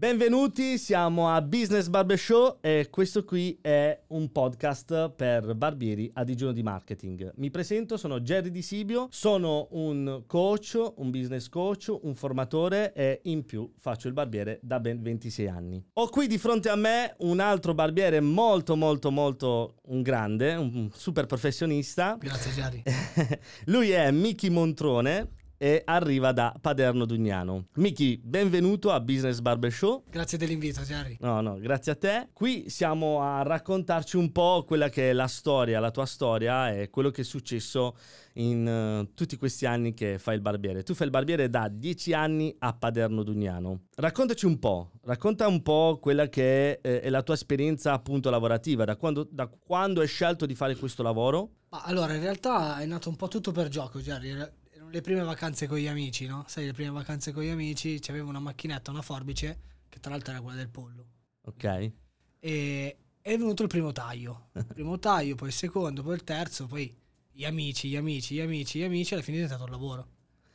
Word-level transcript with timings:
Benvenuti, 0.00 0.78
siamo 0.78 1.28
a 1.28 1.42
Business 1.42 1.88
Barber 1.88 2.18
Show 2.18 2.56
e 2.62 2.88
questo 2.90 3.22
qui 3.22 3.58
è 3.60 4.04
un 4.06 4.32
podcast 4.32 5.10
per 5.10 5.54
barbieri 5.54 6.10
a 6.14 6.24
digiuno 6.24 6.52
di 6.52 6.62
marketing. 6.62 7.32
Mi 7.36 7.50
presento, 7.50 7.98
sono 7.98 8.20
Jerry 8.20 8.50
Di 8.50 8.62
Sibio, 8.62 9.08
sono 9.10 9.68
un 9.72 10.22
coach, 10.26 10.92
un 10.96 11.10
business 11.10 11.50
coach, 11.50 11.94
un 12.00 12.14
formatore 12.14 12.94
e 12.94 13.20
in 13.24 13.44
più 13.44 13.70
faccio 13.78 14.08
il 14.08 14.14
barbiere 14.14 14.58
da 14.62 14.80
ben 14.80 15.02
26 15.02 15.48
anni. 15.48 15.84
Ho 15.92 16.08
qui 16.08 16.26
di 16.26 16.38
fronte 16.38 16.70
a 16.70 16.76
me 16.76 17.14
un 17.18 17.38
altro 17.38 17.74
barbiere 17.74 18.20
molto 18.20 18.76
molto 18.76 19.10
molto 19.10 19.74
un 19.88 20.00
grande, 20.00 20.54
un 20.54 20.88
super 20.94 21.26
professionista. 21.26 22.16
Grazie 22.18 22.52
Jerry. 22.52 22.82
Lui 23.66 23.90
è 23.90 24.10
Miki 24.10 24.48
Montrone 24.48 25.39
e 25.62 25.82
arriva 25.84 26.32
da 26.32 26.56
Paderno 26.58 27.04
Dugnano. 27.04 27.66
Miki, 27.74 28.18
benvenuto 28.24 28.90
a 28.92 28.98
Business 28.98 29.40
Barber 29.40 29.70
Show. 29.70 30.04
Grazie 30.08 30.38
dell'invito, 30.38 30.80
Jerry. 30.80 31.18
No, 31.20 31.42
no, 31.42 31.58
grazie 31.58 31.92
a 31.92 31.96
te. 31.96 32.28
Qui 32.32 32.70
siamo 32.70 33.20
a 33.20 33.42
raccontarci 33.42 34.16
un 34.16 34.32
po' 34.32 34.64
quella 34.66 34.88
che 34.88 35.10
è 35.10 35.12
la 35.12 35.26
storia, 35.26 35.78
la 35.78 35.90
tua 35.90 36.06
storia 36.06 36.72
e 36.72 36.88
quello 36.88 37.10
che 37.10 37.20
è 37.20 37.24
successo 37.24 37.94
in 38.34 38.66
uh, 38.66 39.12
tutti 39.12 39.36
questi 39.36 39.66
anni 39.66 39.92
che 39.92 40.18
fai 40.18 40.36
il 40.36 40.40
barbiere. 40.40 40.82
Tu 40.82 40.94
fai 40.94 41.08
il 41.08 41.12
barbiere 41.12 41.50
da 41.50 41.68
dieci 41.70 42.14
anni 42.14 42.56
a 42.60 42.72
Paderno 42.72 43.22
Dugnano. 43.22 43.82
Raccontaci 43.96 44.46
un 44.46 44.58
po', 44.58 44.92
racconta 45.02 45.46
un 45.46 45.60
po' 45.60 45.98
quella 46.00 46.30
che 46.30 46.80
è, 46.80 46.88
eh, 46.88 47.00
è 47.02 47.10
la 47.10 47.22
tua 47.22 47.34
esperienza 47.34 47.92
appunto 47.92 48.30
lavorativa, 48.30 48.86
da 48.86 48.96
quando, 48.96 49.28
da 49.30 49.46
quando 49.46 50.00
hai 50.00 50.08
scelto 50.08 50.46
di 50.46 50.54
fare 50.54 50.74
questo 50.76 51.02
lavoro? 51.02 51.50
Ma 51.68 51.82
allora, 51.82 52.14
in 52.14 52.22
realtà 52.22 52.78
è 52.78 52.86
nato 52.86 53.10
un 53.10 53.16
po' 53.16 53.28
tutto 53.28 53.52
per 53.52 53.68
gioco, 53.68 53.98
Jerry 53.98 54.58
le 54.90 55.00
prime 55.00 55.22
vacanze 55.22 55.66
con 55.66 55.78
gli 55.78 55.86
amici, 55.86 56.26
no? 56.26 56.44
Sai, 56.46 56.66
le 56.66 56.72
prime 56.72 56.90
vacanze 56.90 57.32
con 57.32 57.42
gli 57.42 57.48
amici, 57.48 57.98
c'avevo 58.00 58.28
una 58.28 58.40
macchinetta, 58.40 58.90
una 58.90 59.02
forbice, 59.02 59.60
che 59.88 60.00
tra 60.00 60.10
l'altro 60.10 60.32
era 60.32 60.42
quella 60.42 60.58
del 60.58 60.68
pollo. 60.68 61.06
Ok. 61.42 61.92
E 62.40 62.96
è 63.20 63.36
venuto 63.36 63.62
il 63.62 63.68
primo 63.68 63.92
taglio. 63.92 64.48
Il 64.54 64.66
primo 64.66 64.98
taglio, 64.98 65.34
poi 65.34 65.48
il 65.48 65.54
secondo, 65.54 66.02
poi 66.02 66.14
il 66.14 66.24
terzo, 66.24 66.66
poi 66.66 66.94
gli 67.30 67.44
amici, 67.44 67.88
gli 67.88 67.96
amici, 67.96 68.34
gli 68.34 68.40
amici, 68.40 68.78
gli 68.78 68.82
amici, 68.82 69.14
alla 69.14 69.22
fine 69.22 69.38
è 69.38 69.40
diventato 69.42 69.64
un 69.64 69.70
lavoro. 69.70 70.06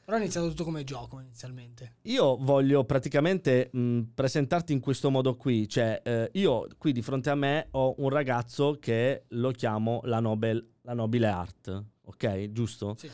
Però 0.04 0.18
è 0.18 0.20
iniziato 0.20 0.50
tutto 0.50 0.66
come 0.66 0.84
gioco 0.84 1.20
inizialmente. 1.20 1.96
Io 2.04 2.38
voglio 2.38 2.84
praticamente 2.84 3.70
mh, 3.72 4.02
presentarti 4.14 4.72
in 4.72 4.80
questo 4.80 5.10
modo 5.10 5.36
qui, 5.36 5.68
cioè 5.68 6.00
eh, 6.04 6.30
io 6.34 6.68
qui 6.78 6.92
di 6.92 7.02
fronte 7.02 7.32
a 7.32 7.36
me 7.36 7.70
ho 7.72 7.96
un 7.98 8.10
ragazzo 8.10 8.78
che 8.80 9.24
lo 9.30 9.50
chiamo 9.50 10.02
la, 10.04 10.20
Nobel, 10.20 10.74
la 10.82 10.94
nobile 10.94 11.26
art, 11.26 11.84
ok? 12.04 12.52
Giusto? 12.52 12.96
Sì 13.00 13.10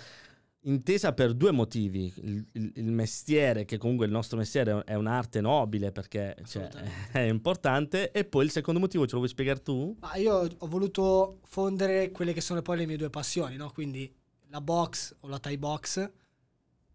intesa 0.62 1.14
per 1.14 1.34
due 1.34 1.52
motivi. 1.52 2.12
Il, 2.18 2.46
il, 2.54 2.72
il, 2.76 2.92
mestiere, 2.92 3.66
che 3.66 3.78
comunque 3.78 4.06
il 4.06 4.12
nostro 4.12 4.38
mestiere 4.38 4.84
è 4.84 4.96
un'arte 4.96 5.42
nobile 5.42 5.92
perché 5.92 6.36
cioè, 6.46 6.70
è 7.12 7.20
importante, 7.20 8.12
e 8.12 8.26
poi 8.26 8.46
il 8.46 8.52
secondo 8.52 8.80
motivo 8.80 9.06
ce 9.06 9.12
lo 9.12 9.18
vuoi 9.18 9.30
spiegare 9.30 9.62
tu? 9.62 9.96
Ma 10.00 10.16
io 10.16 10.48
ho 10.58 10.68
voluto 10.68 11.40
fondere 11.46 12.12
quelle 12.12 12.34
che 12.34 12.42
sono 12.42 12.62
poi 12.62 12.78
le 12.78 12.86
mie 12.86 12.98
due 12.98 13.10
passioni, 13.10 13.56
no? 13.56 13.72
quindi 13.72 14.14
la 14.50 14.62
box 14.62 15.16
o 15.22 15.28
la 15.28 15.40
Thai 15.40 15.58
box 15.58 16.12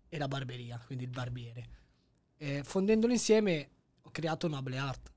e 0.08 0.18
la 0.18 0.28
barberia, 0.28 0.80
quindi 0.84 1.04
il 1.04 1.10
barbiere. 1.10 1.68
E 2.36 2.62
fondendolo 2.62 3.12
insieme 3.12 3.70
ho 4.02 4.10
creato 4.10 4.46
Noble 4.46 4.76
Art. 4.76 5.12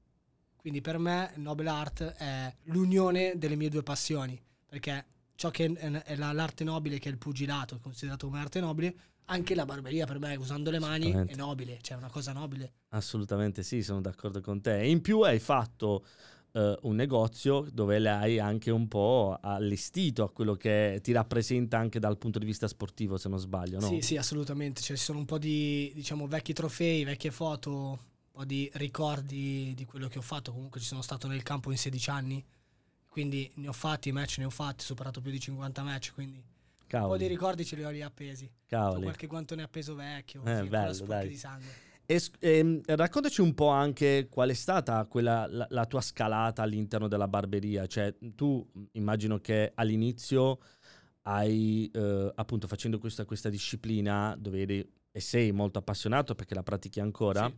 Quindi 0.56 0.82
per 0.82 0.98
me 0.98 1.32
Noble 1.36 1.70
Art 1.70 2.04
è 2.04 2.54
l'unione 2.64 3.34
delle 3.38 3.56
mie 3.56 3.70
due 3.70 3.84
passioni, 3.84 4.42
perché 4.66 5.06
ciò 5.40 5.52
che 5.52 5.72
è 5.72 6.16
l'arte 6.18 6.66
nobile, 6.66 7.00
che 7.00 7.08
è 7.08 7.12
il 7.14 7.18
pugilato, 7.18 7.76
è 7.76 7.80
considerato 7.80 8.28
come 8.28 8.42
arte 8.42 8.60
nobile, 8.60 8.94
anche 9.28 9.56
la 9.56 9.64
barberia 9.64 10.06
per 10.06 10.20
me, 10.20 10.36
usando 10.36 10.70
le 10.70 10.80
mani, 10.80 11.14
è 11.14 11.34
nobile, 11.36 11.78
cioè 11.80 11.96
è 11.96 11.98
una 11.98 12.10
cosa 12.10 12.34
nobile. 12.34 12.74
Assolutamente 12.90 13.64
sì, 13.64 13.82
sono 13.82 14.02
d'accordo 14.02 14.42
con 14.42 14.60
te. 14.60 14.86
In 14.86 15.00
più 15.00 15.22
hai 15.22 15.40
fatto 15.40 16.04
uh, 16.52 16.76
un 16.82 16.94
negozio 16.94 17.66
dove 17.72 18.00
l'hai 18.00 18.38
anche 18.38 18.70
un 18.70 18.90
po' 18.90 19.40
allestito 19.42 20.24
a 20.24 20.30
quello 20.30 20.56
che 20.56 21.00
ti 21.02 21.14
rappresenta 21.14 21.78
anche 21.78 22.00
dal 22.00 22.18
punto 22.18 22.38
di 22.38 22.46
vista 22.46 22.68
sportivo, 22.68 23.16
se 23.16 23.30
non 23.30 23.40
sbaglio, 23.40 23.80
no? 23.80 23.88
Sì, 23.88 24.02
sì, 24.02 24.18
assolutamente. 24.18 24.82
Cioè, 24.82 24.98
ci 24.98 25.04
sono 25.04 25.20
un 25.20 25.26
po' 25.26 25.38
di, 25.38 25.90
diciamo, 25.96 26.28
vecchi 26.28 26.52
trofei, 26.52 27.06
vecchie 27.06 27.32
foto, 27.32 27.72
un 27.72 27.98
po' 28.34 28.44
di 28.44 28.70
ricordi 28.74 29.72
di 29.74 29.86
quello 29.86 30.10
che 30.10 30.18
ho 30.18 30.22
fatto. 30.22 30.52
Comunque 30.52 30.82
ci 30.82 30.88
sono 30.88 31.02
stato 31.02 31.28
nel 31.28 31.44
campo 31.44 31.72
in 31.72 31.78
16 31.78 32.10
anni 32.10 32.46
quindi 33.10 33.52
ne 33.56 33.68
ho 33.68 33.74
fatti, 33.74 34.12
match 34.12 34.38
ne 34.38 34.46
ho 34.46 34.50
fatti, 34.50 34.84
ho 34.84 34.86
superato 34.86 35.20
più 35.20 35.32
di 35.32 35.40
50 35.40 35.84
match, 35.84 36.14
quindi 36.14 36.42
Cavoli. 36.88 37.12
un 37.12 37.18
po' 37.18 37.24
di 37.24 37.28
ricordi 37.28 37.66
ce 37.66 37.76
li 37.76 37.84
ho 37.84 37.90
lì 37.90 38.02
appesi. 38.02 38.50
Cavoli. 38.66 39.00
Ho 39.00 39.04
qualche 39.04 39.28
guantone 39.28 39.64
appeso 39.64 39.96
vecchio, 39.96 40.44
eh, 40.46 40.62
sì, 40.62 40.68
bello, 40.68 41.06
dai. 41.06 41.28
di 41.28 41.36
sangue. 41.36 41.88
E, 42.06 42.20
e, 42.40 42.82
raccontaci 42.88 43.42
un 43.42 43.54
po' 43.54 43.68
anche 43.68 44.28
qual 44.32 44.50
è 44.50 44.54
stata 44.56 45.06
quella, 45.06 45.46
la, 45.48 45.68
la, 45.70 45.86
tua 45.86 46.02
scalata 46.02 46.64
all'interno 46.64 47.08
della 47.08 47.28
barberia. 47.28 47.86
Cioè, 47.86 48.16
tu 48.34 48.68
immagino 48.94 49.40
che 49.40 49.72
all'inizio 49.76 50.58
hai, 51.24 51.88
eh, 51.94 52.32
appunto, 52.34 52.68
facendo 52.68 52.98
questa, 52.98 53.26
questa, 53.26 53.50
disciplina 53.50 54.36
dove 54.40 54.62
eri 54.62 54.92
e 55.12 55.20
sei 55.20 55.52
molto 55.52 55.78
appassionato 55.78 56.34
perché 56.34 56.56
la 56.56 56.64
pratichi 56.64 57.00
ancora, 57.00 57.46
sì. 57.46 57.56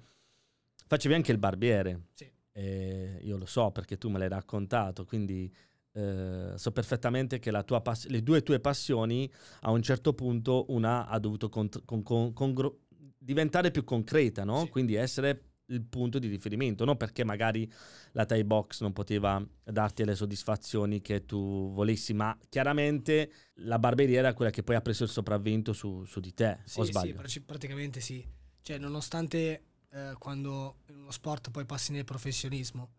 facevi 0.85 1.13
anche 1.13 1.31
il 1.31 1.37
barbiere. 1.37 2.07
Sì. 2.13 2.29
Eh, 2.53 3.19
io 3.21 3.37
lo 3.37 3.45
so 3.45 3.71
perché 3.71 3.97
tu 3.97 4.09
me 4.09 4.19
l'hai 4.19 4.27
raccontato, 4.29 5.05
quindi 5.05 5.53
eh, 5.93 6.53
so 6.55 6.71
perfettamente 6.71 7.39
che 7.39 7.51
pass- 7.81 8.07
le 8.07 8.23
due 8.23 8.43
tue 8.43 8.59
passioni 8.59 9.29
a 9.61 9.71
un 9.71 9.81
certo 9.81 10.13
punto 10.13 10.65
una 10.69 11.07
ha 11.07 11.19
dovuto 11.19 11.49
con- 11.49 11.69
con- 11.85 12.03
con- 12.03 12.33
congru- 12.33 12.77
diventare 13.17 13.71
più 13.71 13.83
concreta, 13.83 14.43
no? 14.43 14.61
Sì. 14.63 14.69
quindi 14.69 14.95
essere 14.95 15.45
il 15.71 15.83
punto 15.83 16.19
di 16.19 16.27
riferimento, 16.27 16.83
non 16.83 16.97
perché 16.97 17.23
magari 17.23 17.69
la 18.11 18.25
Thai 18.25 18.43
Box 18.43 18.81
non 18.81 18.91
poteva 18.91 19.41
darti 19.63 20.03
le 20.03 20.15
soddisfazioni 20.15 20.99
che 21.01 21.25
tu 21.25 21.71
volessi, 21.71 22.13
ma 22.13 22.37
chiaramente 22.49 23.31
la 23.55 23.79
barberia 23.79 24.19
era 24.19 24.33
quella 24.33 24.51
che 24.51 24.63
poi 24.63 24.75
ha 24.75 24.81
preso 24.81 25.03
il 25.03 25.09
sopravvento 25.09 25.71
su, 25.71 26.03
su 26.03 26.19
di 26.19 26.33
te, 26.33 26.59
sì, 26.65 26.81
o 26.81 26.83
sbaglio? 26.83 27.25
Sì, 27.27 27.41
praticamente 27.41 28.01
sì. 28.01 28.25
Cioè, 28.61 28.77
nonostante 28.79 29.63
eh, 29.91 30.13
quando 30.17 30.77
in 30.87 30.97
uno 30.97 31.11
sport 31.11 31.51
poi 31.51 31.65
passi 31.65 31.91
nel 31.91 32.03
professionismo, 32.03 32.91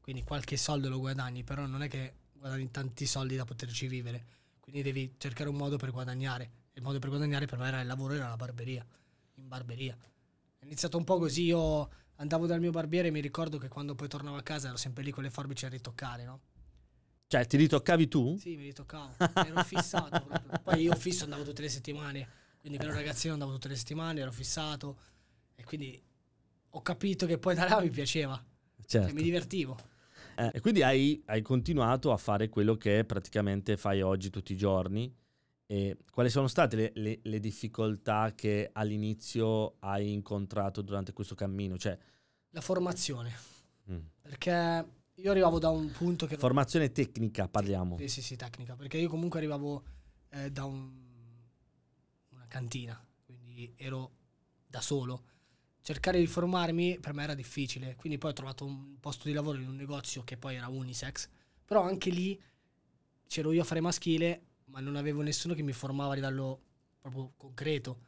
quindi 0.00 0.22
qualche 0.22 0.56
soldo 0.56 0.88
lo 0.88 0.98
guadagni, 0.98 1.44
però 1.44 1.66
non 1.66 1.82
è 1.82 1.88
che 1.88 2.14
guadagni 2.32 2.70
tanti 2.70 3.06
soldi 3.06 3.36
da 3.36 3.44
poterci 3.44 3.86
vivere, 3.86 4.24
quindi 4.60 4.82
devi 4.82 5.14
cercare 5.18 5.48
un 5.48 5.56
modo 5.56 5.76
per 5.76 5.90
guadagnare. 5.90 6.50
Il 6.74 6.82
modo 6.82 6.98
per 6.98 7.08
guadagnare 7.08 7.46
per 7.46 7.58
me 7.58 7.68
era 7.68 7.80
il 7.80 7.86
lavoro, 7.86 8.14
era 8.14 8.28
la 8.28 8.36
barberia, 8.36 8.86
in 9.34 9.48
barberia. 9.48 9.96
È 10.58 10.64
iniziato 10.64 10.96
un 10.96 11.04
po' 11.04 11.18
così, 11.18 11.44
io 11.44 11.88
andavo 12.16 12.46
dal 12.46 12.60
mio 12.60 12.70
barbiere 12.70 13.08
e 13.08 13.10
mi 13.10 13.20
ricordo 13.20 13.58
che 13.58 13.68
quando 13.68 13.94
poi 13.94 14.08
tornavo 14.08 14.36
a 14.36 14.42
casa 14.42 14.68
ero 14.68 14.76
sempre 14.76 15.02
lì 15.02 15.10
con 15.10 15.22
le 15.22 15.30
forbici 15.30 15.64
a 15.66 15.68
ritoccare, 15.68 16.24
no? 16.24 16.40
Cioè, 17.26 17.46
ti 17.46 17.58
ritoccavi 17.58 18.08
tu? 18.08 18.38
Sì, 18.38 18.56
mi 18.56 18.64
ritoccavo. 18.64 19.16
ero 19.18 19.62
fissato 19.62 20.24
proprio. 20.24 20.60
Poi 20.62 20.80
io 20.80 20.94
fisso 20.94 21.24
andavo 21.24 21.42
tutte 21.42 21.60
le 21.60 21.68
settimane. 21.68 22.26
Quindi 22.58 22.82
un 22.82 22.92
ragazzino 22.92 23.34
andavo 23.34 23.52
tutte 23.52 23.68
le 23.68 23.76
settimane, 23.76 24.20
ero 24.20 24.32
fissato. 24.32 24.98
E 25.54 25.62
quindi 25.64 26.02
ho 26.70 26.82
capito 26.82 27.26
che 27.26 27.38
poi 27.38 27.54
da 27.54 27.68
là 27.68 27.80
mi 27.80 27.90
piaceva. 27.90 28.34
Cioè, 28.34 28.86
certo. 28.86 29.06
Cioè, 29.08 29.16
mi 29.16 29.22
divertivo. 29.22 29.76
Eh, 30.36 30.50
e 30.54 30.60
quindi 30.60 30.82
hai, 30.82 31.20
hai, 31.26 31.42
continuato 31.42 32.12
a 32.12 32.16
fare 32.16 32.48
quello 32.48 32.76
che 32.76 33.04
praticamente 33.04 33.76
fai 33.76 34.02
oggi 34.02 34.30
tutti 34.30 34.52
i 34.52 34.56
giorni. 34.56 35.12
E 35.66 35.98
quali 36.10 36.30
sono 36.30 36.46
state 36.46 36.76
le, 36.76 36.92
le, 36.94 37.18
le 37.22 37.40
difficoltà 37.40 38.32
che 38.34 38.70
all'inizio 38.72 39.76
hai 39.80 40.12
incontrato 40.12 40.80
durante 40.80 41.12
questo 41.12 41.34
cammino? 41.34 41.76
Cioè, 41.76 41.98
La 42.50 42.60
formazione. 42.60 43.32
Mm. 43.90 43.98
Perché 44.22 44.86
io 45.14 45.30
arrivavo 45.30 45.58
da 45.58 45.68
un 45.70 45.90
punto 45.90 46.26
che... 46.26 46.36
Formazione 46.36 46.92
tecnica, 46.92 47.48
parliamo. 47.48 47.98
Sì, 47.98 48.08
sì, 48.08 48.22
sì, 48.22 48.36
tecnica. 48.36 48.76
Perché 48.76 48.96
io 48.96 49.08
comunque 49.08 49.40
arrivavo 49.40 49.82
eh, 50.30 50.50
da 50.50 50.64
un, 50.64 50.90
una 52.30 52.46
cantina, 52.46 53.04
quindi 53.26 53.72
ero 53.76 54.12
da 54.66 54.80
solo 54.80 55.24
cercare 55.88 56.18
di 56.18 56.26
formarmi 56.26 56.98
per 57.00 57.14
me 57.14 57.22
era 57.22 57.32
difficile, 57.32 57.96
quindi 57.96 58.18
poi 58.18 58.32
ho 58.32 58.34
trovato 58.34 58.66
un 58.66 59.00
posto 59.00 59.26
di 59.26 59.32
lavoro 59.32 59.56
in 59.56 59.66
un 59.66 59.74
negozio 59.74 60.22
che 60.22 60.36
poi 60.36 60.56
era 60.56 60.68
unisex, 60.68 61.30
però 61.64 61.80
anche 61.80 62.10
lì 62.10 62.38
c'ero 63.26 63.52
io 63.52 63.62
a 63.62 63.64
fare 63.64 63.80
maschile, 63.80 64.42
ma 64.66 64.80
non 64.80 64.96
avevo 64.96 65.22
nessuno 65.22 65.54
che 65.54 65.62
mi 65.62 65.72
formava 65.72 66.12
a 66.12 66.14
livello 66.14 66.60
proprio 67.00 67.32
concreto, 67.38 68.00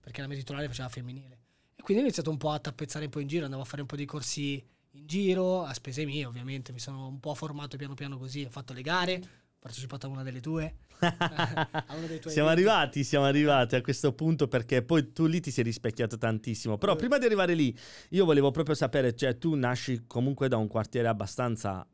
perché 0.00 0.22
la 0.22 0.26
mia 0.26 0.38
titolare 0.38 0.66
faceva 0.66 0.88
femminile. 0.88 1.38
E 1.76 1.82
quindi 1.82 2.02
ho 2.02 2.06
iniziato 2.06 2.30
un 2.30 2.36
po' 2.36 2.50
a 2.50 2.58
tappezzare 2.58 3.04
un 3.04 3.12
po' 3.12 3.20
in 3.20 3.28
giro, 3.28 3.44
andavo 3.44 3.62
a 3.62 3.66
fare 3.66 3.82
un 3.82 3.86
po' 3.86 3.94
di 3.94 4.06
corsi 4.06 4.60
in 4.94 5.06
giro, 5.06 5.62
a 5.62 5.72
spese 5.72 6.04
mie 6.04 6.24
ovviamente, 6.24 6.72
mi 6.72 6.80
sono 6.80 7.06
un 7.06 7.20
po' 7.20 7.36
formato 7.36 7.76
piano 7.76 7.94
piano 7.94 8.18
così, 8.18 8.42
ho 8.42 8.50
fatto 8.50 8.72
le 8.72 8.82
gare, 8.82 9.22
partecipato 9.60 10.06
a 10.06 10.08
una 10.08 10.22
delle 10.22 10.40
tue. 10.40 10.74
siamo 12.26 12.48
arrivati, 12.48 13.04
siamo 13.04 13.26
arrivati 13.26 13.76
a 13.76 13.82
questo 13.82 14.12
punto 14.12 14.48
perché 14.48 14.82
poi 14.82 15.12
tu 15.12 15.26
lì 15.26 15.40
ti 15.40 15.50
sei 15.50 15.64
rispecchiato 15.64 16.16
tantissimo. 16.18 16.78
Però 16.78 16.96
prima 16.96 17.18
di 17.18 17.26
arrivare 17.26 17.54
lì, 17.54 17.76
io 18.10 18.24
volevo 18.24 18.50
proprio 18.50 18.74
sapere, 18.74 19.14
cioè 19.14 19.38
tu 19.38 19.54
nasci 19.54 20.04
comunque 20.06 20.48
da 20.48 20.56
un 20.56 20.66
quartiere 20.66 21.08
abbastanza 21.08 21.86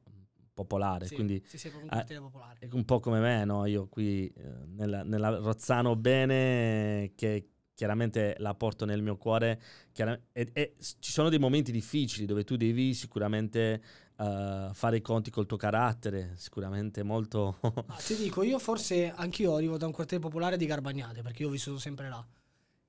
popolare, 0.55 1.07
sì, 1.07 1.15
quindi 1.15 1.43
sì, 1.45 1.59
sì, 1.59 1.71
un 1.81 1.89
quartiere 1.89 2.23
popolare. 2.23 2.69
un 2.73 2.85
po' 2.85 3.01
come 3.01 3.21
me, 3.21 3.45
no? 3.45 3.67
Io 3.67 3.89
qui 3.89 4.27
eh, 4.29 4.43
nella, 4.69 5.03
nella 5.03 5.37
Rozzano 5.37 5.97
bene 5.97 7.13
che 7.15 7.51
chiaramente 7.75 8.35
la 8.39 8.55
porto 8.55 8.87
nel 8.87 9.03
mio 9.03 9.17
cuore. 9.17 9.61
E, 10.33 10.49
e 10.53 10.75
ci 10.79 11.13
sono 11.13 11.29
dei 11.29 11.39
momenti 11.39 11.71
difficili 11.71 12.25
dove 12.25 12.43
tu 12.43 12.57
devi 12.57 12.95
sicuramente 12.95 13.83
uh, 14.17 14.73
fare 14.73 14.97
i 14.97 15.01
conti 15.01 15.31
col 15.31 15.47
tuo 15.47 15.57
carattere, 15.57 16.35
sicuramente 16.37 17.03
molto... 17.03 17.59
ah, 17.63 17.97
ti 17.97 18.17
dico, 18.17 18.43
io 18.43 18.59
forse 18.59 19.11
anch'io 19.11 19.55
arrivo 19.55 19.77
da 19.77 19.87
un 19.87 19.93
quartiere 19.93 20.23
popolare 20.23 20.57
di 20.57 20.67
Garbagnate, 20.67 21.23
perché 21.23 21.43
io 21.43 21.49
ho 21.49 21.53
vissuto 21.53 21.79
sempre 21.79 22.09
là. 22.09 22.25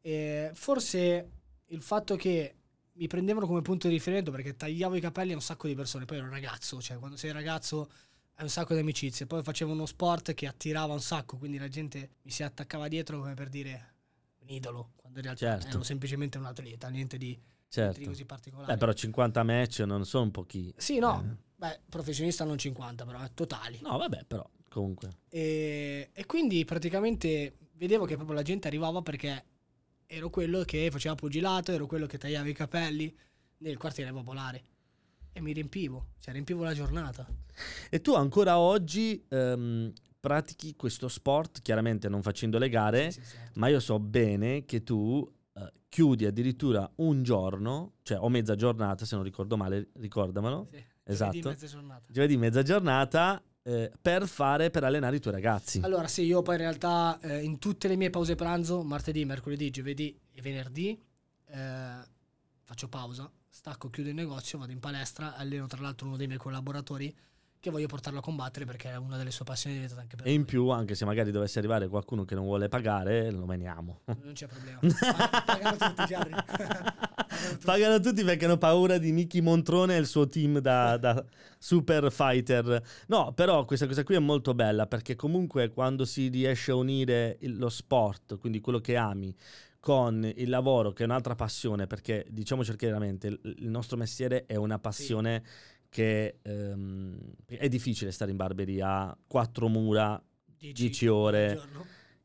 E 0.01 0.51
forse 0.53 1.31
il 1.65 1.81
fatto 1.81 2.15
che 2.15 2.55
mi 2.93 3.07
prendevano 3.07 3.45
come 3.45 3.61
punto 3.61 3.87
di 3.87 3.93
riferimento 3.93 4.31
perché 4.31 4.55
tagliavo 4.55 4.95
i 4.95 5.01
capelli 5.01 5.31
a 5.31 5.35
un 5.35 5.41
sacco 5.41 5.67
di 5.67 5.75
persone, 5.75 6.05
poi 6.05 6.17
ero 6.17 6.29
ragazzo, 6.29 6.81
cioè 6.81 6.97
quando 6.97 7.17
sei 7.17 7.31
ragazzo 7.31 7.89
hai 8.35 8.43
un 8.43 8.49
sacco 8.49 8.73
di 8.73 8.79
amicizie, 8.79 9.25
poi 9.25 9.43
facevo 9.43 9.71
uno 9.71 9.85
sport 9.85 10.33
che 10.33 10.47
attirava 10.47 10.93
un 10.93 11.01
sacco, 11.01 11.37
quindi 11.37 11.57
la 11.57 11.67
gente 11.67 12.11
mi 12.23 12.31
si 12.31 12.43
attaccava 12.43 12.87
dietro 12.87 13.19
come 13.19 13.33
per 13.33 13.49
dire 13.49 13.95
un 14.39 14.49
idolo, 14.49 14.91
quando 14.95 15.19
in 15.19 15.25
realtà 15.25 15.45
certo. 15.45 15.67
ero 15.67 15.83
semplicemente 15.83 16.37
un 16.37 16.45
atleta, 16.45 16.87
niente 16.89 17.17
di, 17.17 17.39
certo. 17.67 18.03
così 18.03 18.25
particolare. 18.25 18.73
Beh, 18.73 18.77
però 18.77 18.93
50 18.93 19.43
match 19.43 19.79
non 19.79 20.05
sono 20.05 20.29
pochi. 20.31 20.73
Sì, 20.77 20.99
no, 20.99 21.23
eh. 21.23 21.35
beh, 21.55 21.79
professionista 21.89 22.43
non 22.43 22.57
50, 22.57 23.05
però 23.05 23.23
eh, 23.23 23.31
totali. 23.33 23.79
No, 23.81 23.97
vabbè, 23.97 24.25
però 24.25 24.47
comunque. 24.69 25.17
E, 25.29 26.09
e 26.13 26.25
quindi 26.25 26.65
praticamente 26.65 27.57
vedevo 27.73 28.05
che 28.05 28.15
proprio 28.15 28.35
la 28.35 28.43
gente 28.43 28.67
arrivava 28.67 29.01
perché 29.01 29.43
ero 30.05 30.29
quello 30.29 30.63
che 30.63 30.89
faceva 30.91 31.15
pugilato, 31.15 31.71
ero 31.71 31.85
quello 31.85 32.05
che 32.05 32.17
tagliava 32.17 32.47
i 32.47 32.53
capelli 32.53 33.15
nel 33.57 33.77
quartiere 33.77 34.11
popolare 34.11 34.63
e 35.33 35.41
mi 35.41 35.51
riempivo, 35.51 36.07
cioè 36.19 36.33
riempivo 36.33 36.63
la 36.63 36.73
giornata. 36.73 37.27
E 37.89 38.01
tu 38.01 38.13
ancora 38.13 38.57
oggi 38.57 39.23
um, 39.29 39.91
pratichi 40.19 40.75
questo 40.75 41.07
sport, 41.07 41.61
chiaramente 41.61 42.09
non 42.09 42.21
facendo 42.21 42.57
le 42.57 42.69
gare, 42.69 43.11
sì, 43.11 43.21
sì, 43.21 43.35
certo. 43.35 43.59
ma 43.59 43.67
io 43.67 43.79
so 43.79 43.99
bene 43.99 44.65
che 44.65 44.83
tu 44.83 45.29
chiudi 45.89 46.25
addirittura 46.25 46.89
un 46.97 47.23
giorno, 47.23 47.93
cioè 48.03 48.19
o 48.19 48.29
mezza 48.29 48.55
giornata 48.55 49.05
se 49.05 49.15
non 49.15 49.23
ricordo 49.23 49.57
male, 49.57 49.89
ricordamelo. 49.93 50.67
Sì, 50.71 50.83
esatto. 51.03 51.31
Giovedì 51.31 51.47
mezza 51.49 51.67
giornata. 51.67 52.03
Giovedì 52.07 52.37
mezza 52.37 52.63
giornata 52.63 53.43
eh, 53.63 53.91
per 54.01 54.27
fare, 54.27 54.69
per 54.69 54.83
allenare 54.83 55.17
i 55.17 55.19
tuoi 55.19 55.33
ragazzi? 55.33 55.81
Allora 55.83 56.07
sì, 56.07 56.23
io 56.23 56.41
poi 56.41 56.55
in 56.55 56.61
realtà 56.61 57.19
eh, 57.19 57.41
in 57.43 57.59
tutte 57.59 57.87
le 57.87 57.95
mie 57.95 58.09
pause 58.09 58.35
pranzo, 58.35 58.83
martedì, 58.83 59.25
mercoledì, 59.25 59.69
giovedì 59.69 60.17
e 60.31 60.41
venerdì, 60.41 61.01
eh, 61.47 61.99
faccio 62.63 62.87
pausa, 62.87 63.29
stacco, 63.49 63.89
chiudo 63.89 64.09
il 64.09 64.15
negozio, 64.15 64.57
vado 64.57 64.71
in 64.71 64.79
palestra, 64.79 65.35
alleno 65.35 65.67
tra 65.67 65.81
l'altro 65.81 66.07
uno 66.07 66.17
dei 66.17 66.27
miei 66.27 66.39
collaboratori 66.39 67.13
che 67.59 67.69
voglio 67.69 67.87
portarlo 67.87 68.19
a 68.19 68.21
combattere 68.21 68.65
perché 68.65 68.91
è 68.91 68.97
una 68.97 69.17
delle 69.17 69.31
sue 69.31 69.45
passioni 69.45 69.75
diventata 69.75 70.01
anche 70.01 70.15
per 70.15 70.27
E 70.27 70.31
in 70.31 70.45
più, 70.45 70.69
anche 70.69 70.95
se 70.95 71.05
magari 71.05 71.31
dovesse 71.31 71.59
arrivare 71.59 71.87
qualcuno 71.87 72.23
che 72.23 72.35
non 72.35 72.45
vuole 72.45 72.67
pagare, 72.67 73.31
lo 73.31 73.45
meniamo. 73.45 74.01
Non 74.05 74.33
c'è 74.33 74.47
problema. 74.47 74.79
Pagano 75.45 75.75
tutti, 75.77 76.05
Gianni. 76.05 76.35
Pagano 77.63 77.99
tutti 77.99 78.23
perché 78.23 78.45
hanno 78.45 78.57
paura 78.57 78.97
di 78.97 79.11
Mickey 79.11 79.41
Montrone 79.41 79.95
e 79.95 79.99
il 79.99 80.05
suo 80.05 80.27
team 80.27 80.59
da, 80.59 80.97
da, 80.97 81.23
super 81.57 82.11
fighter. 82.11 82.81
No, 83.07 83.33
però 83.33 83.65
questa 83.65 83.87
cosa 83.87 84.03
qui 84.03 84.15
è 84.15 84.19
molto 84.19 84.53
bella 84.53 84.85
perché 84.87 85.15
comunque 85.15 85.69
quando 85.69 86.05
si 86.05 86.27
riesce 86.29 86.71
a 86.71 86.75
unire 86.75 87.37
lo 87.41 87.69
sport, 87.69 88.37
quindi 88.37 88.61
quello 88.61 88.79
che 88.79 88.95
ami, 88.95 89.35
con 89.79 90.29
il 90.35 90.49
lavoro 90.49 90.91
che 90.91 91.03
è 91.03 91.05
un'altra 91.05 91.35
passione, 91.35 91.87
perché 91.87 92.25
diciamoci 92.29 92.75
chiaramente, 92.75 93.27
il, 93.27 93.39
il 93.59 93.69
nostro 93.69 93.97
mestiere 93.97 94.45
è 94.45 94.55
una 94.55 94.79
passione... 94.79 95.43
Sì 95.43 95.75
che 95.97 96.37
ehm, 96.43 97.17
è 97.47 97.67
difficile 97.69 98.11
stare 98.11 98.29
in 98.29 98.37
barberia, 98.37 99.17
quattro 99.25 99.67
mura, 99.67 100.23
10 100.59 101.07
ore 101.07 101.59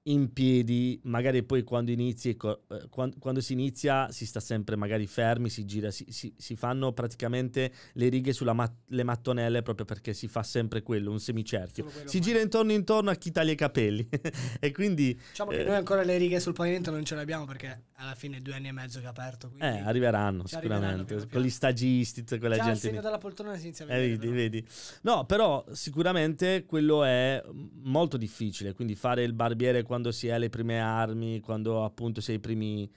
in 0.05 0.33
piedi, 0.33 0.99
magari 1.05 1.45
poi 1.45 1.63
quando 1.63 1.93
inizi, 1.93 2.31
ecco, 2.31 2.63
eh, 2.71 2.89
quando, 2.89 3.17
quando, 3.21 3.41
si 3.41 3.53
inizia 3.53 4.11
si 4.11 4.27
sta 4.27 4.41
sempre 4.41 4.75
magari 4.75 5.07
fermi, 5.07 5.49
si 5.49 5.65
gira, 5.65 5.93
si, 5.93 6.07
si, 6.09 6.35
si 6.37 6.57
fanno 6.57 6.93
praticamente 6.93 7.73
le 7.93 8.09
righe 8.09 8.33
sulle 8.33 8.53
mat- 8.53 8.91
mattonelle 9.05 9.63
proprio 9.63 9.87
perché 9.87 10.13
si 10.13 10.27
fa 10.27 10.43
sempre 10.43 10.83
quello, 10.83 11.13
un 11.13 11.21
semicerchio. 11.21 11.87
Si 12.05 12.21
gira 12.21 12.41
intorno 12.41 12.73
intorno 12.73 13.11
a 13.11 13.15
chi 13.15 13.31
taglia 13.31 13.53
i 13.53 13.57
capelli 13.57 14.09
e 14.59 14.73
quindi... 14.73 15.17
Diciamo 15.31 15.53
eh, 15.53 15.59
che 15.59 15.65
noi 15.65 15.77
ancora 15.77 16.03
le 16.03 16.17
righe 16.17 16.41
sul 16.41 16.53
pavimento 16.53 16.91
non 16.91 17.05
ce 17.05 17.15
le 17.15 17.21
abbiamo 17.21 17.45
perché 17.45 17.85
alla 17.95 18.17
fine 18.17 18.43
due 18.43 18.55
anni 18.55 18.69
e 18.69 18.73
mezzo 18.73 18.99
che 18.99 19.07
è 19.07 19.09
aperto. 19.09 19.53
Eh, 19.59 19.67
arriveranno 19.67 20.47
sicuramente, 20.47 21.15
arriveranno 21.15 21.29
con 21.31 21.41
gli 21.41 21.51
stagisti, 21.51 22.25
tutta 22.25 22.39
quella 22.39 22.57
Già 22.57 22.65
gente... 22.65 22.79
il 22.79 22.85
segno 22.87 23.01
della 23.01 23.19
poltrona 23.19 23.57
si 23.57 23.67
inizia 23.67 23.85
a 23.85 23.89
vedere. 23.89 24.07
Eh, 24.07 24.17
vedi, 24.17 24.33
vedi. 24.33 24.67
No, 25.03 25.25
però 25.27 25.65
sicuramente 25.71 26.65
quello 26.67 27.05
è 27.05 27.41
molto 27.83 28.17
difficile, 28.17 28.75
quindi 28.75 28.97
fare 28.97 29.23
il 29.23 29.33
barbiere 29.33 29.85
quando 29.93 30.11
si 30.11 30.29
è 30.29 30.31
alle 30.31 30.49
prime 30.49 30.81
armi, 30.81 31.41
quando 31.41 31.85
appunto 31.85 32.23
si 32.23 32.31
è 32.31 32.35
ai 32.35 32.41
primi, 32.41 32.91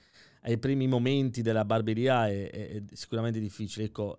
ai 0.44 0.56
primi 0.56 0.86
momenti 0.86 1.42
della 1.42 1.66
barberia 1.66 2.26
è, 2.26 2.50
è, 2.50 2.68
è 2.70 2.82
sicuramente 2.92 3.38
difficile. 3.38 3.84
Ecco, 3.84 4.16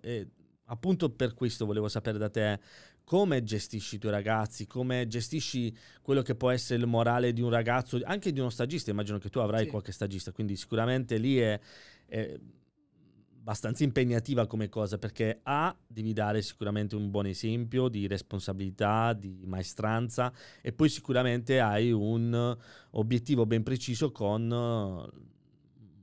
appunto 0.66 1.10
per 1.10 1.34
questo 1.34 1.66
volevo 1.66 1.88
sapere 1.88 2.18
da 2.18 2.30
te 2.30 2.60
come 3.02 3.42
gestisci 3.42 3.96
i 3.96 3.98
tuoi 3.98 4.12
ragazzi, 4.12 4.68
come 4.68 5.08
gestisci 5.08 5.76
quello 6.02 6.22
che 6.22 6.36
può 6.36 6.50
essere 6.50 6.78
il 6.78 6.86
morale 6.86 7.32
di 7.32 7.40
un 7.40 7.50
ragazzo, 7.50 7.98
anche 8.04 8.30
di 8.32 8.38
uno 8.38 8.50
stagista, 8.50 8.92
immagino 8.92 9.18
che 9.18 9.28
tu 9.28 9.40
avrai 9.40 9.64
sì. 9.64 9.70
qualche 9.70 9.90
stagista, 9.90 10.30
quindi 10.30 10.54
sicuramente 10.54 11.16
lì 11.16 11.36
è, 11.38 11.58
è 12.06 12.38
abbastanza 13.48 13.82
impegnativa 13.82 14.46
come 14.46 14.68
cosa 14.68 14.98
perché 14.98 15.40
A 15.44 15.74
devi 15.86 16.12
dare 16.12 16.42
sicuramente 16.42 16.96
un 16.96 17.08
buon 17.08 17.24
esempio 17.24 17.88
di 17.88 18.06
responsabilità, 18.06 19.14
di 19.14 19.44
maestranza 19.46 20.30
e 20.60 20.72
poi 20.72 20.90
sicuramente 20.90 21.58
hai 21.58 21.90
un 21.90 22.56
obiettivo 22.90 23.46
ben 23.46 23.62
preciso 23.62 24.12
con 24.12 24.50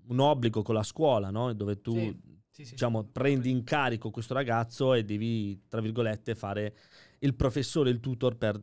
un 0.07 0.19
obbligo 0.19 0.63
con 0.63 0.73
la 0.73 0.81
scuola, 0.81 1.29
no? 1.29 1.53
dove 1.53 1.81
tu 1.81 1.93
sì, 1.93 2.17
sì, 2.49 2.71
diciamo, 2.71 3.01
sì, 3.03 3.09
prendi 3.11 3.51
in 3.51 3.63
carico 3.63 4.09
questo 4.09 4.33
ragazzo 4.33 4.95
e 4.95 5.03
devi, 5.03 5.67
tra 5.67 5.81
virgolette, 5.81 6.33
fare 6.33 6.75
il 7.19 7.35
professore, 7.35 7.91
il 7.91 7.99
tutor 7.99 8.37
per 8.37 8.59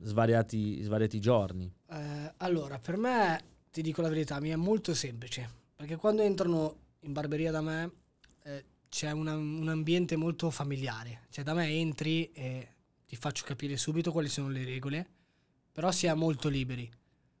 svariati, 0.00 0.80
svariati 0.80 1.18
giorni. 1.18 1.72
Eh, 1.88 2.34
allora, 2.36 2.78
per 2.78 2.96
me, 2.96 3.42
ti 3.70 3.82
dico 3.82 4.00
la 4.00 4.08
verità, 4.08 4.38
mi 4.40 4.50
è 4.50 4.56
molto 4.56 4.94
semplice, 4.94 5.48
perché 5.74 5.96
quando 5.96 6.22
entrano 6.22 6.88
in 7.00 7.12
barberia 7.12 7.50
da 7.50 7.60
me 7.60 7.90
eh, 8.42 8.64
c'è 8.88 9.10
una, 9.10 9.34
un 9.36 9.68
ambiente 9.68 10.16
molto 10.16 10.50
familiare. 10.50 11.26
Cioè 11.30 11.44
da 11.44 11.54
me 11.54 11.68
entri 11.68 12.30
e 12.32 12.68
ti 13.06 13.16
faccio 13.16 13.44
capire 13.44 13.76
subito 13.76 14.12
quali 14.12 14.28
sono 14.28 14.48
le 14.48 14.64
regole, 14.64 15.08
però 15.72 15.90
si 15.90 16.06
è 16.06 16.14
molto 16.14 16.48
liberi. 16.48 16.90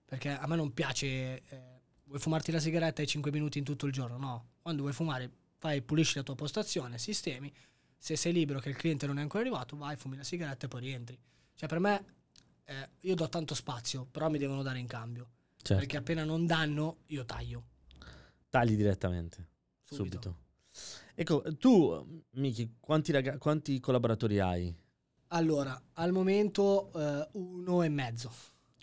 Perché 0.04 0.30
a 0.30 0.46
me 0.46 0.56
non 0.56 0.74
piace, 0.74 1.06
eh, 1.06 1.80
vuoi 2.04 2.18
fumarti 2.18 2.50
la 2.50 2.58
sigaretta 2.58 3.00
ai 3.00 3.06
5 3.06 3.30
minuti 3.30 3.58
in 3.58 3.64
tutto 3.64 3.86
il 3.86 3.92
giorno? 3.92 4.16
No, 4.18 4.48
quando 4.60 4.82
vuoi 4.82 4.92
fumare 4.92 5.30
fai, 5.60 5.82
pulisci 5.82 6.16
la 6.16 6.22
tua 6.22 6.34
postazione, 6.34 6.98
sistemi, 6.98 7.52
se 7.96 8.16
sei 8.16 8.32
libero 8.32 8.60
che 8.60 8.70
il 8.70 8.76
cliente 8.76 9.06
non 9.06 9.18
è 9.18 9.20
ancora 9.20 9.42
arrivato, 9.42 9.76
vai, 9.76 9.94
fumi 9.94 10.16
la 10.16 10.24
sigaretta 10.24 10.64
e 10.66 10.68
poi 10.68 10.80
rientri. 10.80 11.18
Cioè 11.54 11.68
per 11.68 11.78
me 11.78 12.04
eh, 12.64 12.88
io 13.00 13.14
do 13.14 13.28
tanto 13.28 13.54
spazio, 13.54 14.06
però 14.10 14.30
mi 14.30 14.38
devono 14.38 14.62
dare 14.62 14.78
in 14.78 14.86
cambio. 14.86 15.28
Certo. 15.56 15.74
Perché 15.74 15.98
appena 15.98 16.24
non 16.24 16.46
danno, 16.46 17.00
io 17.08 17.26
taglio. 17.26 17.64
Tagli 18.50 18.76
direttamente, 18.76 19.46
subito. 19.84 20.20
subito. 20.20 20.48
Ecco, 21.14 21.42
tu, 21.56 22.22
Miki, 22.32 22.76
quanti, 22.80 23.12
rag- 23.12 23.38
quanti 23.38 23.78
collaboratori 23.78 24.40
hai? 24.40 24.74
Allora, 25.28 25.80
al 25.94 26.10
momento 26.10 26.90
uh, 26.92 27.38
uno 27.38 27.82
e 27.82 27.88
mezzo. 27.88 28.32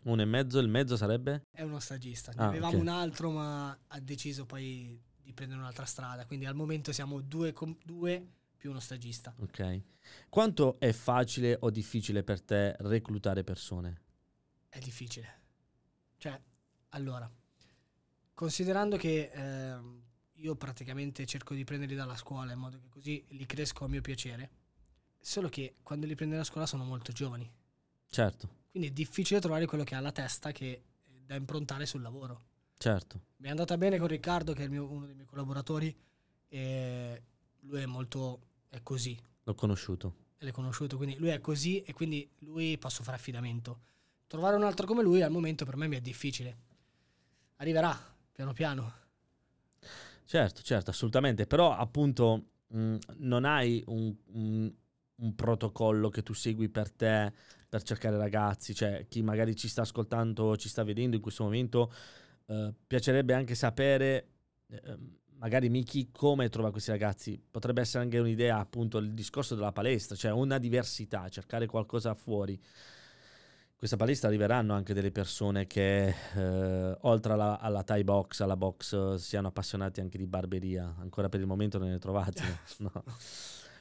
Uno 0.04 0.22
e 0.22 0.26
mezzo, 0.26 0.60
il 0.60 0.70
mezzo 0.70 0.96
sarebbe? 0.96 1.44
È 1.52 1.64
uno 1.64 1.80
stagista. 1.80 2.32
Ne 2.32 2.42
ah, 2.42 2.48
avevamo 2.48 2.78
okay. 2.78 2.80
un 2.80 2.88
altro, 2.88 3.30
ma 3.32 3.78
ha 3.88 4.00
deciso 4.00 4.46
poi 4.46 4.98
di 5.22 5.34
prendere 5.34 5.60
un'altra 5.60 5.84
strada. 5.84 6.26
Quindi 6.26 6.46
al 6.46 6.56
momento 6.56 6.94
siamo 6.94 7.20
due, 7.20 7.52
com- 7.52 7.78
due 7.84 8.26
più 8.56 8.70
uno 8.70 8.80
stagista. 8.80 9.34
Ok. 9.40 9.82
Quanto 10.30 10.80
è 10.80 10.94
facile 10.94 11.58
o 11.60 11.70
difficile 11.70 12.24
per 12.24 12.42
te 12.42 12.76
reclutare 12.80 13.44
persone? 13.44 14.02
È 14.70 14.80
difficile. 14.80 15.42
Cioè, 16.18 16.40
allora, 16.90 17.30
Considerando 18.38 18.98
che 18.98 19.32
eh, 19.34 19.80
io 20.34 20.56
praticamente 20.56 21.26
cerco 21.26 21.56
di 21.56 21.64
prenderli 21.64 21.96
dalla 21.96 22.16
scuola 22.16 22.52
in 22.52 22.60
modo 22.60 22.78
che 22.78 22.88
così 22.88 23.26
li 23.30 23.48
cresco 23.48 23.84
a 23.84 23.88
mio 23.88 24.00
piacere, 24.02 24.52
solo 25.20 25.50
che 25.50 25.78
quando 25.82 26.06
li 26.06 26.14
prendo 26.14 26.36
dalla 26.36 26.46
scuola 26.46 26.68
sono 26.68 26.84
molto 26.84 27.12
giovani. 27.12 27.52
Certo. 28.08 28.48
Quindi 28.70 28.90
è 28.90 28.92
difficile 28.92 29.40
trovare 29.40 29.66
quello 29.66 29.84
che 29.84 29.96
ha 29.96 30.00
la 30.00 30.12
testa 30.12 30.52
che 30.52 30.84
da 31.26 31.34
improntare 31.34 31.88
sul 31.88 32.04
lavoro. 32.04 32.44
Certo. 32.78 33.22
Mi 33.38 33.48
è 33.48 33.50
andata 33.50 33.76
bene 33.76 33.98
con 33.98 34.08
Riccardo, 34.08 34.54
che 34.54 34.66
è 34.66 34.68
mio, 34.68 34.88
uno 34.88 35.08
dei 35.08 35.16
miei 35.16 35.26
collaboratori, 35.26 35.98
e 36.48 37.24
lui 37.62 37.82
è 37.82 37.88
molto... 37.88 38.42
è 38.70 38.84
così. 38.84 39.20
L'ho 39.46 39.56
conosciuto. 39.56 40.16
L'ho 40.38 40.52
conosciuto, 40.52 40.96
quindi 40.98 41.18
lui 41.18 41.30
è 41.30 41.42
così 41.42 41.82
e 41.82 41.92
quindi 41.92 42.30
lui 42.42 42.78
posso 42.78 43.02
fare 43.02 43.18
affidamento. 43.18 43.80
Trovare 44.28 44.56
un 44.56 44.64
altro 44.64 44.86
come 44.86 45.02
lui 45.02 45.24
al 45.24 45.32
momento 45.32 45.66
per 45.66 45.76
me 45.76 45.88
mi 45.88 45.96
è 45.96 46.02
difficile. 46.02 46.66
Arriverà, 47.56 48.16
piano 48.38 48.54
piano. 48.54 48.94
Certo, 50.24 50.62
certo, 50.62 50.92
assolutamente, 50.92 51.48
però 51.48 51.76
appunto 51.76 52.50
mh, 52.68 52.80
mm, 52.80 52.96
non 53.18 53.46
hai 53.46 53.84
un, 53.88 54.16
un, 54.34 54.72
un, 55.16 55.36
protocollo 55.36 56.10
che 56.10 56.22
tu 56.22 56.34
segui 56.34 56.70
per 56.70 56.92
te 56.92 57.34
per 57.68 57.82
cercare 57.82 58.16
ragazzi, 58.16 58.76
cioè 58.76 59.08
chi 59.10 59.24
magari 59.24 59.56
ci 59.56 59.68
sta 59.68 59.82
ascoltando, 59.82 60.56
ci 60.56 60.70
sta 60.70 60.84
vedendo 60.84 61.16
in 61.16 61.22
questo 61.24 61.46
momento, 61.46 61.92
eh, 62.46 62.72
piacerebbe 62.86 63.34
anche 63.34 63.56
sapere, 63.56 64.28
eh, 64.68 64.98
magari 65.40 65.70
Miki, 65.70 66.12
come 66.12 66.48
trova 66.50 66.70
questi 66.70 66.92
ragazzi. 66.92 67.42
Potrebbe 67.50 67.82
essere 67.82 68.04
anche 68.04 68.20
un'idea, 68.20 68.60
appunto, 68.60 69.00
il 69.00 69.14
discorso 69.14 69.56
della 69.56 69.72
palestra, 69.72 70.16
cioè 70.16 70.32
una 70.32 70.60
diversità, 70.60 71.28
cercare 71.30 71.66
qualcosa 71.66 72.14
fuori. 72.14 72.62
Questa 73.78 73.96
palestra 73.96 74.28
arriveranno 74.28 74.74
anche 74.74 74.96
delle 74.96 75.12
persone 75.12 75.68
che, 75.68 76.08
eh, 76.08 76.98
oltre 77.02 77.34
alla, 77.34 77.60
alla, 77.60 77.84
Thai 77.84 78.04
box, 78.04 78.40
alla 78.40 78.58
box, 78.58 79.16
siano 79.16 79.50
appassionati 79.50 80.00
anche 80.02 80.18
di 80.18 80.26
barberia. 80.26 80.96
Ancora 80.98 81.30
per 81.30 81.42
il 81.42 81.46
momento 81.46 81.78
non 81.78 81.90
ne 81.90 82.00
trovate. 82.00 82.42
no. 82.80 83.04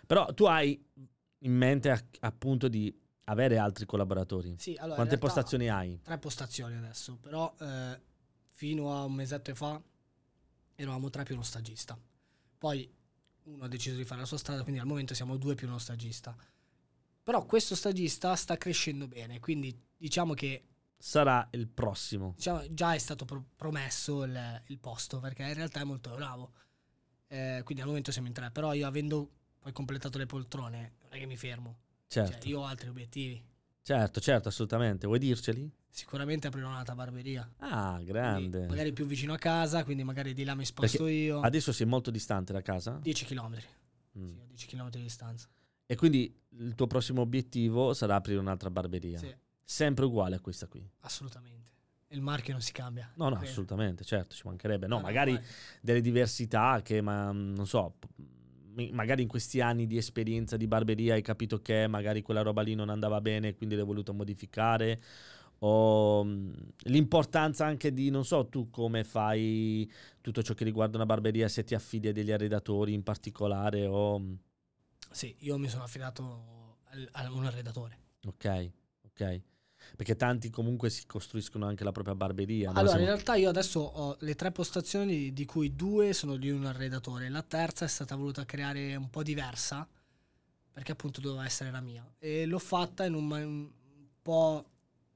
Però 0.06 0.34
tu 0.34 0.44
hai 0.44 0.78
in 1.38 1.52
mente 1.52 2.08
appunto 2.20 2.68
di 2.68 2.94
avere 3.24 3.56
altri 3.56 3.86
collaboratori. 3.86 4.56
Sì, 4.58 4.76
allora, 4.78 4.96
Quante 4.96 5.16
postazioni 5.16 5.70
hai? 5.70 5.98
Tre 6.02 6.18
postazioni 6.18 6.76
adesso, 6.76 7.16
però 7.16 7.54
eh, 7.58 7.98
fino 8.50 8.94
a 8.94 9.04
un 9.04 9.14
mesetto 9.14 9.54
fa 9.54 9.80
eravamo 10.74 11.08
tre 11.08 11.22
più 11.24 11.34
uno 11.36 11.42
stagista. 11.42 11.98
Poi 12.58 12.86
uno 13.44 13.64
ha 13.64 13.68
deciso 13.68 13.96
di 13.96 14.04
fare 14.04 14.20
la 14.20 14.26
sua 14.26 14.36
strada, 14.36 14.62
quindi 14.62 14.78
al 14.78 14.86
momento 14.86 15.14
siamo 15.14 15.38
due 15.38 15.54
più 15.54 15.66
uno 15.66 15.78
stagista. 15.78 16.36
Però 17.26 17.44
questo 17.44 17.74
stagista 17.74 18.36
sta 18.36 18.56
crescendo 18.56 19.08
bene, 19.08 19.40
quindi 19.40 19.76
diciamo 19.96 20.32
che... 20.32 20.62
Sarà 20.96 21.48
il 21.50 21.66
prossimo. 21.66 22.34
Diciamo, 22.36 22.62
già 22.70 22.94
è 22.94 22.98
stato 22.98 23.24
pro- 23.24 23.46
promesso 23.56 24.22
il, 24.22 24.62
il, 24.66 24.78
posto, 24.78 25.18
perché 25.18 25.42
in 25.42 25.54
realtà 25.54 25.80
è 25.80 25.84
molto 25.84 26.14
bravo. 26.14 26.52
Eh, 27.26 27.62
quindi 27.64 27.82
al 27.82 27.88
momento 27.88 28.12
siamo 28.12 28.28
in 28.28 28.32
tre, 28.32 28.52
però 28.52 28.72
io 28.74 28.86
avendo 28.86 29.28
poi 29.58 29.72
completato 29.72 30.18
le 30.18 30.26
poltrone, 30.26 30.98
non 31.02 31.14
è 31.14 31.18
che 31.18 31.26
mi 31.26 31.36
fermo. 31.36 31.78
Certo. 32.06 32.30
Cioè, 32.30 32.48
io 32.48 32.60
ho 32.60 32.64
altri 32.64 32.90
obiettivi. 32.90 33.44
Certo, 33.82 34.20
certo, 34.20 34.46
assolutamente. 34.46 35.08
Vuoi 35.08 35.18
dirceli? 35.18 35.68
Sicuramente 35.88 36.46
aprirò 36.46 36.68
una 36.68 36.84
barberia. 36.94 37.52
Ah, 37.56 38.00
grande. 38.04 38.50
Quindi 38.50 38.66
magari 38.68 38.92
più 38.92 39.04
vicino 39.04 39.32
a 39.32 39.38
casa, 39.38 39.82
quindi 39.82 40.04
magari 40.04 40.32
di 40.32 40.44
là 40.44 40.54
mi 40.54 40.64
sposto 40.64 40.98
Perché 40.98 41.12
io. 41.12 41.40
Adesso 41.40 41.72
sei 41.72 41.86
molto 41.86 42.12
distante 42.12 42.52
da 42.52 42.62
casa? 42.62 43.00
10 43.02 43.24
km. 43.24 43.58
Mm. 44.16 44.26
Sì, 44.28 44.40
10 44.46 44.66
km 44.68 44.90
di 44.90 45.02
distanza. 45.02 45.48
E 45.86 45.94
quindi 45.94 46.34
il 46.58 46.74
tuo 46.74 46.86
prossimo 46.86 47.20
obiettivo 47.20 47.94
sarà 47.94 48.16
aprire 48.16 48.40
un'altra 48.40 48.70
barberia? 48.70 49.18
Sì. 49.18 49.34
Sempre 49.62 50.04
uguale 50.04 50.36
a 50.36 50.40
questa 50.40 50.66
qui? 50.66 50.84
Assolutamente. 51.00 51.74
Il 52.08 52.20
marchio 52.20 52.52
non 52.52 52.62
si 52.62 52.72
cambia. 52.72 53.10
No, 53.16 53.28
no, 53.28 53.36
credo. 53.36 53.50
assolutamente, 53.50 54.04
certo, 54.04 54.34
ci 54.34 54.42
mancherebbe. 54.46 54.86
No, 54.86 54.96
no 54.96 55.02
magari 55.02 55.32
no, 55.32 55.40
delle 55.80 56.00
diversità 56.00 56.80
che, 56.82 57.00
ma 57.00 57.32
non 57.32 57.66
so, 57.66 57.96
magari 58.92 59.22
in 59.22 59.28
questi 59.28 59.60
anni 59.60 59.86
di 59.86 59.96
esperienza 59.96 60.56
di 60.56 60.66
barberia 60.66 61.14
hai 61.14 61.22
capito 61.22 61.60
che 61.60 61.86
magari 61.86 62.22
quella 62.22 62.42
roba 62.42 62.62
lì 62.62 62.74
non 62.74 62.90
andava 62.90 63.20
bene 63.20 63.54
quindi 63.54 63.74
l'hai 63.74 63.84
voluto 63.84 64.12
modificare 64.12 65.00
o 65.60 66.22
l'importanza 66.22 67.64
anche 67.64 67.94
di 67.94 68.10
non 68.10 68.24
so 68.26 68.46
tu 68.48 68.68
come 68.68 69.02
fai 69.02 69.90
tutto 70.20 70.42
ciò 70.42 70.52
che 70.52 70.64
riguarda 70.64 70.96
una 70.96 71.06
barberia 71.06 71.48
se 71.48 71.64
ti 71.64 71.74
affidi 71.74 72.08
a 72.08 72.12
degli 72.12 72.30
arredatori 72.30 72.92
in 72.92 73.02
particolare 73.02 73.86
o 73.86 74.22
sì 75.16 75.34
io 75.40 75.56
mi 75.56 75.68
sono 75.68 75.84
affidato 75.84 76.78
a 77.12 77.32
un 77.32 77.46
arredatore 77.46 77.98
ok 78.26 78.72
ok 79.06 79.42
perché 79.94 80.16
tanti 80.16 80.50
comunque 80.50 80.90
si 80.90 81.06
costruiscono 81.06 81.66
anche 81.66 81.84
la 81.84 81.92
propria 81.92 82.14
barberia. 82.14 82.72
Allora, 82.72 82.94
no? 82.94 83.00
in 83.00 83.06
realtà 83.06 83.36
io 83.36 83.48
adesso 83.48 83.80
ho 83.80 84.16
le 84.20 84.34
tre 84.34 84.50
postazioni, 84.50 85.32
di 85.32 85.44
cui 85.44 85.76
due 85.76 86.12
sono 86.12 86.36
di 86.36 86.50
un 86.50 86.64
arredatore. 86.64 87.28
La 87.28 87.42
terza 87.42 87.84
è 87.84 87.88
stata 87.88 88.16
voluta 88.16 88.44
creare 88.44 88.96
un 88.96 89.08
po' 89.10 89.22
diversa, 89.22 89.88
perché 90.72 90.92
appunto 90.92 91.20
doveva 91.20 91.44
essere 91.44 91.70
la 91.70 91.80
mia. 91.80 92.04
E 92.18 92.46
l'ho 92.46 92.58
fatta 92.58 93.04
in 93.04 93.14
un, 93.14 93.30
un 93.30 93.70
po' 94.20 94.64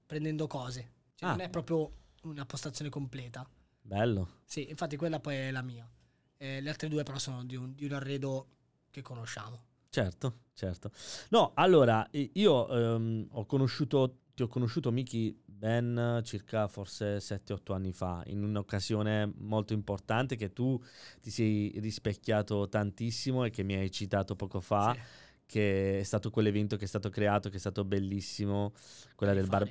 prendendo 0.06 0.46
cose. 0.46 0.92
Cioè, 1.14 1.28
ah. 1.28 1.32
non 1.32 1.40
è 1.40 1.50
proprio 1.50 1.90
una 2.22 2.46
postazione 2.46 2.90
completa. 2.90 3.48
Bello. 3.82 4.40
Sì, 4.44 4.68
infatti 4.68 4.96
quella 4.96 5.20
poi 5.20 5.36
è 5.36 5.50
la 5.50 5.62
mia. 5.62 5.88
E 6.36 6.60
le 6.60 6.68
altre 6.70 6.88
due 6.88 7.02
però 7.02 7.18
sono 7.18 7.44
di 7.44 7.56
un, 7.56 7.74
di 7.74 7.84
un 7.84 7.92
arredo 7.92 8.46
che 8.90 9.02
conosciamo. 9.02 9.64
Certo, 9.90 10.42
certo. 10.54 10.90
No, 11.30 11.52
allora, 11.54 12.08
io 12.12 12.68
ehm, 12.68 13.26
ho 13.32 13.44
conosciuto 13.44 14.20
ti 14.40 14.42
ho 14.42 14.48
conosciuto 14.48 14.90
Miki 14.90 15.38
ben 15.44 16.22
circa 16.24 16.66
forse 16.66 17.18
7-8 17.18 17.74
anni 17.74 17.92
fa, 17.92 18.22
in 18.26 18.42
un'occasione 18.42 19.30
molto 19.36 19.74
importante 19.74 20.36
che 20.36 20.54
tu 20.54 20.82
ti 21.20 21.30
sei 21.30 21.74
rispecchiato 21.76 22.66
tantissimo 22.68 23.44
e 23.44 23.50
che 23.50 23.62
mi 23.62 23.74
hai 23.74 23.90
citato 23.90 24.36
poco 24.36 24.60
fa, 24.60 24.94
sì. 24.94 25.00
che 25.44 25.98
è 25.98 26.02
stato 26.02 26.30
quell'evento 26.30 26.76
che 26.76 26.84
è 26.84 26.88
stato 26.88 27.10
creato, 27.10 27.50
che 27.50 27.56
è 27.56 27.60
stato 27.60 27.84
bellissimo, 27.84 28.72
quella 29.14 29.34
da 29.34 29.40
del 29.40 29.48
bar... 29.48 29.68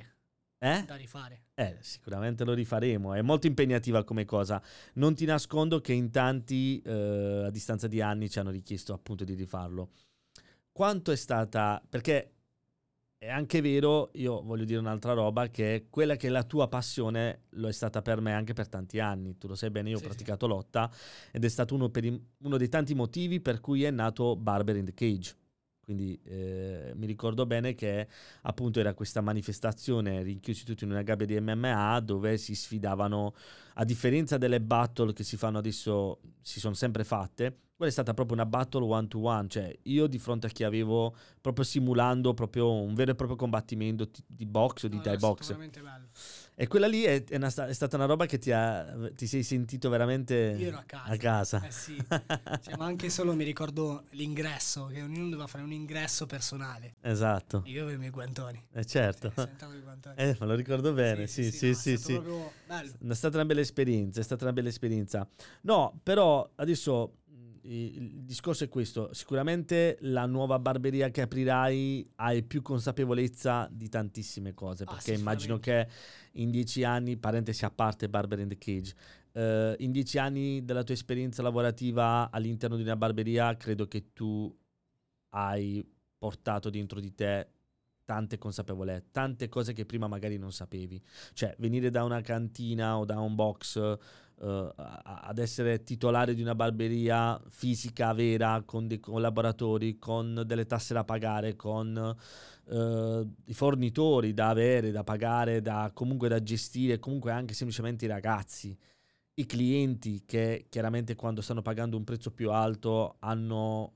Eh? 0.62 0.84
Da 0.84 0.94
rifare. 0.94 1.46
Eh, 1.54 1.78
sicuramente 1.80 2.44
lo 2.44 2.52
rifaremo. 2.52 3.14
È 3.14 3.22
molto 3.22 3.46
impegnativa 3.46 4.04
come 4.04 4.26
cosa. 4.26 4.62
Non 4.94 5.14
ti 5.14 5.24
nascondo 5.24 5.80
che 5.80 5.94
in 5.94 6.10
tanti, 6.10 6.82
eh, 6.82 7.44
a 7.46 7.50
distanza 7.50 7.86
di 7.86 8.02
anni, 8.02 8.28
ci 8.28 8.38
hanno 8.38 8.50
richiesto 8.50 8.92
appunto 8.92 9.24
di 9.24 9.32
rifarlo. 9.32 9.90
Quanto 10.72 11.12
è 11.12 11.16
stata... 11.16 11.82
Perché 11.88 12.34
è 13.22 13.28
anche 13.28 13.60
vero, 13.60 14.08
io 14.14 14.40
voglio 14.40 14.64
dire 14.64 14.78
un'altra 14.78 15.12
roba, 15.12 15.48
che 15.48 15.88
quella 15.90 16.16
che 16.16 16.28
è 16.28 16.30
la 16.30 16.42
tua 16.42 16.68
passione 16.68 17.42
lo 17.50 17.68
è 17.68 17.72
stata 17.72 18.00
per 18.00 18.22
me 18.22 18.32
anche 18.32 18.54
per 18.54 18.66
tanti 18.66 18.98
anni. 18.98 19.36
Tu 19.36 19.46
lo 19.46 19.54
sai 19.54 19.68
bene, 19.68 19.90
io 19.90 19.98
sì, 19.98 20.04
ho 20.04 20.06
praticato 20.06 20.46
sì. 20.46 20.52
lotta 20.52 20.90
ed 21.30 21.44
è 21.44 21.48
stato 21.48 21.74
uno, 21.74 21.90
i, 21.94 22.22
uno, 22.38 22.56
dei 22.56 22.70
tanti 22.70 22.94
motivi 22.94 23.40
per 23.40 23.60
cui 23.60 23.84
è 23.84 23.90
nato 23.90 24.36
Barber 24.36 24.76
in 24.76 24.86
the 24.86 24.94
Cage. 24.94 25.36
Quindi 25.90 26.20
eh, 26.22 26.92
mi 26.94 27.04
ricordo 27.04 27.46
bene 27.46 27.74
che 27.74 28.06
appunto 28.42 28.78
era 28.78 28.94
questa 28.94 29.20
manifestazione 29.20 30.22
rinchiusi 30.22 30.64
tutti 30.64 30.84
in 30.84 30.90
una 30.90 31.02
gabbia 31.02 31.26
di 31.26 31.40
MMA 31.40 31.98
dove 31.98 32.38
si 32.38 32.54
sfidavano, 32.54 33.34
a 33.74 33.84
differenza 33.84 34.38
delle 34.38 34.60
battle 34.60 35.12
che 35.12 35.24
si 35.24 35.36
fanno 35.36 35.58
adesso, 35.58 36.20
si 36.42 36.60
sono 36.60 36.74
sempre 36.74 37.02
fatte, 37.02 37.56
quella 37.74 37.90
è 37.90 37.90
stata 37.90 38.14
proprio 38.14 38.36
una 38.36 38.46
battle 38.46 38.84
one 38.84 39.08
to 39.08 39.20
one, 39.20 39.48
cioè 39.48 39.76
io 39.84 40.06
di 40.06 40.20
fronte 40.20 40.46
a 40.46 40.50
chi 40.50 40.62
avevo 40.62 41.16
proprio 41.40 41.64
simulando 41.64 42.34
proprio 42.34 42.70
un 42.70 42.94
vero 42.94 43.10
e 43.10 43.14
proprio 43.16 43.36
combattimento 43.36 44.08
di 44.28 44.46
box 44.46 44.84
o 44.84 44.88
di 44.88 44.96
no, 44.96 45.02
Thai 45.02 45.16
box. 45.16 45.56
Bello. 45.56 46.06
E 46.60 46.66
quella 46.66 46.86
lì 46.86 47.04
è, 47.04 47.24
è, 47.24 47.36
una, 47.36 47.46
è, 47.46 47.72
stata 47.72 47.96
una 47.96 48.04
roba 48.04 48.26
che 48.26 48.36
ti, 48.36 48.52
ha, 48.52 48.94
ti 49.16 49.26
sei 49.26 49.42
sentito 49.42 49.88
veramente 49.88 50.54
Io 50.58 50.68
ero 50.68 50.76
a 50.76 50.82
casa. 50.82 51.10
A 51.10 51.16
casa. 51.16 51.64
Eh 51.66 51.70
sì. 51.70 51.96
cioè, 51.96 52.76
ma 52.76 52.84
anche 52.84 53.08
solo 53.08 53.34
mi 53.34 53.44
ricordo 53.44 54.04
l'ingresso, 54.10 54.84
che 54.92 55.00
ognuno 55.00 55.30
doveva 55.30 55.46
fare 55.46 55.64
un 55.64 55.72
ingresso 55.72 56.26
personale. 56.26 56.96
Esatto. 57.00 57.62
io 57.64 57.80
avevo 57.80 57.96
i 57.96 57.98
miei 57.98 58.10
guantoni. 58.10 58.62
Eh 58.74 58.84
certo. 58.84 59.32
Sì, 59.34 59.48
eh, 60.16 60.36
me 60.38 60.46
lo 60.46 60.54
ricordo 60.54 60.92
bene, 60.92 61.26
sì, 61.28 61.50
sì, 61.50 61.72
sì. 61.72 61.96
sì, 61.96 62.18
no, 62.18 62.52
sì. 62.66 63.08
È 63.08 63.14
stata 63.14 63.38
una 63.38 63.46
bella 63.46 63.62
esperienza, 63.62 64.20
è 64.20 64.22
stata 64.22 64.44
una 64.44 64.52
bella 64.52 64.68
esperienza. 64.68 65.26
No, 65.62 65.98
però 66.02 66.46
adesso 66.56 67.19
il 67.72 68.24
discorso 68.24 68.64
è 68.64 68.68
questo, 68.68 69.12
sicuramente 69.12 69.96
la 70.00 70.26
nuova 70.26 70.58
barberia 70.58 71.10
che 71.10 71.22
aprirai 71.22 72.10
hai 72.16 72.42
più 72.42 72.62
consapevolezza 72.62 73.68
di 73.70 73.88
tantissime 73.88 74.54
cose, 74.54 74.84
ah, 74.84 74.92
perché 74.92 75.12
immagino 75.12 75.58
che 75.58 75.86
in 76.32 76.50
dieci 76.50 76.82
anni, 76.82 77.16
parentesi 77.16 77.64
a 77.64 77.70
parte 77.70 78.08
Barber 78.08 78.40
in 78.40 78.48
the 78.48 78.58
Cage, 78.58 78.94
uh, 79.32 79.74
in 79.82 79.92
dieci 79.92 80.18
anni 80.18 80.64
della 80.64 80.82
tua 80.82 80.94
esperienza 80.94 81.42
lavorativa 81.42 82.30
all'interno 82.30 82.76
di 82.76 82.82
una 82.82 82.96
barberia, 82.96 83.56
credo 83.56 83.86
che 83.86 84.12
tu 84.12 84.52
hai 85.30 85.84
portato 86.18 86.70
dentro 86.70 86.98
di 86.98 87.14
te 87.14 87.48
tante 88.04 88.38
consapevolezze, 88.38 89.06
tante 89.12 89.48
cose 89.48 89.72
che 89.72 89.86
prima 89.86 90.08
magari 90.08 90.36
non 90.36 90.50
sapevi. 90.50 91.00
Cioè, 91.32 91.54
venire 91.58 91.90
da 91.90 92.02
una 92.02 92.20
cantina 92.20 92.98
o 92.98 93.04
da 93.04 93.20
un 93.20 93.36
box 93.36 93.96
uh, 94.40 94.72
ad 94.74 95.38
essere 95.38 95.82
titolare 95.82 96.34
di 96.34 96.42
una 96.42 96.54
barberia 96.54 97.40
fisica 97.48 98.12
vera, 98.12 98.62
con 98.64 98.86
dei 98.86 99.00
collaboratori, 99.00 99.98
con 99.98 100.42
delle 100.46 100.66
tasse 100.66 100.94
da 100.94 101.04
pagare, 101.04 101.56
con 101.56 102.16
uh, 102.64 103.34
i 103.44 103.54
fornitori 103.54 104.34
da 104.34 104.48
avere, 104.48 104.90
da 104.90 105.04
pagare, 105.04 105.60
da, 105.60 105.90
comunque 105.94 106.28
da 106.28 106.42
gestire, 106.42 106.98
comunque 106.98 107.32
anche 107.32 107.54
semplicemente 107.54 108.04
i 108.04 108.08
ragazzi. 108.08 108.76
I 109.34 109.46
clienti 109.46 110.24
che 110.26 110.66
chiaramente 110.68 111.14
quando 111.14 111.40
stanno 111.40 111.62
pagando 111.62 111.96
un 111.96 112.04
prezzo 112.04 112.30
più 112.30 112.50
alto 112.50 113.16
hanno, 113.20 113.94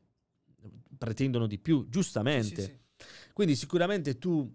pretendono 0.96 1.46
di 1.46 1.58
più, 1.58 1.86
giustamente. 1.88 2.62
Sì, 2.62 2.62
sì, 2.62 2.78
sì. 2.96 3.32
Quindi 3.32 3.54
sicuramente 3.56 4.16
tu 4.16 4.50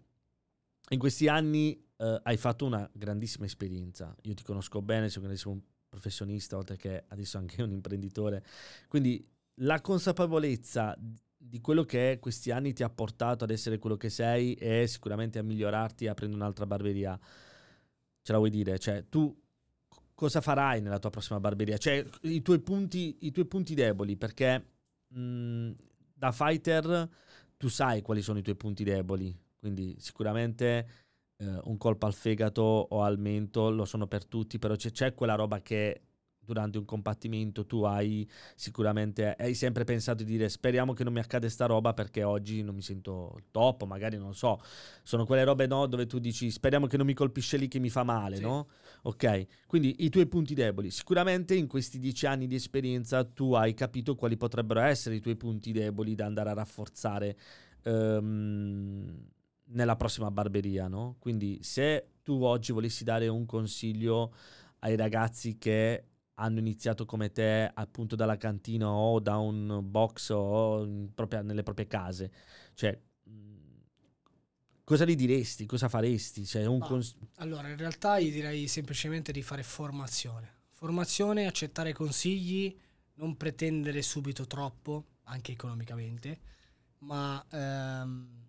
in 0.92 0.98
questi 0.98 1.28
anni 1.28 1.80
uh, 1.98 2.20
hai 2.24 2.38
fatto 2.38 2.66
una 2.66 2.90
grandissima 2.92 3.46
esperienza. 3.46 4.16
Io 4.24 4.34
ti 4.34 4.42
conosco 4.42 4.82
bene, 4.82 5.10
sei 5.10 5.22
un 5.46 5.62
professionista, 5.90 6.56
oltre 6.56 6.78
che 6.78 7.04
adesso 7.08 7.38
anche 7.38 7.62
un 7.62 7.72
imprenditore. 7.72 8.46
Quindi 8.88 9.28
la 9.62 9.82
consapevolezza 9.82 10.96
di 11.42 11.60
quello 11.62 11.84
che 11.84 12.18
questi 12.22 12.52
anni 12.52 12.74
ti 12.74 12.84
ha 12.84 12.90
portato 12.90 13.44
ad 13.44 13.50
essere 13.50 13.80
quello 13.80 13.98
che 13.98 14.10
sei 14.10 14.54
e 14.54 14.88
sicuramente 14.88 15.40
a 15.40 15.44
migliorarti 15.44 16.08
aprendo 16.08 16.36
un'altra 16.36 16.66
barberia. 16.66 17.20
Ce 18.22 18.32
la 18.32 18.38
vuoi 18.38 18.50
dire? 18.50 18.78
Cioè, 18.78 19.06
tu 19.10 19.36
cosa 20.14 20.42
farai 20.42 20.82
nella 20.82 21.00
tua 21.00 21.10
prossima 21.10 21.40
barberia? 21.40 21.78
Cioè, 21.78 22.06
i 22.24 22.42
tuoi 22.42 22.60
punti, 22.60 23.18
i 23.22 23.32
tuoi 23.32 23.46
punti 23.46 23.74
deboli, 23.74 24.18
perché 24.18 24.66
mh, 25.08 25.72
da 26.14 26.32
fighter 26.32 27.10
tu 27.56 27.70
sai 27.70 28.02
quali 28.02 28.22
sono 28.22 28.40
i 28.40 28.42
tuoi 28.42 28.56
punti 28.56 28.84
deboli, 28.84 29.36
quindi 29.58 29.96
sicuramente 30.00 31.09
eh, 31.40 31.60
un 31.64 31.78
colpo 31.78 32.06
al 32.06 32.14
fegato 32.14 32.62
o 32.62 33.02
al 33.04 33.18
mento, 33.18 33.70
lo 33.70 33.86
sono 33.86 34.08
per 34.08 34.26
tutti, 34.26 34.60
però 34.60 34.76
c'è, 34.76 34.92
c'è 34.92 35.14
quella 35.14 35.36
roba 35.36 35.62
che 35.62 36.02
durante 36.50 36.80
un 36.80 36.86
combattimento 36.86 37.68
tu 37.68 37.84
hai 37.84 38.28
sicuramente 38.56 39.36
hai 39.38 39.54
sempre 39.54 39.84
pensato 39.84 40.24
di 40.24 40.32
dire 40.32 40.50
speriamo 40.50 40.94
che 40.94 41.04
non 41.04 41.14
mi 41.14 41.20
accade 41.20 41.48
sta 41.48 41.68
roba 41.68 41.94
perché 41.94 42.24
oggi 42.24 42.64
non 42.64 42.74
mi 42.74 42.82
sento 42.82 43.38
top, 43.52 43.84
magari 43.84 44.18
non 44.18 44.34
so, 44.34 44.60
sono 45.04 45.26
quelle 45.26 45.44
robe 45.44 45.68
no 45.68 45.86
dove 45.86 46.08
tu 46.08 46.18
dici 46.18 46.50
speriamo 46.50 46.88
che 46.88 46.98
non 46.98 47.06
mi 47.06 47.14
colpisce 47.14 47.58
lì 47.58 47.68
che 47.68 47.78
mi 47.78 47.92
fa 47.92 48.04
male, 48.04 48.38
sì. 48.38 48.42
no? 48.42 48.70
Ok, 49.04 49.46
quindi 49.68 49.98
i 50.00 50.10
tuoi 50.10 50.26
punti 50.26 50.56
deboli, 50.56 50.90
sicuramente 50.90 51.54
in 51.54 51.68
questi 51.68 52.00
dieci 52.00 52.26
anni 52.26 52.48
di 52.48 52.56
esperienza 52.56 53.24
tu 53.24 53.54
hai 53.54 53.76
capito 53.76 54.16
quali 54.16 54.36
potrebbero 54.36 54.80
essere 54.80 55.16
i 55.16 55.22
tuoi 55.22 55.36
punti 55.36 55.72
deboli 55.72 56.16
da 56.16 56.26
andare 56.26 56.50
a 56.50 56.54
rafforzare 56.54 57.38
um, 57.84 59.24
nella 59.72 59.96
prossima 59.96 60.32
barberia, 60.32 60.88
no? 60.88 61.16
Quindi 61.20 61.60
se 61.62 62.12
tu 62.24 62.44
oggi 62.44 62.72
volessi 62.72 63.04
dare 63.04 63.28
un 63.28 63.46
consiglio 63.46 64.34
ai 64.80 64.96
ragazzi 64.96 65.58
che 65.58 66.04
hanno 66.36 66.60
iniziato 66.60 67.06
come 67.06 67.32
te 67.32 67.70
appunto 67.74 68.16
dalla 68.16 68.38
cantina 68.38 68.90
o 68.90 69.20
da 69.20 69.38
un 69.38 69.82
box 69.84 70.30
o 70.30 71.10
propria, 71.14 71.42
nelle 71.42 71.64
proprie 71.64 71.88
case, 71.88 72.32
cioè 72.74 72.98
cosa 74.90 75.06
gli 75.06 75.16
diresti, 75.16 75.68
cosa 75.68 75.88
faresti? 75.88 76.44
Cioè, 76.46 76.64
ah, 76.64 76.78
cons- 76.80 77.16
allora, 77.36 77.68
in 77.68 77.78
realtà 77.78 78.20
gli 78.20 78.32
direi 78.32 78.68
semplicemente 78.68 79.32
di 79.32 79.44
fare 79.44 79.62
formazione. 79.62 80.58
Formazione, 80.72 81.46
accettare 81.46 81.94
consigli, 81.94 82.76
non 83.16 83.38
pretendere 83.38 84.02
subito 84.02 84.48
troppo, 84.48 85.06
anche 85.26 85.52
economicamente, 85.52 86.40
ma 87.00 87.46
ehm, 87.52 88.49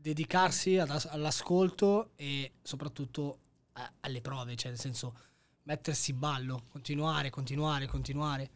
dedicarsi 0.00 0.78
all'ascolto 0.78 2.10
e 2.16 2.52
soprattutto 2.62 3.38
a, 3.72 3.92
alle 4.00 4.20
prove, 4.20 4.56
cioè 4.56 4.70
nel 4.70 4.80
senso 4.80 5.16
mettersi 5.64 6.12
in 6.12 6.18
ballo, 6.18 6.64
continuare, 6.68 7.30
continuare, 7.30 7.86
continuare. 7.86 8.50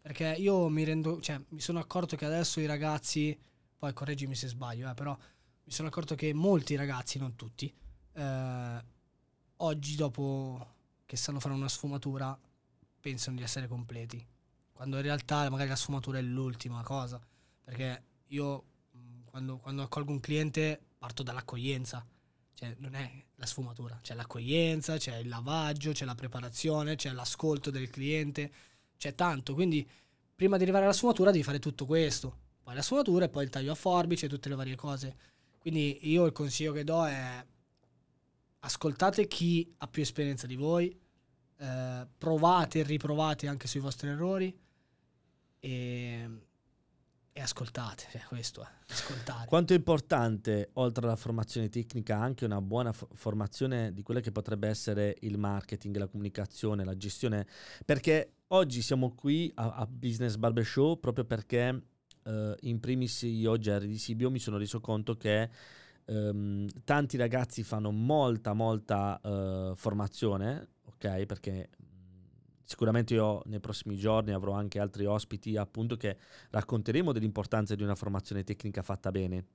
Perché 0.00 0.34
io 0.38 0.68
mi 0.68 0.84
rendo, 0.84 1.20
cioè 1.20 1.40
mi 1.48 1.60
sono 1.60 1.78
accorto 1.78 2.16
che 2.16 2.24
adesso 2.24 2.60
i 2.60 2.66
ragazzi, 2.66 3.38
poi 3.76 3.92
correggimi 3.92 4.34
se 4.34 4.48
sbaglio, 4.48 4.90
eh, 4.90 4.94
però 4.94 5.16
mi 5.64 5.72
sono 5.72 5.88
accorto 5.88 6.14
che 6.14 6.32
molti 6.32 6.74
ragazzi, 6.74 7.18
non 7.18 7.36
tutti, 7.36 7.72
eh, 8.14 8.84
oggi 9.56 9.96
dopo 9.96 10.74
che 11.06 11.16
sanno 11.16 11.40
fare 11.40 11.54
una 11.54 11.68
sfumatura 11.68 12.38
pensano 13.00 13.36
di 13.36 13.42
essere 13.42 13.68
completi. 13.68 14.24
Quando 14.72 14.96
in 14.96 15.02
realtà 15.02 15.48
magari 15.50 15.68
la 15.68 15.76
sfumatura 15.76 16.18
è 16.18 16.22
l'ultima 16.22 16.82
cosa. 16.82 17.20
Perché 17.64 18.02
io 18.28 18.64
quando, 19.32 19.56
quando 19.56 19.80
accolgo 19.80 20.12
un 20.12 20.20
cliente 20.20 20.78
parto 20.98 21.22
dall'accoglienza, 21.22 22.06
cioè 22.52 22.76
non 22.80 22.94
è 22.94 23.10
la 23.36 23.46
sfumatura, 23.46 23.98
c'è 24.02 24.14
l'accoglienza, 24.14 24.98
c'è 24.98 25.16
il 25.16 25.28
lavaggio, 25.28 25.92
c'è 25.92 26.04
la 26.04 26.14
preparazione, 26.14 26.96
c'è 26.96 27.12
l'ascolto 27.12 27.70
del 27.70 27.88
cliente, 27.88 28.52
c'è 28.98 29.14
tanto, 29.14 29.54
quindi 29.54 29.88
prima 30.34 30.58
di 30.58 30.64
arrivare 30.64 30.84
alla 30.84 30.92
sfumatura 30.92 31.30
devi 31.30 31.42
fare 31.42 31.58
tutto 31.60 31.86
questo, 31.86 32.40
poi 32.62 32.74
la 32.74 32.82
sfumatura 32.82 33.24
e 33.24 33.30
poi 33.30 33.44
il 33.44 33.48
taglio 33.48 33.72
a 33.72 33.74
forbice 33.74 34.26
e 34.26 34.28
tutte 34.28 34.50
le 34.50 34.54
varie 34.54 34.76
cose. 34.76 35.16
Quindi 35.58 36.10
io 36.10 36.26
il 36.26 36.32
consiglio 36.32 36.72
che 36.72 36.84
do 36.84 37.06
è 37.06 37.46
ascoltate 38.58 39.26
chi 39.28 39.74
ha 39.78 39.88
più 39.88 40.02
esperienza 40.02 40.46
di 40.46 40.56
voi, 40.56 40.94
eh, 41.56 42.06
provate 42.18 42.80
e 42.80 42.82
riprovate 42.82 43.46
anche 43.46 43.66
sui 43.66 43.80
vostri 43.80 44.08
errori 44.08 44.54
e 45.58 46.28
ascoltate, 47.42 48.04
cioè 48.10 48.22
questo 48.28 48.62
è, 48.62 48.68
ascoltare. 48.88 49.46
Quanto 49.46 49.72
è 49.72 49.76
importante, 49.76 50.70
oltre 50.74 51.04
alla 51.06 51.16
formazione 51.16 51.68
tecnica, 51.68 52.16
anche 52.16 52.44
una 52.44 52.60
buona 52.60 52.92
f- 52.92 53.06
formazione 53.14 53.92
di 53.92 54.02
quella 54.02 54.20
che 54.20 54.32
potrebbe 54.32 54.68
essere 54.68 55.16
il 55.20 55.38
marketing, 55.38 55.96
la 55.96 56.06
comunicazione, 56.06 56.84
la 56.84 56.96
gestione, 56.96 57.46
perché 57.84 58.34
oggi 58.48 58.82
siamo 58.82 59.14
qui 59.14 59.50
a, 59.54 59.74
a 59.74 59.86
Business 59.86 60.36
Barbershow 60.36 60.98
proprio 60.98 61.24
perché 61.24 61.82
uh, 62.24 62.54
in 62.60 62.80
primis 62.80 63.22
io, 63.22 63.58
Jerry 63.58 63.86
di 63.86 63.98
Sibio, 63.98 64.30
mi 64.30 64.38
sono 64.38 64.56
reso 64.56 64.80
conto 64.80 65.16
che 65.16 65.50
um, 66.06 66.66
tanti 66.84 67.16
ragazzi 67.16 67.62
fanno 67.62 67.90
molta, 67.90 68.52
molta 68.52 69.20
uh, 69.22 69.74
formazione, 69.76 70.68
ok? 70.84 71.26
Perché 71.26 71.68
Sicuramente 72.64 73.14
io 73.14 73.42
nei 73.46 73.60
prossimi 73.60 73.96
giorni 73.96 74.32
avrò 74.32 74.52
anche 74.52 74.78
altri 74.78 75.04
ospiti 75.04 75.56
appunto 75.56 75.96
che 75.96 76.16
racconteremo 76.50 77.12
dell'importanza 77.12 77.74
di 77.74 77.82
una 77.82 77.94
formazione 77.94 78.44
tecnica 78.44 78.82
fatta 78.82 79.10
bene. 79.10 79.46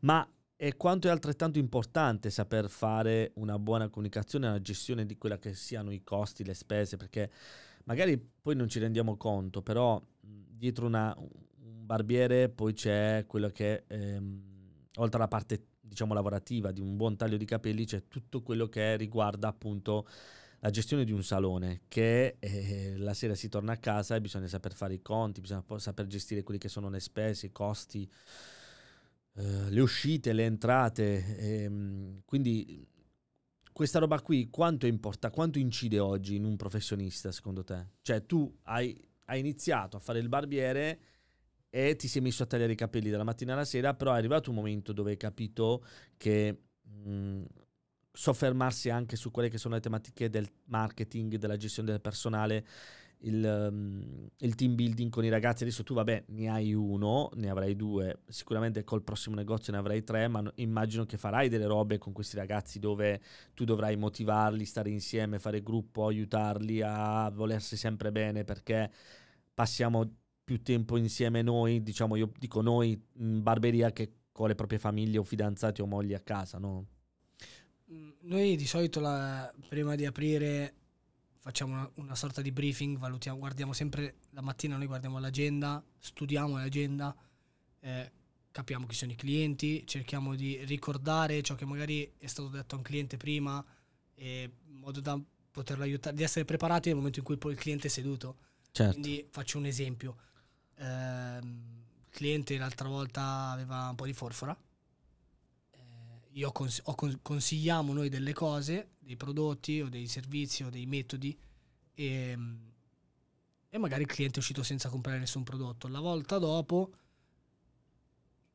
Ma 0.00 0.28
è 0.56 0.76
quanto 0.76 1.08
è 1.08 1.10
altrettanto 1.10 1.58
importante 1.58 2.30
saper 2.30 2.70
fare 2.70 3.32
una 3.34 3.58
buona 3.58 3.88
comunicazione, 3.88 4.48
una 4.48 4.60
gestione 4.60 5.04
di 5.04 5.18
quella 5.18 5.38
che 5.38 5.54
siano 5.54 5.90
i 5.90 6.02
costi, 6.02 6.44
le 6.44 6.54
spese, 6.54 6.96
perché 6.96 7.30
magari 7.84 8.18
poi 8.18 8.56
non 8.56 8.68
ci 8.68 8.78
rendiamo 8.78 9.16
conto, 9.16 9.60
però 9.62 10.02
dietro 10.20 10.86
una, 10.86 11.14
un 11.18 11.84
barbiere 11.84 12.48
poi 12.48 12.72
c'è 12.72 13.24
quello 13.26 13.50
che, 13.50 13.84
ehm, 13.86 14.42
oltre 14.96 15.18
alla 15.18 15.28
parte 15.28 15.66
diciamo 15.80 16.14
lavorativa 16.14 16.72
di 16.72 16.80
un 16.80 16.96
buon 16.96 17.16
taglio 17.16 17.36
di 17.36 17.44
capelli, 17.44 17.84
c'è 17.84 18.08
tutto 18.08 18.42
quello 18.42 18.66
che 18.68 18.96
riguarda 18.96 19.48
appunto 19.48 20.06
la 20.66 20.72
gestione 20.72 21.04
di 21.04 21.12
un 21.12 21.22
salone 21.22 21.82
che 21.86 22.38
eh, 22.40 22.96
la 22.96 23.14
sera 23.14 23.36
si 23.36 23.48
torna 23.48 23.74
a 23.74 23.76
casa 23.76 24.16
e 24.16 24.20
bisogna 24.20 24.48
saper 24.48 24.74
fare 24.74 24.94
i 24.94 25.00
conti, 25.00 25.40
bisogna 25.40 25.64
saper 25.76 26.06
gestire 26.08 26.42
quelli 26.42 26.58
che 26.58 26.68
sono 26.68 26.88
le 26.90 26.98
spese, 26.98 27.46
i 27.46 27.52
costi, 27.52 28.10
eh, 29.34 29.70
le 29.70 29.80
uscite, 29.80 30.32
le 30.32 30.44
entrate. 30.44 31.36
Ehm, 31.38 32.22
quindi 32.24 32.84
questa 33.72 34.00
roba 34.00 34.20
qui 34.20 34.50
quanto 34.50 34.86
importa, 34.88 35.30
quanto 35.30 35.60
incide 35.60 36.00
oggi 36.00 36.34
in 36.34 36.44
un 36.44 36.56
professionista 36.56 37.30
secondo 37.30 37.62
te? 37.62 37.90
Cioè 38.02 38.26
tu 38.26 38.52
hai, 38.64 39.08
hai 39.26 39.38
iniziato 39.38 39.96
a 39.96 40.00
fare 40.00 40.18
il 40.18 40.28
barbiere 40.28 40.98
e 41.70 41.94
ti 41.94 42.08
sei 42.08 42.22
messo 42.22 42.42
a 42.42 42.46
tagliare 42.46 42.72
i 42.72 42.76
capelli 42.76 43.08
dalla 43.08 43.22
mattina 43.22 43.52
alla 43.52 43.64
sera, 43.64 43.94
però 43.94 44.12
è 44.14 44.16
arrivato 44.16 44.50
un 44.50 44.56
momento 44.56 44.92
dove 44.92 45.12
hai 45.12 45.16
capito 45.16 45.84
che... 46.16 46.62
Mh, 46.82 47.44
soffermarsi 48.16 48.88
anche 48.88 49.14
su 49.14 49.30
quelle 49.30 49.50
che 49.50 49.58
sono 49.58 49.74
le 49.74 49.80
tematiche 49.80 50.30
del 50.30 50.48
marketing, 50.64 51.36
della 51.36 51.58
gestione 51.58 51.90
del 51.90 52.00
personale, 52.00 52.66
il, 53.20 53.68
um, 53.70 54.28
il, 54.38 54.54
team 54.54 54.74
building 54.74 55.10
con 55.10 55.22
i 55.24 55.28
ragazzi. 55.28 55.64
Adesso 55.64 55.82
tu, 55.82 55.92
vabbè, 55.92 56.24
ne 56.28 56.48
hai 56.48 56.72
uno, 56.72 57.30
ne 57.34 57.50
avrai 57.50 57.76
due, 57.76 58.20
sicuramente 58.26 58.84
col 58.84 59.02
prossimo 59.02 59.36
negozio 59.36 59.72
ne 59.72 59.78
avrai 59.78 60.02
tre, 60.02 60.28
ma 60.28 60.42
immagino 60.56 61.04
che 61.04 61.18
farai 61.18 61.50
delle 61.50 61.66
robe 61.66 61.98
con 61.98 62.14
questi 62.14 62.36
ragazzi 62.36 62.78
dove 62.78 63.20
tu 63.52 63.64
dovrai 63.64 63.96
motivarli, 63.96 64.64
stare 64.64 64.88
insieme, 64.88 65.38
fare 65.38 65.62
gruppo, 65.62 66.06
aiutarli 66.06 66.80
a 66.82 67.30
volersi 67.30 67.76
sempre 67.76 68.10
bene 68.12 68.44
perché 68.44 68.90
passiamo 69.52 70.10
più 70.42 70.62
tempo 70.62 70.96
insieme 70.96 71.42
noi, 71.42 71.82
diciamo 71.82 72.16
io 72.16 72.30
dico 72.38 72.62
noi 72.62 72.98
in 73.16 73.42
barberia 73.42 73.92
che 73.92 74.12
con 74.32 74.48
le 74.48 74.54
proprie 74.54 74.78
famiglie 74.78 75.18
o 75.18 75.24
fidanzati 75.24 75.82
o 75.82 75.86
mogli 75.86 76.14
a 76.14 76.20
casa, 76.20 76.58
no? 76.58 76.86
Mm, 77.92 78.10
noi 78.22 78.56
di 78.56 78.66
solito 78.66 79.00
la, 79.00 79.52
prima 79.68 79.94
di 79.94 80.06
aprire 80.06 80.74
facciamo 81.38 81.72
una, 81.74 81.90
una, 81.94 82.14
sorta 82.16 82.42
di 82.42 82.50
briefing, 82.50 82.98
valutiamo, 82.98 83.38
guardiamo 83.38 83.72
sempre 83.72 84.16
la 84.30 84.40
mattina, 84.40 84.76
noi 84.76 84.86
guardiamo 84.86 85.20
l'agenda, 85.20 85.82
studiamo 85.98 86.56
l'agenda, 86.56 87.14
eh, 87.80 88.10
capiamo 88.50 88.86
chi 88.86 88.96
sono 88.96 89.12
i 89.12 89.14
clienti, 89.14 89.86
cerchiamo 89.86 90.34
di 90.34 90.64
ricordare 90.64 91.42
ciò 91.42 91.54
che 91.54 91.64
magari 91.64 92.10
è 92.18 92.26
stato 92.26 92.48
detto 92.48 92.74
a 92.74 92.78
un 92.78 92.84
cliente 92.84 93.16
prima, 93.16 93.64
in 94.16 94.50
modo 94.66 95.00
da 95.00 95.20
poterlo 95.52 95.84
aiutare, 95.84 96.16
di 96.16 96.24
essere 96.24 96.44
preparati 96.44 96.88
nel 96.88 96.96
momento 96.96 97.20
in 97.20 97.24
cui 97.24 97.36
poi 97.36 97.52
il 97.52 97.58
cliente 97.58 97.86
è 97.86 97.90
seduto. 97.90 98.38
Certo. 98.72 98.92
Quindi 98.92 99.26
faccio 99.30 99.58
un 99.58 99.66
esempio. 99.66 100.16
Eh, 100.74 101.38
il 101.38 102.06
cliente 102.10 102.58
l'altra 102.58 102.88
volta 102.88 103.50
aveva 103.50 103.88
un 103.90 103.94
po' 103.94 104.06
di 104.06 104.12
forfora, 104.12 104.56
io 106.36 106.52
cons- 106.52 106.82
con- 106.94 107.18
consigliamo 107.22 107.92
noi 107.92 108.08
delle 108.08 108.32
cose, 108.32 108.92
dei 108.98 109.16
prodotti 109.16 109.80
o 109.80 109.88
dei 109.88 110.06
servizi 110.06 110.64
o 110.64 110.70
dei 110.70 110.86
metodi 110.86 111.36
e, 111.94 112.04
ehm, 112.04 112.72
e 113.68 113.78
magari 113.78 114.02
il 114.02 114.08
cliente 114.08 114.36
è 114.36 114.38
uscito 114.38 114.62
senza 114.62 114.88
comprare 114.88 115.18
nessun 115.18 115.44
prodotto. 115.44 115.88
La 115.88 116.00
volta 116.00 116.38
dopo 116.38 116.92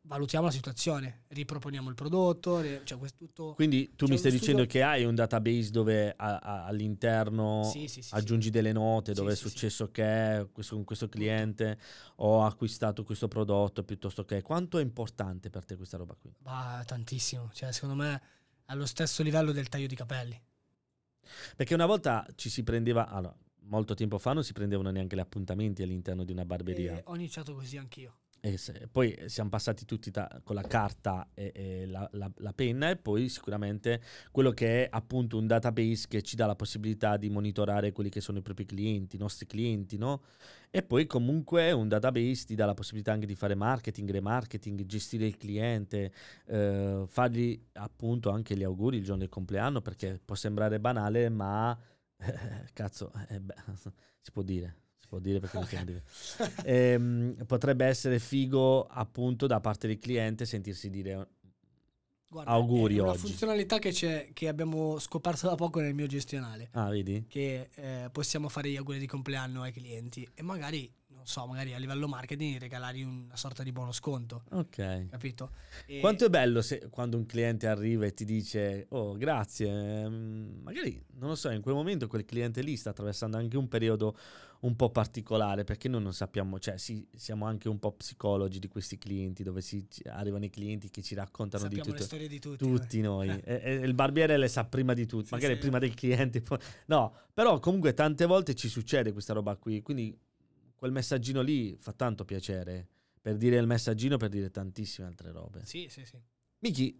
valutiamo 0.03 0.45
la 0.45 0.51
situazione, 0.51 1.23
riproponiamo 1.27 1.89
il 1.89 1.95
prodotto, 1.95 2.63
cioè 2.83 2.99
tutto, 3.15 3.53
Quindi 3.53 3.93
tu 3.95 4.07
mi 4.07 4.17
stai 4.17 4.31
dicendo 4.31 4.65
che 4.65 4.81
hai 4.81 5.05
un 5.05 5.15
database 5.15 5.69
dove 5.69 6.13
a, 6.15 6.37
a, 6.37 6.65
all'interno 6.65 7.63
sì, 7.63 7.87
sì, 7.87 8.01
sì, 8.01 8.13
aggiungi 8.13 8.49
delle 8.49 8.71
note 8.71 9.13
dove 9.13 9.33
è 9.33 9.35
successo 9.35 9.91
che 9.91 10.47
questo, 10.51 10.75
con 10.75 10.83
questo 10.83 11.07
cliente 11.07 11.77
ho 12.17 12.43
acquistato 12.43 13.03
questo 13.03 13.27
prodotto 13.27 13.83
piuttosto 13.83 14.25
che 14.25 14.41
quanto 14.41 14.79
è 14.79 14.81
importante 14.81 15.49
per 15.49 15.65
te 15.65 15.75
questa 15.75 15.97
roba 15.97 16.15
qui? 16.15 16.33
Bah, 16.39 16.83
tantissimo, 16.85 17.51
cioè 17.53 17.71
secondo 17.71 17.95
me 17.95 18.15
è 18.15 18.71
allo 18.71 18.85
stesso 18.85 19.21
livello 19.21 19.51
del 19.51 19.69
taglio 19.69 19.87
di 19.87 19.95
capelli. 19.95 20.41
Perché 21.55 21.73
una 21.73 21.85
volta 21.85 22.25
ci 22.35 22.49
si 22.49 22.63
prendeva, 22.63 23.07
allora, 23.07 23.35
molto 23.65 23.93
tempo 23.93 24.17
fa 24.17 24.33
non 24.33 24.43
si 24.43 24.53
prendevano 24.53 24.89
neanche 24.89 25.15
gli 25.15 25.19
appuntamenti 25.19 25.83
all'interno 25.83 26.23
di 26.23 26.31
una 26.31 26.45
barberia. 26.45 26.97
E 26.97 27.03
ho 27.05 27.15
iniziato 27.15 27.53
così 27.53 27.77
anch'io. 27.77 28.17
E 28.43 28.57
se- 28.57 28.87
poi 28.91 29.15
siamo 29.27 29.49
passati 29.51 29.85
tutti 29.85 30.09
da- 30.09 30.41
con 30.43 30.55
la 30.55 30.63
carta 30.63 31.29
e, 31.35 31.51
e 31.53 31.85
la, 31.85 32.09
la- 32.13 32.31
la 32.37 32.53
penna 32.53 32.89
e 32.89 32.97
poi 32.97 33.29
sicuramente 33.29 34.01
quello 34.31 34.49
che 34.49 34.85
è 34.85 34.87
appunto 34.91 35.37
un 35.37 35.45
database 35.45 36.07
che 36.07 36.23
ci 36.23 36.35
dà 36.35 36.47
la 36.47 36.55
possibilità 36.55 37.17
di 37.17 37.29
monitorare 37.29 37.91
quelli 37.91 38.09
che 38.09 38.19
sono 38.19 38.39
i 38.39 38.41
propri 38.41 38.65
clienti, 38.65 39.15
i 39.15 39.19
nostri 39.19 39.45
clienti, 39.45 39.95
no? 39.97 40.23
E 40.71 40.81
poi 40.81 41.05
comunque 41.05 41.71
un 41.71 41.87
database 41.87 42.45
ti 42.45 42.55
dà 42.55 42.65
la 42.65 42.73
possibilità 42.73 43.11
anche 43.11 43.27
di 43.27 43.35
fare 43.35 43.53
marketing, 43.53 44.09
remarketing, 44.09 44.85
gestire 44.85 45.27
il 45.27 45.37
cliente, 45.37 46.11
eh, 46.47 47.03
fargli 47.07 47.63
appunto 47.73 48.31
anche 48.31 48.57
gli 48.57 48.63
auguri 48.63 48.97
il 48.97 49.03
giorno 49.03 49.19
del 49.19 49.29
compleanno 49.29 49.81
perché 49.81 50.19
può 50.23 50.33
sembrare 50.33 50.79
banale 50.79 51.29
ma 51.29 51.77
eh, 52.17 52.33
cazzo, 52.73 53.11
eh, 53.29 53.39
beh, 53.39 53.53
si 54.19 54.31
può 54.31 54.41
dire. 54.41 54.80
Può 55.11 55.19
dire 55.19 55.41
perché 55.41 55.59
può 55.59 55.67
dire. 55.83 56.03
Ehm, 56.63 57.43
potrebbe 57.45 57.85
essere 57.85 58.17
figo 58.17 58.85
appunto 58.85 59.45
da 59.45 59.59
parte 59.59 59.85
del 59.87 59.99
cliente 59.99 60.45
sentirsi 60.45 60.89
dire 60.89 61.27
Guarda, 62.29 62.51
Auguri 62.51 62.95
è 62.95 63.01
una 63.01 63.11
oggi. 63.11 63.19
funzionalità 63.27 63.77
che, 63.77 63.91
c'è, 63.91 64.29
che 64.31 64.47
abbiamo 64.47 64.99
scoperto 64.99 65.49
da 65.49 65.55
poco 65.55 65.81
nel 65.81 65.93
mio 65.93 66.07
gestionale. 66.07 66.69
ah 66.71 66.87
vedi 66.87 67.25
Che 67.27 67.69
eh, 67.75 68.09
possiamo 68.09 68.47
fare 68.47 68.69
gli 68.69 68.77
auguri 68.77 68.99
di 68.99 69.05
compleanno 69.05 69.63
ai 69.63 69.73
clienti 69.73 70.25
e 70.33 70.41
magari, 70.43 70.89
non 71.21 71.27
so, 71.29 71.45
magari 71.45 71.73
a 71.73 71.77
livello 71.77 72.07
marketing 72.07 72.57
regalargli 72.57 73.03
una 73.03 73.35
sorta 73.35 73.61
di 73.61 73.71
buono 73.71 73.91
sconto. 73.91 74.43
ok 74.51 75.07
Capito? 75.09 75.51
E- 75.85 75.99
quanto 75.99 76.25
è 76.25 76.29
bello 76.29 76.61
se, 76.63 76.87
quando 76.89 77.15
un 77.17 77.25
cliente 77.27 77.67
arriva 77.67 78.05
e 78.05 78.13
ti 78.13 78.25
dice 78.25 78.87
oh 78.89 79.15
grazie 79.15 79.67
ehm, 79.69 80.61
magari 80.63 80.99
non 81.19 81.29
lo 81.29 81.35
so 81.35 81.49
in 81.51 81.61
quel 81.61 81.75
momento 81.75 82.07
quel 82.07 82.25
cliente 82.25 82.61
lì 82.61 82.75
sta 82.75 82.89
attraversando 82.89 83.37
anche 83.37 83.55
un 83.55 83.67
periodo 83.67 84.17
un 84.61 84.75
po' 84.75 84.89
particolare 84.91 85.63
perché 85.63 85.89
noi 85.89 86.01
non 86.03 86.13
sappiamo 86.13 86.59
cioè 86.59 86.77
sì, 86.77 87.07
siamo 87.15 87.45
anche 87.45 87.67
un 87.69 87.77
po' 87.79 87.91
psicologi 87.93 88.57
di 88.59 88.67
questi 88.67 88.97
clienti 88.97 89.43
dove 89.43 89.61
si, 89.61 89.87
arrivano 90.05 90.45
i 90.45 90.49
clienti 90.49 90.89
che 90.89 91.01
ci 91.03 91.13
raccontano 91.15 91.67
di 91.67 91.75
sappiamo 91.75 91.91
le 91.91 92.03
tutto 92.03 92.07
storie 92.15 92.27
di 92.27 92.39
tutti. 92.39 92.57
tutti 92.65 93.01
noi. 93.01 93.29
Eh. 93.29 93.41
E- 93.43 93.61
e 93.63 93.73
il 93.75 93.93
barbiere 93.93 94.37
le 94.37 94.47
sa 94.47 94.65
prima 94.65 94.93
di 94.93 95.05
tutti, 95.05 95.27
Sì, 95.27 95.33
magari 95.33 95.53
sì. 95.53 95.59
prima 95.59 95.77
del 95.79 95.93
cliente. 95.95 96.41
poi- 96.41 96.59
No, 96.87 97.13
però 97.33 97.59
comunque 97.59 97.93
tante 97.93 98.25
volte 98.25 98.53
ci 98.55 98.67
succede 98.69 99.11
questa 99.13 99.33
roba 99.33 99.55
qui, 99.55 99.81
quindi 99.81 100.15
quel 100.81 100.91
messaggino 100.93 101.41
lì 101.41 101.77
fa 101.79 101.91
tanto 101.91 102.25
piacere. 102.25 102.87
Per 103.21 103.37
dire 103.37 103.57
il 103.57 103.67
messaggino, 103.67 104.17
per 104.17 104.29
dire 104.29 104.49
tantissime 104.49 105.05
altre 105.05 105.31
robe. 105.31 105.63
Sì, 105.63 105.85
sì, 105.89 106.03
sì. 106.05 106.17
Miki, 106.57 106.97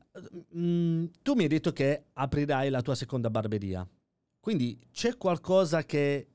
mm, 0.56 1.06
tu 1.24 1.34
mi 1.34 1.42
hai 1.42 1.48
detto 1.48 1.74
che 1.74 2.10
aprirai 2.14 2.70
la 2.70 2.84
tua 2.84 2.94
seconda 2.94 3.32
barberia. 3.32 3.88
Quindi 4.40 4.80
c'è 4.92 5.18
qualcosa 5.18 5.84
che 5.84 6.28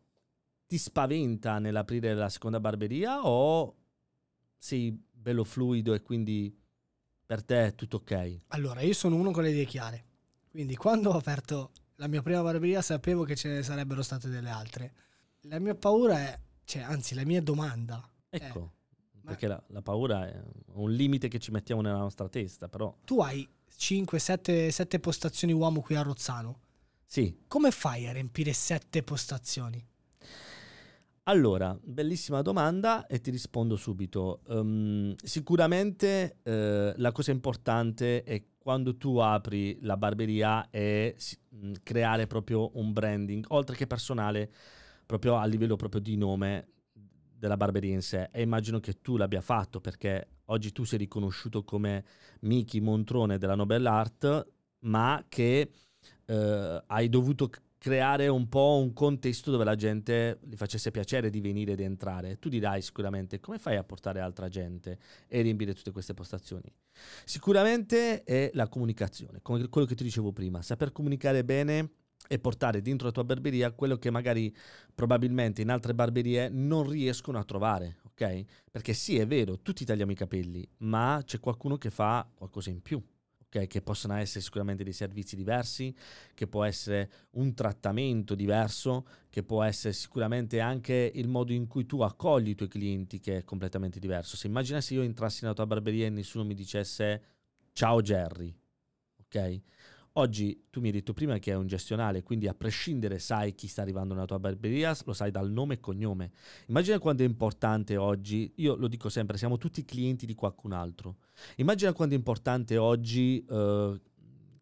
ti 0.67 0.77
spaventa 0.77 1.61
nell'aprire 1.61 2.15
la 2.15 2.29
seconda 2.29 2.59
barberia 2.59 3.25
o 3.25 3.77
sei 4.57 5.01
bello 5.09 5.45
fluido 5.45 5.95
e 5.95 6.03
quindi 6.03 6.53
per 7.25 7.45
te 7.45 7.67
è 7.67 7.75
tutto 7.77 7.99
ok? 7.99 8.39
Allora, 8.49 8.81
io 8.81 8.93
sono 8.93 9.15
uno 9.15 9.31
con 9.31 9.45
le 9.45 9.51
idee 9.51 9.67
chiare. 9.67 10.05
Quindi 10.51 10.75
quando 10.75 11.11
ho 11.11 11.17
aperto 11.17 11.71
la 11.97 12.09
mia 12.09 12.23
prima 12.23 12.43
barberia 12.43 12.83
sapevo 12.83 13.23
che 13.23 13.37
ce 13.37 13.51
ne 13.51 13.63
sarebbero 13.63 14.03
state 14.03 14.29
delle 14.29 14.51
altre. 14.51 14.95
La 15.43 15.61
mia 15.61 15.77
paura 15.77 16.19
è, 16.19 16.41
cioè, 16.66 16.83
anzi, 16.83 17.14
la 17.14 17.24
mia 17.24 17.40
domanda 17.40 18.07
Ecco, 18.29 18.72
ma- 19.22 19.31
perché 19.31 19.46
la, 19.46 19.62
la 19.68 19.83
paura 19.83 20.29
è 20.29 20.42
un 20.74 20.90
limite 20.90 21.29
che 21.29 21.38
ci 21.38 21.50
mettiamo 21.50 21.81
nella 21.81 21.98
nostra 21.98 22.29
testa, 22.29 22.68
però 22.68 22.94
tu 23.05 23.20
hai 23.20 23.48
5, 23.74 24.18
7, 24.18 24.70
7 24.70 25.00
postazioni 25.00 25.52
uomo 25.52 25.81
qui 25.81 25.94
a 25.94 26.02
Rozzano. 26.02 26.61
sì. 27.07 27.44
Come 27.46 27.70
fai 27.70 28.07
a 28.09 28.12
riempire 28.12 28.52
7 28.52 29.02
postazioni? 29.02 29.85
Allora, 31.29 31.76
bellissima 31.83 32.40
domanda 32.40 33.07
e 33.07 33.20
ti 33.20 33.31
rispondo 33.31 33.74
subito. 33.76 34.42
Ehm, 34.48 35.14
sicuramente 35.16 36.38
eh, 36.42 36.92
la 36.96 37.11
cosa 37.11 37.33
importante 37.33 38.22
è 38.22 38.44
quando 38.57 38.96
tu 38.96 39.16
apri 39.18 39.79
la 39.83 39.96
barberia 39.96 40.70
è 40.70 41.14
creare 41.83 42.26
proprio 42.29 42.70
un 42.79 42.92
branding, 42.92 43.44
oltre 43.48 43.74
che 43.74 43.88
personale, 43.88 44.52
proprio 45.07 45.37
a 45.37 45.47
livello 45.47 45.77
proprio 45.77 46.01
di 46.01 46.16
nome 46.16 46.69
della 47.38 47.57
barberia 47.57 47.95
in 47.95 48.03
sé. 48.03 48.29
E 48.33 48.42
immagino 48.42 48.81
che 48.81 49.01
tu 49.01 49.16
l'abbia 49.16 49.40
fatto 49.40 49.81
perché 49.81 50.29
oggi 50.47 50.73
tu 50.73 50.85
sei 50.85 50.99
riconosciuto 50.99 51.64
come 51.64 52.05
Miki 52.40 52.81
Montrone 52.81 53.38
della 53.38 53.55
Nobel 53.55 53.87
Art, 53.87 54.47
ma 54.81 55.25
che 55.29 55.71
eh, 56.27 56.83
hai 56.87 57.09
dovuto 57.09 57.51
creare 57.79 58.27
un 58.27 58.49
po' 58.49 58.81
un 58.83 58.92
contesto 58.92 59.51
dove 59.51 59.62
la 59.62 59.77
gente 59.77 60.40
gli 60.42 60.57
facesse 60.57 60.90
piacere 60.90 61.31
di 61.31 61.40
venire 61.40 61.73
ed 61.73 61.81
entrare. 61.81 62.38
Tu 62.38 62.49
dirai 62.49 62.83
sicuramente 62.83 63.38
come 63.38 63.59
fai 63.59 63.77
a 63.77 63.85
portare 63.85 64.21
altra 64.21 64.49
gente 64.49 64.99
e 65.29 65.40
riempire 65.42 65.75
tutte 65.75 65.92
queste 65.92 66.14
postazioni. 66.14 66.73
Sicuramente 67.25 68.25
è 68.25 68.51
la 68.55 68.69
comunicazione, 68.69 69.40
come 69.42 69.69
quello 69.69 69.87
che 69.87 69.95
ti 69.95 70.03
dicevo 70.03 70.33
prima, 70.33 70.62
saper 70.62 70.90
comunicare 70.90 71.45
bene 71.45 71.90
e 72.29 72.39
portare 72.39 72.81
dentro 72.83 73.07
la 73.07 73.12
tua 73.12 73.25
barberia 73.25 73.73
quello 73.73 73.97
che 73.97 74.11
magari 74.11 74.55
probabilmente 74.95 75.62
in 75.62 75.71
altre 75.71 75.95
barberie 75.95 76.49
non 76.49 76.89
riescono 76.89 77.39
a 77.39 77.45
trovare, 77.45 77.99
ok? 78.05 78.45
Perché 78.71 78.93
sì, 78.95 79.19
è 79.19 79.27
vero, 79.27 79.61
tutti 79.61 79.85
tagliamo 79.85 80.12
i 80.12 80.15
capelli, 80.17 80.67
ma 80.79 81.21
c'è 81.25 81.39
qualcuno 81.41 81.77
che 81.77 81.91
fa 81.91 82.29
qualcosa 82.35 82.71
in 82.71 82.81
più. 82.83 83.03
ok? 83.47 83.67
Che 83.67 83.83
possono 83.83 84.15
essere 84.17 84.41
sicuramente 84.41 84.85
dei 84.85 84.93
servizi 84.93 85.37
diversi, 85.37 85.95
che 86.35 86.47
può 86.47 86.65
essere 86.65 87.11
un 87.33 87.55
trattamento 87.55 88.35
diverso, 88.35 89.07
che 89.31 89.43
può 89.43 89.62
essere 89.62 89.93
sicuramente 89.93 90.61
anche 90.61 91.11
il 91.15 91.29
modo 91.29 91.53
in 91.53 91.67
cui 91.67 91.87
tu 91.87 92.01
accogli 92.01 92.51
i 92.51 92.55
tuoi 92.55 92.69
clienti 92.69 93.21
che 93.21 93.39
è 93.39 93.45
completamente 93.45 93.99
diverso. 93.99 94.37
Se 94.37 94.47
immagina 94.47 94.81
se 94.81 94.95
io 94.95 95.03
entrassi 95.03 95.41
nella 95.43 95.55
tua 95.55 95.67
barberia 95.67 96.07
e 96.07 96.11
nessuno 96.11 96.45
mi 96.45 96.55
dicesse 96.55 97.23
ciao 97.73 98.01
Jerry, 98.03 98.55
ok? 99.19 99.61
Oggi 100.18 100.68
tu 100.70 100.81
mi 100.81 100.87
hai 100.87 100.92
detto 100.94 101.12
prima 101.12 101.38
che 101.38 101.52
è 101.52 101.57
un 101.57 101.66
gestionale, 101.66 102.22
quindi 102.22 102.48
a 102.48 102.55
prescindere 102.55 103.18
sai 103.18 103.55
chi 103.55 103.68
sta 103.68 103.83
arrivando 103.83 104.14
nella 104.14 104.24
tua 104.24 104.38
barberia, 104.38 104.96
lo 105.05 105.12
sai 105.12 105.31
dal 105.31 105.50
nome 105.50 105.74
e 105.74 105.81
cognome. 105.81 106.31
Immagina 106.68 106.98
quanto 106.98 107.22
è 107.22 107.26
importante 107.26 107.98
oggi, 107.98 108.50
io 108.57 108.76
lo 108.76 108.88
dico 108.88 109.11
sempre, 109.11 109.37
siamo 109.37 109.59
tutti 109.59 109.85
clienti 109.85 110.24
di 110.24 110.35
qualcun 110.35 110.72
altro. 110.72 111.16
Immagina 111.57 111.92
quanto 111.92 112.14
è 112.14 112.16
importante 112.16 112.79
oggi 112.79 113.44
eh, 113.44 114.00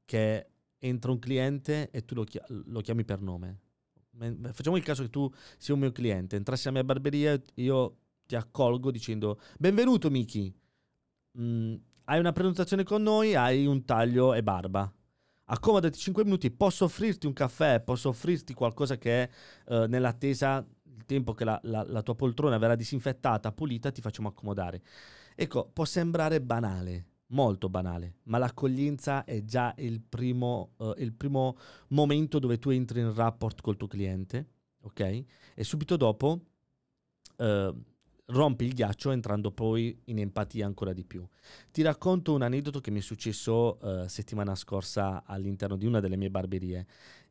che 0.05 0.47
entra 0.79 1.13
un 1.13 1.19
cliente 1.21 1.89
e 1.91 2.05
tu 2.05 2.17
lo, 2.17 2.25
chia- 2.25 2.45
lo 2.49 2.81
chiami 2.81 3.05
per 3.05 3.21
nome. 3.21 3.59
Me- 4.17 4.53
Facciamo 4.53 4.77
il 4.77 4.83
caso 4.83 5.03
che 5.03 5.11
tu 5.11 5.33
sia 5.57 5.73
un 5.73 5.81
mio 5.81 5.93
cliente, 5.93 6.35
entrassi 6.35 6.67
alla 6.67 6.79
mia 6.79 6.85
barberia, 6.85 7.41
io 7.55 7.99
ti 8.27 8.35
accolgo 8.35 8.91
dicendo 8.91 9.39
benvenuto 9.59 10.11
Miki, 10.11 10.53
Mm, 11.39 11.75
hai 12.05 12.19
una 12.21 12.33
prenotazione 12.33 12.85
con 12.85 13.03
noi, 13.03 13.35
hai 13.35 13.67
un 13.67 13.85
taglio 13.85 14.35
e 14.35 14.43
barba. 14.43 14.93
Accomodati 15.47 15.99
5 15.99 16.25
minuti, 16.25 16.51
posso 16.51 16.85
offrirti 16.87 17.27
un 17.27 17.35
caffè, 17.35 17.81
posso 17.81 18.09
offrirti 18.09 18.55
qualcosa 18.55 18.97
che 18.97 19.25
è 19.25 19.31
eh, 19.69 19.87
nell'attesa 19.89 20.67
il 20.97 21.05
tempo 21.05 21.35
che 21.35 21.45
la, 21.45 21.59
la- 21.65 21.85
la 21.87 22.03
tua 22.03 22.15
poltrona 22.15 22.57
verrà 22.57 22.75
disinfettata, 22.75 23.53
pulita, 23.53 23.91
ti 23.91 24.01
facciamo 24.01 24.29
accomodare. 24.29 24.83
Ecco, 25.35 25.69
può 25.71 25.85
sembrare 25.85 26.41
banale, 26.41 27.09
molto 27.29 27.69
banale, 27.69 28.21
ma 28.25 28.39
l'accoglienza 28.39 29.25
è 29.25 29.45
già 29.45 29.75
il 29.79 30.01
primo, 30.01 30.73
eh, 30.79 30.95
il 30.99 31.13
primo 31.13 31.57
momento 31.89 32.39
dove 32.39 32.59
tu 32.59 32.71
entri 32.71 33.01
in 33.01 33.13
rapport 33.13 33.61
col 33.61 33.77
tuo 33.77 33.87
cliente, 33.89 34.49
ok? 34.83 35.25
E 35.55 35.65
subito 35.65 35.97
dopo 35.97 36.41
eh, 37.37 37.75
rompi 38.27 38.65
il 38.65 38.73
ghiaccio 38.73 39.11
entrando 39.11 39.51
poi 39.51 39.97
in 40.05 40.19
empatia 40.19 40.67
ancora 40.67 40.93
di 40.93 41.05
più. 41.05 41.27
Ti 41.71 41.83
racconto 41.83 42.33
un 42.33 42.43
aneddoto 42.43 42.81
che 42.81 42.91
mi 42.91 42.99
è 42.99 43.03
successo 43.03 43.79
eh, 43.81 44.09
settimana 44.09 44.55
scorsa 44.55 45.25
all'interno 45.27 45.77
di 45.77 45.87
una 45.87 46.01
delle 46.01 46.17
mie 46.17 46.31
barberie. 46.31 46.87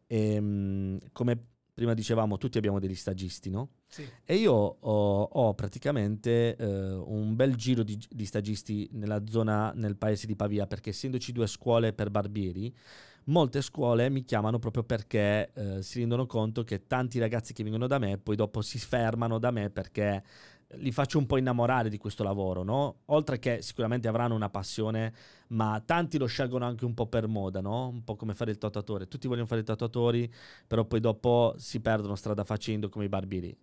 Ehm, 0.07 0.99
come 1.11 1.47
prima 1.73 1.95
dicevamo, 1.95 2.37
tutti 2.37 2.57
abbiamo 2.57 2.79
degli 2.79 2.95
stagisti, 2.95 3.49
no? 3.49 3.69
Sì. 3.87 4.07
E 4.23 4.35
io 4.35 4.53
ho, 4.53 5.21
ho 5.23 5.53
praticamente 5.55 6.55
eh, 6.55 6.93
un 6.93 7.35
bel 7.35 7.55
giro 7.55 7.81
di, 7.81 7.99
di 8.09 8.25
stagisti 8.25 8.87
nella 8.93 9.23
zona, 9.27 9.71
nel 9.75 9.97
paese 9.97 10.27
di 10.27 10.35
Pavia, 10.35 10.67
perché 10.67 10.91
essendoci 10.91 11.31
due 11.31 11.47
scuole 11.47 11.93
per 11.93 12.11
barbieri, 12.11 12.73
molte 13.25 13.61
scuole 13.61 14.09
mi 14.09 14.23
chiamano 14.23 14.59
proprio 14.59 14.83
perché 14.83 15.51
eh, 15.53 15.81
si 15.81 15.99
rendono 15.99 16.25
conto 16.25 16.63
che 16.63 16.87
tanti 16.87 17.19
ragazzi 17.19 17.53
che 17.53 17.63
vengono 17.63 17.87
da 17.87 17.97
me 17.97 18.17
poi 18.17 18.35
dopo 18.35 18.61
si 18.61 18.77
fermano 18.79 19.39
da 19.39 19.51
me 19.51 19.69
perché 19.69 20.23
li 20.75 20.91
faccio 20.91 21.17
un 21.17 21.25
po' 21.25 21.37
innamorare 21.37 21.89
di 21.89 21.97
questo 21.97 22.23
lavoro, 22.23 22.63
no? 22.63 23.01
Oltre 23.05 23.39
che 23.39 23.61
sicuramente 23.61 24.07
avranno 24.07 24.35
una 24.35 24.49
passione, 24.49 25.13
ma 25.49 25.81
tanti 25.85 26.17
lo 26.17 26.25
scelgono 26.25 26.65
anche 26.65 26.85
un 26.85 26.93
po' 26.93 27.07
per 27.07 27.27
moda, 27.27 27.61
no? 27.61 27.87
Un 27.87 28.03
po' 28.03 28.15
come 28.15 28.33
fare 28.33 28.51
il 28.51 28.57
tatuatore. 28.57 29.07
Tutti 29.07 29.27
vogliono 29.27 29.45
fare 29.45 29.61
i 29.61 29.63
tatuatori, 29.63 30.31
però 30.65 30.85
poi 30.85 30.99
dopo 30.99 31.53
si 31.57 31.79
perdono 31.79 32.15
strada 32.15 32.43
facendo 32.43 32.89
come 32.89 33.05
i 33.05 33.09
barbieri. 33.09 33.55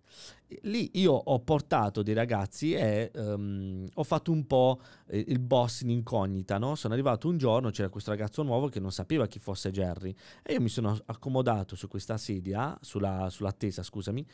Lì 0.63 0.91
io 0.95 1.13
ho 1.13 1.39
portato 1.39 2.01
dei 2.03 2.13
ragazzi 2.13 2.73
e 2.73 3.11
ehm, 3.13 3.87
ho 3.93 4.03
fatto 4.03 4.31
un 4.31 4.45
po' 4.45 4.79
il 5.07 5.39
boss 5.39 5.81
in 5.81 5.89
incognita, 5.89 6.57
no? 6.57 6.75
Sono 6.75 6.93
arrivato 6.93 7.27
un 7.27 7.37
giorno, 7.37 7.69
c'era 7.69 7.89
questo 7.89 8.11
ragazzo 8.11 8.43
nuovo 8.43 8.67
che 8.67 8.79
non 8.79 8.91
sapeva 8.91 9.27
chi 9.27 9.39
fosse 9.39 9.71
Jerry 9.71 10.13
e 10.43 10.53
io 10.53 10.61
mi 10.61 10.69
sono 10.69 10.97
accomodato 11.05 11.75
su 11.75 11.87
questa 11.87 12.17
sedia, 12.17 12.77
sulla, 12.81 13.29
sull'attesa, 13.29 13.83
scusami, 13.83 14.25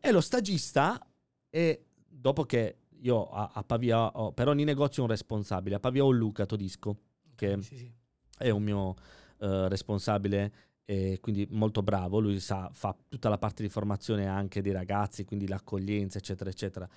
e 0.00 0.10
lo 0.10 0.20
stagista, 0.20 0.98
e 1.54 1.84
dopo 2.24 2.44
che 2.44 2.76
io 3.00 3.28
a, 3.28 3.50
a 3.52 3.62
Pavia 3.62 4.06
ho, 4.06 4.32
per 4.32 4.48
ogni 4.48 4.64
negozio 4.64 5.02
un 5.02 5.10
responsabile. 5.10 5.74
A 5.76 5.78
Pavia 5.78 6.02
ho 6.06 6.10
Luca 6.10 6.46
Todisco, 6.46 6.96
che 7.34 7.58
Sì, 7.60 7.76
sì. 7.76 7.92
è 8.38 8.48
un 8.48 8.62
mio 8.62 8.94
eh, 9.40 9.68
responsabile 9.68 10.52
e 10.86 11.18
quindi 11.20 11.46
molto 11.50 11.82
bravo. 11.82 12.20
Lui 12.20 12.40
sa, 12.40 12.70
fa 12.72 12.96
tutta 13.10 13.28
la 13.28 13.36
parte 13.36 13.62
di 13.62 13.68
formazione 13.68 14.26
anche 14.26 14.62
dei 14.62 14.72
ragazzi, 14.72 15.24
quindi 15.26 15.46
l'accoglienza, 15.46 16.16
eccetera, 16.16 16.48
eccetera. 16.48 16.88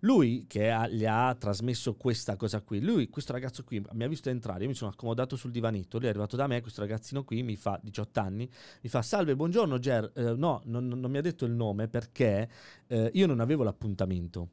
Lui 0.00 0.46
che 0.48 0.68
ha- 0.72 0.88
gli 0.88 1.04
ha 1.06 1.32
trasmesso 1.36 1.94
questa 1.94 2.34
cosa 2.34 2.60
qui, 2.62 2.80
lui, 2.80 3.08
questo 3.08 3.32
ragazzo 3.32 3.62
qui, 3.62 3.80
mi 3.92 4.02
ha 4.02 4.08
visto 4.08 4.30
entrare, 4.30 4.62
io 4.64 4.68
mi 4.68 4.74
sono 4.74 4.90
accomodato 4.90 5.36
sul 5.36 5.52
divanetto, 5.52 5.98
lui 5.98 6.06
è 6.08 6.10
arrivato 6.10 6.34
da 6.34 6.48
me, 6.48 6.60
questo 6.60 6.80
ragazzino 6.80 7.22
qui 7.22 7.44
mi 7.44 7.54
fa 7.54 7.78
18 7.80 8.18
anni, 8.18 8.50
mi 8.82 8.88
fa 8.88 9.00
salve, 9.00 9.36
buongiorno 9.36 9.78
Ger, 9.78 10.10
Eh, 10.16 10.34
no, 10.34 10.60
non, 10.64 10.88
non 10.88 11.08
mi 11.08 11.18
ha 11.18 11.20
detto 11.20 11.44
il 11.44 11.52
nome 11.52 11.86
perché 11.86 12.48
eh, 12.88 13.10
io 13.14 13.26
non 13.28 13.38
avevo 13.38 13.62
l'appuntamento. 13.62 14.48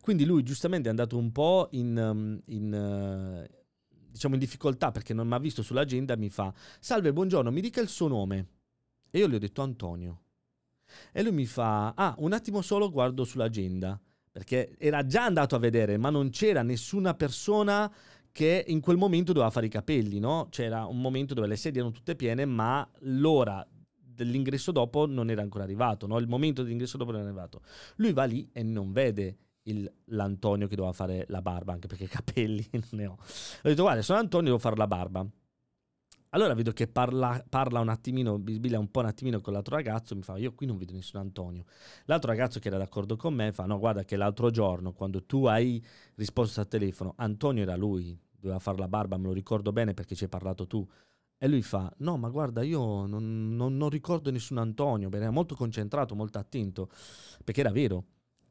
Quindi 0.00 0.24
lui 0.24 0.42
giustamente 0.42 0.88
è 0.88 0.90
andato 0.90 1.16
un 1.16 1.32
po' 1.32 1.68
in, 1.72 1.96
um, 1.96 2.40
in, 2.46 2.72
eh, 2.72 3.64
diciamo 4.10 4.34
in 4.34 4.40
difficoltà 4.40 4.90
perché 4.90 5.14
non 5.14 5.26
mi 5.28 5.34
ha 5.34 5.38
visto 5.38 5.62
sull'agenda 5.62 6.16
mi 6.16 6.30
fa 6.30 6.52
salve, 6.80 7.12
buongiorno, 7.12 7.50
mi 7.50 7.60
dica 7.60 7.80
il 7.80 7.88
suo 7.88 8.08
nome. 8.08 8.48
E 9.10 9.18
io 9.18 9.28
gli 9.28 9.34
ho 9.34 9.38
detto 9.38 9.62
Antonio. 9.62 10.20
E 11.12 11.22
lui 11.22 11.32
mi 11.32 11.46
fa, 11.46 11.94
ah, 11.94 12.14
un 12.18 12.32
attimo 12.32 12.62
solo 12.62 12.90
guardo 12.90 13.24
sull'agenda, 13.24 14.00
perché 14.30 14.76
era 14.78 15.04
già 15.06 15.24
andato 15.24 15.56
a 15.56 15.58
vedere, 15.58 15.96
ma 15.96 16.10
non 16.10 16.30
c'era 16.30 16.62
nessuna 16.62 17.14
persona 17.14 17.92
che 18.30 18.64
in 18.68 18.80
quel 18.80 18.98
momento 18.98 19.32
doveva 19.32 19.50
fare 19.50 19.66
i 19.66 19.70
capelli, 19.70 20.18
no? 20.18 20.48
C'era 20.50 20.84
un 20.84 21.00
momento 21.00 21.32
dove 21.32 21.46
le 21.46 21.56
sedie 21.56 21.80
erano 21.80 21.94
tutte 21.94 22.16
piene, 22.16 22.44
ma 22.44 22.86
l'ora 23.00 23.66
dell'ingresso 24.16 24.72
dopo 24.72 25.06
non 25.06 25.30
era 25.30 25.42
ancora 25.42 25.64
arrivato, 25.64 26.06
no? 26.06 26.18
Il 26.18 26.28
momento 26.28 26.62
dell'ingresso 26.62 26.96
dopo 26.96 27.12
non 27.12 27.20
era 27.20 27.30
arrivato. 27.30 27.62
Lui 27.96 28.12
va 28.12 28.24
lì 28.24 28.48
e 28.52 28.62
non 28.62 28.92
vede 28.92 29.38
il- 29.66 29.90
l'Antonio 30.06 30.66
che 30.68 30.74
doveva 30.76 30.92
fare 30.94 31.24
la 31.28 31.42
barba, 31.42 31.72
anche 31.72 31.86
perché 31.88 32.06
capelli 32.08 32.66
non 32.72 32.82
ne 32.92 33.06
ho. 33.06 33.12
Ho 33.12 33.18
detto, 33.68 33.82
guarda, 33.82 34.02
sono 34.02 34.18
Antonio, 34.18 34.46
devo 34.48 34.58
fare 34.58 34.76
la 34.76 34.86
barba. 34.86 35.26
Allora 36.30 36.54
vedo 36.54 36.72
che 36.72 36.86
parla, 36.86 37.42
parla 37.48 37.80
un 37.80 37.88
attimino, 37.88 38.38
bisbiglia 38.38 38.78
un 38.78 38.90
po' 38.90 39.00
un 39.00 39.06
attimino 39.06 39.40
con 39.40 39.52
l'altro 39.54 39.74
ragazzo, 39.76 40.14
mi 40.14 40.22
fa, 40.22 40.36
io 40.36 40.52
qui 40.54 40.66
non 40.66 40.76
vedo 40.76 40.92
nessun 40.92 41.20
Antonio. 41.20 41.64
L'altro 42.06 42.30
ragazzo 42.30 42.58
che 42.58 42.68
era 42.68 42.76
d'accordo 42.76 43.16
con 43.16 43.32
me 43.32 43.52
fa, 43.52 43.64
no, 43.64 43.78
guarda 43.78 44.04
che 44.04 44.16
l'altro 44.16 44.50
giorno, 44.50 44.92
quando 44.92 45.24
tu 45.24 45.46
hai 45.46 45.82
risposto 46.16 46.60
al 46.60 46.68
telefono, 46.68 47.14
Antonio 47.16 47.62
era 47.62 47.76
lui, 47.76 48.18
doveva 48.38 48.58
fare 48.58 48.76
la 48.78 48.88
barba, 48.88 49.16
me 49.16 49.28
lo 49.28 49.32
ricordo 49.32 49.72
bene 49.72 49.94
perché 49.94 50.14
ci 50.14 50.24
hai 50.24 50.28
parlato 50.30 50.66
tu. 50.66 50.86
E 51.38 51.48
lui 51.48 51.62
fa, 51.62 51.90
no, 51.98 52.16
ma 52.18 52.28
guarda, 52.28 52.62
io 52.62 53.06
non, 53.06 53.54
non- 53.56 53.76
non 53.76 53.88
ricordo 53.90 54.30
nessun 54.30 54.58
Antonio, 54.58 55.10
era 55.12 55.30
molto 55.30 55.54
concentrato, 55.54 56.14
molto 56.14 56.38
attento, 56.38 56.90
perché 57.44 57.60
era 57.60 57.70
vero. 57.70 58.04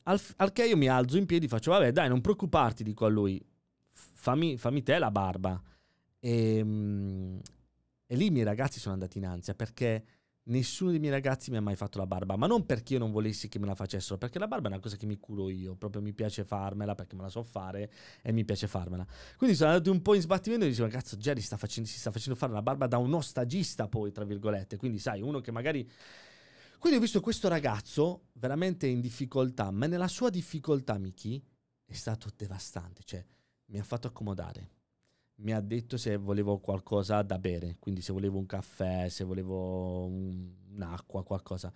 Al, 0.07 0.21
al 0.37 0.51
che 0.51 0.65
io 0.65 0.77
mi 0.77 0.87
alzo 0.87 1.17
in 1.17 1.25
piedi, 1.25 1.47
faccio, 1.47 1.71
vabbè, 1.71 1.91
dai, 1.91 2.09
non 2.09 2.21
preoccuparti, 2.21 2.83
dico 2.83 3.05
a 3.05 3.09
lui, 3.09 3.43
fammi, 3.91 4.57
fammi 4.57 4.83
te 4.83 4.99
la 4.99 5.09
barba. 5.11 5.61
E, 6.19 6.61
mm, 6.63 7.37
e 8.07 8.15
lì 8.15 8.27
i 8.27 8.29
miei 8.29 8.45
ragazzi 8.45 8.79
sono 8.79 8.93
andati 8.93 9.17
in 9.17 9.25
ansia 9.25 9.55
perché 9.55 10.05
nessuno 10.47 10.91
dei 10.91 10.99
miei 10.99 11.11
ragazzi 11.11 11.49
mi 11.49 11.57
ha 11.57 11.61
mai 11.61 11.75
fatto 11.75 11.97
la 11.97 12.05
barba, 12.05 12.35
ma 12.35 12.45
non 12.45 12.67
perché 12.67 12.93
io 12.93 12.99
non 12.99 13.11
volessi 13.11 13.47
che 13.47 13.57
me 13.57 13.65
la 13.65 13.73
facessero, 13.73 14.17
perché 14.19 14.37
la 14.37 14.47
barba 14.47 14.67
è 14.67 14.71
una 14.71 14.79
cosa 14.79 14.95
che 14.95 15.07
mi 15.07 15.17
curo 15.17 15.49
io, 15.49 15.75
proprio 15.75 16.03
mi 16.03 16.13
piace 16.13 16.43
farmela 16.43 16.93
perché 16.93 17.15
me 17.15 17.23
la 17.23 17.29
so 17.29 17.41
fare 17.41 17.91
e 18.21 18.31
mi 18.31 18.45
piace 18.45 18.67
farmela. 18.67 19.05
Quindi 19.37 19.55
sono 19.55 19.71
andati 19.71 19.89
un 19.89 20.03
po' 20.03 20.13
in 20.13 20.21
sbattimento 20.21 20.65
e 20.65 20.69
dicevo, 20.69 20.87
cazzo, 20.89 21.15
Jerry 21.17 21.41
sta 21.41 21.57
facendo- 21.57 21.89
si 21.89 21.97
sta 21.97 22.11
facendo 22.11 22.37
fare 22.37 22.53
la 22.53 22.61
barba 22.61 22.85
da 22.85 22.99
uno 22.99 23.21
stagista 23.21 23.87
poi, 23.87 24.11
tra 24.11 24.23
virgolette, 24.23 24.77
quindi 24.77 24.99
sai, 24.99 25.21
uno 25.21 25.39
che 25.41 25.51
magari... 25.51 25.89
Quindi 26.79 26.97
ho 26.97 27.01
visto 27.01 27.21
questo 27.21 27.47
ragazzo 27.47 28.27
veramente 28.33 28.88
in 28.88 29.01
difficoltà, 29.01 29.71
ma 29.71 29.88
nella 29.88 30.07
sua 30.07 30.29
difficoltà, 30.29 30.97
Miki, 30.97 31.43
è 31.85 31.93
stato 31.93 32.29
devastante, 32.35 33.01
cioè 33.03 33.23
mi 33.67 33.79
ha 33.79 33.83
fatto 33.83 34.07
accomodare 34.07 34.69
mi 35.38 35.53
ha 35.53 35.59
detto 35.59 35.97
se 35.97 36.15
volevo 36.15 36.59
qualcosa 36.59 37.21
da 37.21 37.38
bere, 37.39 37.75
quindi 37.79 38.01
se 38.01 38.13
volevo 38.13 38.38
un 38.38 38.45
caffè, 38.45 39.09
se 39.09 39.23
volevo 39.23 40.05
un- 40.05 40.53
un'acqua, 40.75 41.23
qualcosa. 41.23 41.71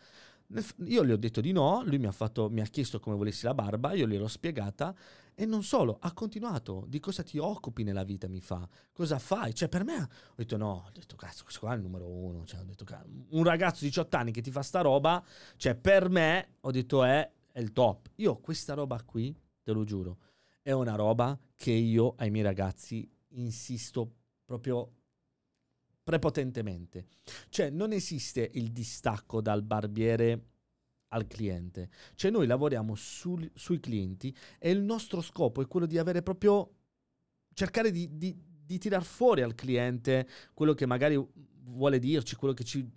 Io 0.85 1.05
gli 1.05 1.11
ho 1.11 1.17
detto 1.17 1.41
di 1.41 1.51
no, 1.51 1.83
lui 1.83 1.99
mi 1.99 2.07
ha, 2.07 2.11
fatto- 2.11 2.49
mi 2.49 2.61
ha 2.61 2.65
chiesto 2.65 2.99
come 2.99 3.15
volessi 3.15 3.45
la 3.45 3.53
barba, 3.53 3.93
io 3.93 4.07
gliel'ho 4.07 4.27
spiegata 4.27 4.95
e 5.39 5.45
non 5.45 5.63
solo, 5.63 5.99
ha 6.01 6.11
continuato, 6.11 6.83
di 6.89 6.99
cosa 6.99 7.23
ti 7.23 7.37
occupi 7.37 7.83
nella 7.83 8.03
vita 8.03 8.27
mi 8.27 8.41
fa, 8.41 8.67
cosa 8.91 9.19
fai? 9.19 9.55
Cioè 9.55 9.69
per 9.69 9.85
me, 9.85 10.01
ho 10.01 10.33
detto 10.35 10.57
no, 10.57 10.83
ho 10.85 10.91
detto 10.91 11.15
cazzo, 11.15 11.43
questo 11.43 11.61
qua 11.61 11.71
è 11.71 11.75
il 11.77 11.81
numero 11.81 12.09
uno, 12.09 12.45
cioè, 12.45 12.59
ho 12.59 12.65
detto, 12.65 12.83
"Ca- 12.83 13.05
un 13.29 13.43
ragazzo 13.45 13.79
di 13.79 13.87
18 13.87 14.17
anni 14.17 14.33
che 14.33 14.41
ti 14.41 14.51
fa 14.51 14.61
sta 14.61 14.81
roba, 14.81 15.23
cioè 15.55 15.75
per 15.75 16.09
me, 16.09 16.55
ho 16.59 16.71
detto 16.71 17.05
è, 17.05 17.31
è 17.53 17.59
il 17.61 17.71
top. 17.71 18.09
Io 18.15 18.35
questa 18.39 18.73
roba 18.73 19.01
qui, 19.03 19.33
te 19.63 19.71
lo 19.71 19.85
giuro, 19.85 20.17
è 20.61 20.73
una 20.73 20.95
roba 20.95 21.39
che 21.55 21.71
io 21.71 22.15
ai 22.17 22.31
miei 22.31 22.43
ragazzi 22.43 23.09
insisto 23.29 24.15
proprio 24.43 24.91
prepotentemente. 26.03 27.07
Cioè 27.47 27.69
non 27.69 27.93
esiste 27.93 28.49
il 28.55 28.73
distacco 28.73 29.39
dal 29.39 29.63
barbiere 29.63 30.47
al 31.09 31.27
cliente. 31.27 31.89
Cioè 32.15 32.31
noi 32.31 32.47
lavoriamo 32.47 32.95
sul- 32.95 33.49
sui 33.53 33.79
clienti 33.79 34.35
e 34.57 34.71
il 34.71 34.81
nostro 34.81 35.21
scopo 35.21 35.61
è 35.61 35.67
quello 35.67 35.85
di 35.85 35.97
avere 35.97 36.21
proprio 36.21 36.75
cercare 37.53 37.91
di, 37.91 38.17
di, 38.17 38.35
di 38.65 38.77
tirar 38.77 39.03
fuori 39.03 39.41
al 39.41 39.55
cliente 39.55 40.27
quello 40.53 40.73
che 40.73 40.85
magari 40.85 41.21
vuole 41.63 41.99
dirci, 41.99 42.35
quello 42.35 42.53
che 42.53 42.63
ci 42.63 42.87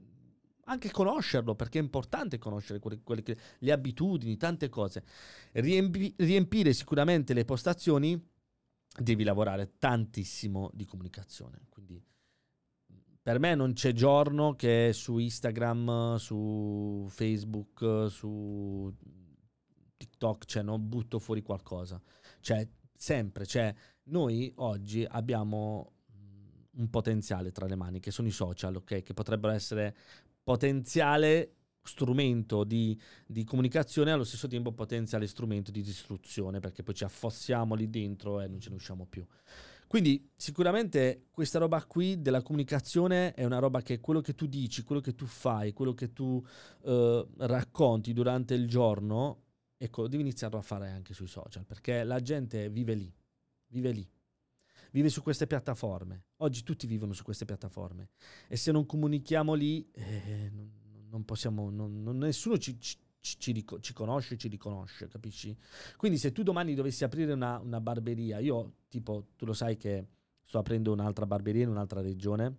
anche 0.66 0.90
conoscerlo, 0.90 1.54
perché 1.56 1.78
è 1.78 1.82
importante 1.82 2.38
conoscere 2.38 2.78
quelle, 2.78 3.00
quelle 3.02 3.22
che- 3.22 3.36
le 3.58 3.72
abitudini, 3.72 4.36
tante 4.36 4.68
cose. 4.68 5.04
Riempi- 5.52 6.14
riempire 6.18 6.72
sicuramente 6.72 7.34
le 7.34 7.44
postazioni 7.44 8.18
devi 8.96 9.24
lavorare 9.24 9.72
tantissimo 9.78 10.70
di 10.72 10.84
comunicazione. 10.84 11.66
Quindi 11.68 12.02
per 13.22 13.38
me 13.38 13.54
non 13.54 13.72
c'è 13.72 13.92
giorno 13.92 14.54
che 14.56 14.90
su 14.92 15.18
Instagram, 15.18 16.16
su 16.16 17.06
Facebook, 17.08 18.10
su 18.10 18.92
TikTok, 19.96 20.44
cioè 20.44 20.62
non 20.64 20.88
butto 20.88 21.20
fuori 21.20 21.40
qualcosa. 21.42 22.02
Cioè, 22.40 22.68
sempre, 22.96 23.46
cioè, 23.46 23.72
noi 24.04 24.52
oggi 24.56 25.06
abbiamo 25.08 25.92
mm, 26.16 26.80
un 26.80 26.90
potenziale 26.90 27.52
tra 27.52 27.66
le 27.66 27.76
mani, 27.76 28.00
che 28.00 28.10
sono 28.10 28.26
i 28.26 28.32
social, 28.32 28.74
ok? 28.74 29.02
Che 29.02 29.14
potrebbero 29.14 29.52
essere 29.52 29.94
potenziale 30.42 31.54
strumento 31.84 32.64
di, 32.64 33.00
di 33.26 33.44
comunicazione 33.44 34.10
e 34.10 34.12
allo 34.14 34.24
stesso 34.24 34.48
tempo 34.48 34.72
potenziale 34.72 35.28
strumento 35.28 35.70
di 35.70 35.82
distruzione, 35.82 36.58
perché 36.58 36.82
poi 36.82 36.94
ci 36.94 37.04
affossiamo 37.04 37.76
lì 37.76 37.88
dentro 37.88 38.40
e 38.40 38.48
non 38.48 38.60
ce 38.60 38.70
ne 38.70 38.74
usciamo 38.74 39.06
più. 39.06 39.24
Quindi 39.92 40.26
sicuramente 40.34 41.26
questa 41.30 41.58
roba 41.58 41.84
qui 41.84 42.22
della 42.22 42.40
comunicazione 42.40 43.34
è 43.34 43.44
una 43.44 43.58
roba 43.58 43.82
che 43.82 44.00
quello 44.00 44.22
che 44.22 44.34
tu 44.34 44.46
dici, 44.46 44.84
quello 44.84 45.02
che 45.02 45.14
tu 45.14 45.26
fai, 45.26 45.74
quello 45.74 45.92
che 45.92 46.14
tu 46.14 46.42
eh, 46.84 47.26
racconti 47.36 48.14
durante 48.14 48.54
il 48.54 48.66
giorno, 48.66 49.42
ecco, 49.76 50.08
devi 50.08 50.22
iniziarlo 50.22 50.56
a 50.56 50.62
fare 50.62 50.88
anche 50.88 51.12
sui 51.12 51.26
social, 51.26 51.66
perché 51.66 52.04
la 52.04 52.20
gente 52.20 52.70
vive 52.70 52.94
lì, 52.94 53.14
vive 53.66 53.90
lì, 53.90 54.10
vive 54.92 55.10
su 55.10 55.22
queste 55.22 55.46
piattaforme. 55.46 56.24
Oggi 56.36 56.62
tutti 56.62 56.86
vivono 56.86 57.12
su 57.12 57.22
queste 57.22 57.44
piattaforme 57.44 58.12
e 58.48 58.56
se 58.56 58.72
non 58.72 58.86
comunichiamo 58.86 59.52
lì, 59.52 59.86
eh, 59.92 60.50
non, 60.54 60.72
non 61.10 61.24
possiamo, 61.26 61.68
non- 61.68 62.02
non- 62.02 62.16
nessuno 62.16 62.56
ci, 62.56 62.80
ci- 62.80 62.96
ci 63.22 63.52
rico- 63.52 63.78
ci 63.80 63.92
conosce, 63.92 64.36
ci 64.36 64.48
riconosce, 64.48 65.08
capisci? 65.08 65.56
Quindi 65.96 66.18
se 66.18 66.32
tu 66.32 66.42
domani 66.42 66.74
dovessi 66.74 67.04
aprire 67.04 67.32
una, 67.32 67.58
una 67.58 67.80
barberia, 67.80 68.40
io 68.40 68.74
tipo, 68.88 69.28
tu 69.36 69.46
lo 69.46 69.52
sai 69.52 69.76
che 69.76 70.06
sto 70.44 70.58
aprendo 70.58 70.92
un'altra 70.92 71.24
barberia 71.24 71.62
in 71.62 71.68
un'altra 71.68 72.00
regione, 72.00 72.56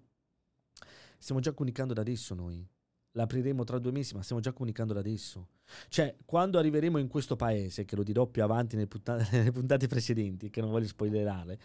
stiamo 1.18 1.42
già 1.42 1.52
comunicando 1.52 1.94
da 1.94 2.02
adesso 2.02 2.34
noi. 2.34 2.66
L'apriremo 3.16 3.64
tra 3.64 3.78
due 3.78 3.92
mesi, 3.92 4.16
ma 4.16 4.24
stiamo 4.24 4.42
già 4.42 4.54
comunicando 4.54 4.94
da 4.94 5.00
adesso. 5.02 5.50
Cioè, 5.90 6.16
quando 6.26 6.58
arriveremo 6.58 6.98
in 6.98 7.08
questo 7.08 7.36
paese, 7.36 7.86
che 7.86 7.96
lo 7.96 8.02
dirò 8.02 8.26
più 8.26 8.42
avanti 8.42 8.76
nelle 8.76 8.88
puntate, 8.88 9.28
nelle 9.38 9.52
puntate 9.52 9.88
precedenti, 9.88 10.50
che 10.50 10.62
non 10.62 10.72
voglio 10.72 10.88
spoilerare, 10.88 11.60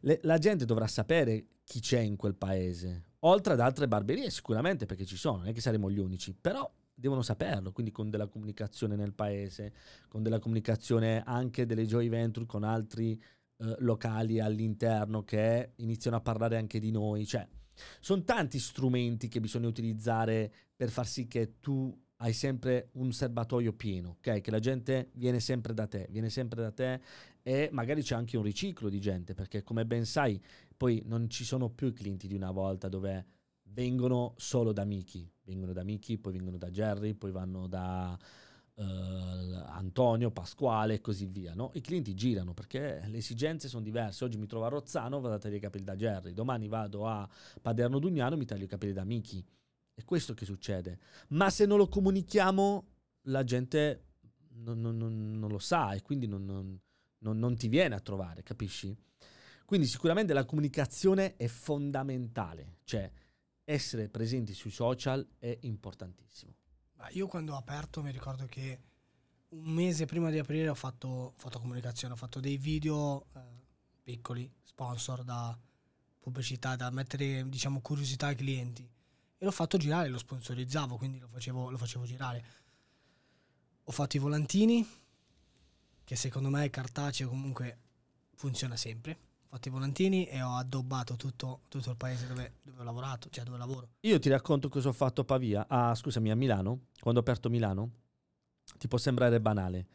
le- 0.00 0.20
la 0.24 0.36
gente 0.36 0.66
dovrà 0.66 0.86
sapere 0.86 1.46
chi 1.64 1.80
c'è 1.80 2.00
in 2.00 2.16
quel 2.16 2.34
paese. 2.34 3.04
Oltre 3.20 3.54
ad 3.54 3.60
altre 3.60 3.88
barberie, 3.88 4.28
sicuramente, 4.28 4.84
perché 4.84 5.06
ci 5.06 5.16
sono, 5.16 5.38
non 5.38 5.46
è 5.46 5.52
che 5.52 5.60
saremo 5.60 5.90
gli 5.90 5.98
unici, 5.98 6.34
però 6.38 6.70
devono 7.00 7.22
saperlo, 7.22 7.72
quindi 7.72 7.90
con 7.90 8.10
della 8.10 8.26
comunicazione 8.26 8.94
nel 8.94 9.14
paese, 9.14 9.72
con 10.08 10.22
della 10.22 10.38
comunicazione 10.38 11.22
anche 11.24 11.66
delle 11.66 11.86
joy 11.86 12.08
venture 12.08 12.46
con 12.46 12.62
altri 12.62 13.20
eh, 13.56 13.76
locali 13.78 14.38
all'interno 14.38 15.24
che 15.24 15.72
iniziano 15.76 16.18
a 16.18 16.20
parlare 16.20 16.58
anche 16.58 16.78
di 16.78 16.90
noi. 16.90 17.26
Cioè, 17.26 17.46
sono 18.00 18.22
tanti 18.22 18.58
strumenti 18.58 19.28
che 19.28 19.40
bisogna 19.40 19.68
utilizzare 19.68 20.52
per 20.76 20.90
far 20.90 21.06
sì 21.06 21.26
che 21.26 21.58
tu 21.58 21.98
hai 22.22 22.34
sempre 22.34 22.90
un 22.92 23.12
serbatoio 23.12 23.72
pieno, 23.72 24.18
ok? 24.18 24.42
Che 24.42 24.50
la 24.50 24.58
gente 24.58 25.10
viene 25.14 25.40
sempre 25.40 25.72
da 25.72 25.86
te, 25.86 26.06
viene 26.10 26.28
sempre 26.28 26.60
da 26.60 26.70
te 26.70 27.00
e 27.42 27.70
magari 27.72 28.02
c'è 28.02 28.14
anche 28.14 28.36
un 28.36 28.42
riciclo 28.42 28.90
di 28.90 29.00
gente, 29.00 29.32
perché 29.32 29.62
come 29.62 29.86
ben 29.86 30.04
sai, 30.04 30.38
poi 30.76 31.02
non 31.06 31.30
ci 31.30 31.44
sono 31.44 31.70
più 31.70 31.88
i 31.88 31.92
clienti 31.92 32.28
di 32.28 32.34
una 32.34 32.50
volta 32.50 32.88
dove 32.88 33.26
vengono 33.72 34.34
solo 34.36 34.72
da 34.72 34.84
Miki, 34.84 35.30
vengono 35.44 35.72
da 35.72 35.84
Miki, 35.84 36.18
poi 36.18 36.32
vengono 36.32 36.58
da 36.58 36.70
Jerry, 36.70 37.14
poi 37.14 37.30
vanno 37.30 37.66
da, 37.66 38.18
eh, 38.74 38.82
Antonio, 38.82 40.30
Pasquale 40.30 40.94
e 40.94 41.00
così 41.00 41.26
via. 41.26 41.54
No? 41.54 41.70
I 41.74 41.80
clienti 41.80 42.14
girano 42.14 42.54
perché 42.54 43.02
le 43.06 43.18
esigenze 43.18 43.68
sono 43.68 43.82
diverse. 43.82 44.24
Oggi 44.24 44.38
mi 44.38 44.46
trovo 44.46 44.64
a 44.64 44.68
Rozzano, 44.68 45.20
vado 45.20 45.34
a 45.34 45.38
tagliare 45.38 45.58
i 45.58 45.62
capelli 45.62 45.84
da 45.84 45.96
Jerry, 45.96 46.32
domani 46.32 46.68
vado 46.68 47.06
a 47.06 47.28
Paderno 47.60 47.98
Dugnano, 47.98 48.36
mi 48.36 48.46
taglio 48.46 48.64
i 48.64 48.68
capelli 48.68 48.92
da 48.92 49.04
Miki. 49.04 49.44
È 49.94 50.04
questo 50.04 50.34
che 50.34 50.44
succede. 50.44 50.98
Ma 51.28 51.50
se 51.50 51.66
non 51.66 51.76
lo 51.76 51.88
comunichiamo, 51.88 52.86
la 53.24 53.44
gente 53.44 54.04
non, 54.54 54.80
non, 54.80 54.96
non, 54.96 55.38
non 55.38 55.50
lo 55.50 55.58
sa 55.58 55.92
e 55.92 56.00
quindi 56.00 56.26
non 56.26 57.56
ti 57.56 57.68
viene 57.68 57.94
a 57.94 58.00
trovare, 58.00 58.42
capisci? 58.42 58.96
Quindi 59.66 59.86
sicuramente 59.86 60.32
la 60.32 60.46
comunicazione 60.46 61.36
è 61.36 61.46
fondamentale, 61.46 62.78
cioè 62.84 63.08
essere 63.64 64.08
presenti 64.08 64.54
sui 64.54 64.70
social 64.70 65.26
è 65.38 65.56
importantissimo. 65.62 66.54
Io 67.12 67.26
quando 67.26 67.54
ho 67.54 67.56
aperto 67.56 68.02
mi 68.02 68.10
ricordo 68.10 68.46
che 68.46 68.80
un 69.50 69.72
mese 69.72 70.04
prima 70.04 70.30
di 70.30 70.38
aprire 70.38 70.68
ho 70.68 70.74
fatto, 70.74 71.32
fatto 71.36 71.58
comunicazione, 71.58 72.14
ho 72.14 72.16
fatto 72.16 72.40
dei 72.40 72.56
video 72.56 73.26
eh, 73.34 73.40
piccoli, 74.02 74.50
sponsor 74.62 75.24
da 75.24 75.58
pubblicità, 76.18 76.76
da 76.76 76.90
mettere 76.90 77.48
diciamo 77.48 77.80
curiosità 77.80 78.26
ai 78.26 78.36
clienti 78.36 78.88
e 79.42 79.44
l'ho 79.44 79.50
fatto 79.50 79.78
girare, 79.78 80.08
lo 80.08 80.18
sponsorizzavo, 80.18 80.98
quindi 80.98 81.18
lo 81.18 81.28
facevo, 81.28 81.70
lo 81.70 81.78
facevo 81.78 82.04
girare. 82.04 82.44
Ho 83.84 83.92
fatto 83.92 84.16
i 84.16 84.20
volantini, 84.20 84.86
che 86.04 86.14
secondo 86.14 86.50
me 86.50 86.68
cartaceo 86.68 87.28
comunque 87.28 87.78
funziona 88.34 88.76
sempre. 88.76 89.18
Fatto 89.50 89.66
i 89.66 89.72
volantini 89.72 90.26
e 90.26 90.42
ho 90.42 90.54
addobbato 90.54 91.16
tutto, 91.16 91.62
tutto 91.66 91.90
il 91.90 91.96
paese 91.96 92.28
dove, 92.28 92.58
dove, 92.62 92.78
ho 92.78 92.84
lavorato, 92.84 93.28
cioè 93.30 93.42
dove 93.42 93.58
lavoro. 93.58 93.88
Io 94.02 94.20
ti 94.20 94.28
racconto 94.28 94.68
cosa 94.68 94.90
ho 94.90 94.92
fatto 94.92 95.22
a 95.22 95.24
Pavia, 95.24 95.66
ah 95.68 95.92
scusami, 95.92 96.30
a 96.30 96.36
Milano, 96.36 96.86
quando 97.00 97.18
ho 97.18 97.22
aperto 97.24 97.50
Milano 97.50 97.90
ti 98.78 98.86
può 98.86 98.96
sembrare 98.96 99.40
banale, 99.40 99.88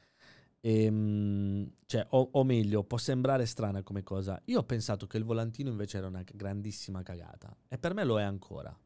ehm, 0.59 1.71
cioè, 1.85 2.05
o, 2.09 2.29
o, 2.33 2.43
meglio, 2.43 2.83
può 2.83 2.97
sembrare 2.97 3.45
strana 3.45 3.81
come 3.81 4.03
cosa. 4.03 4.41
Io 4.45 4.59
ho 4.59 4.63
pensato 4.63 5.07
che 5.07 5.15
il 5.15 5.23
volantino 5.23 5.69
invece 5.69 5.99
era 5.99 6.07
una 6.07 6.23
grandissima 6.25 7.01
cagata 7.01 7.55
e 7.69 7.77
per 7.77 7.93
me 7.93 8.03
lo 8.03 8.19
è 8.19 8.23
ancora. 8.23 8.77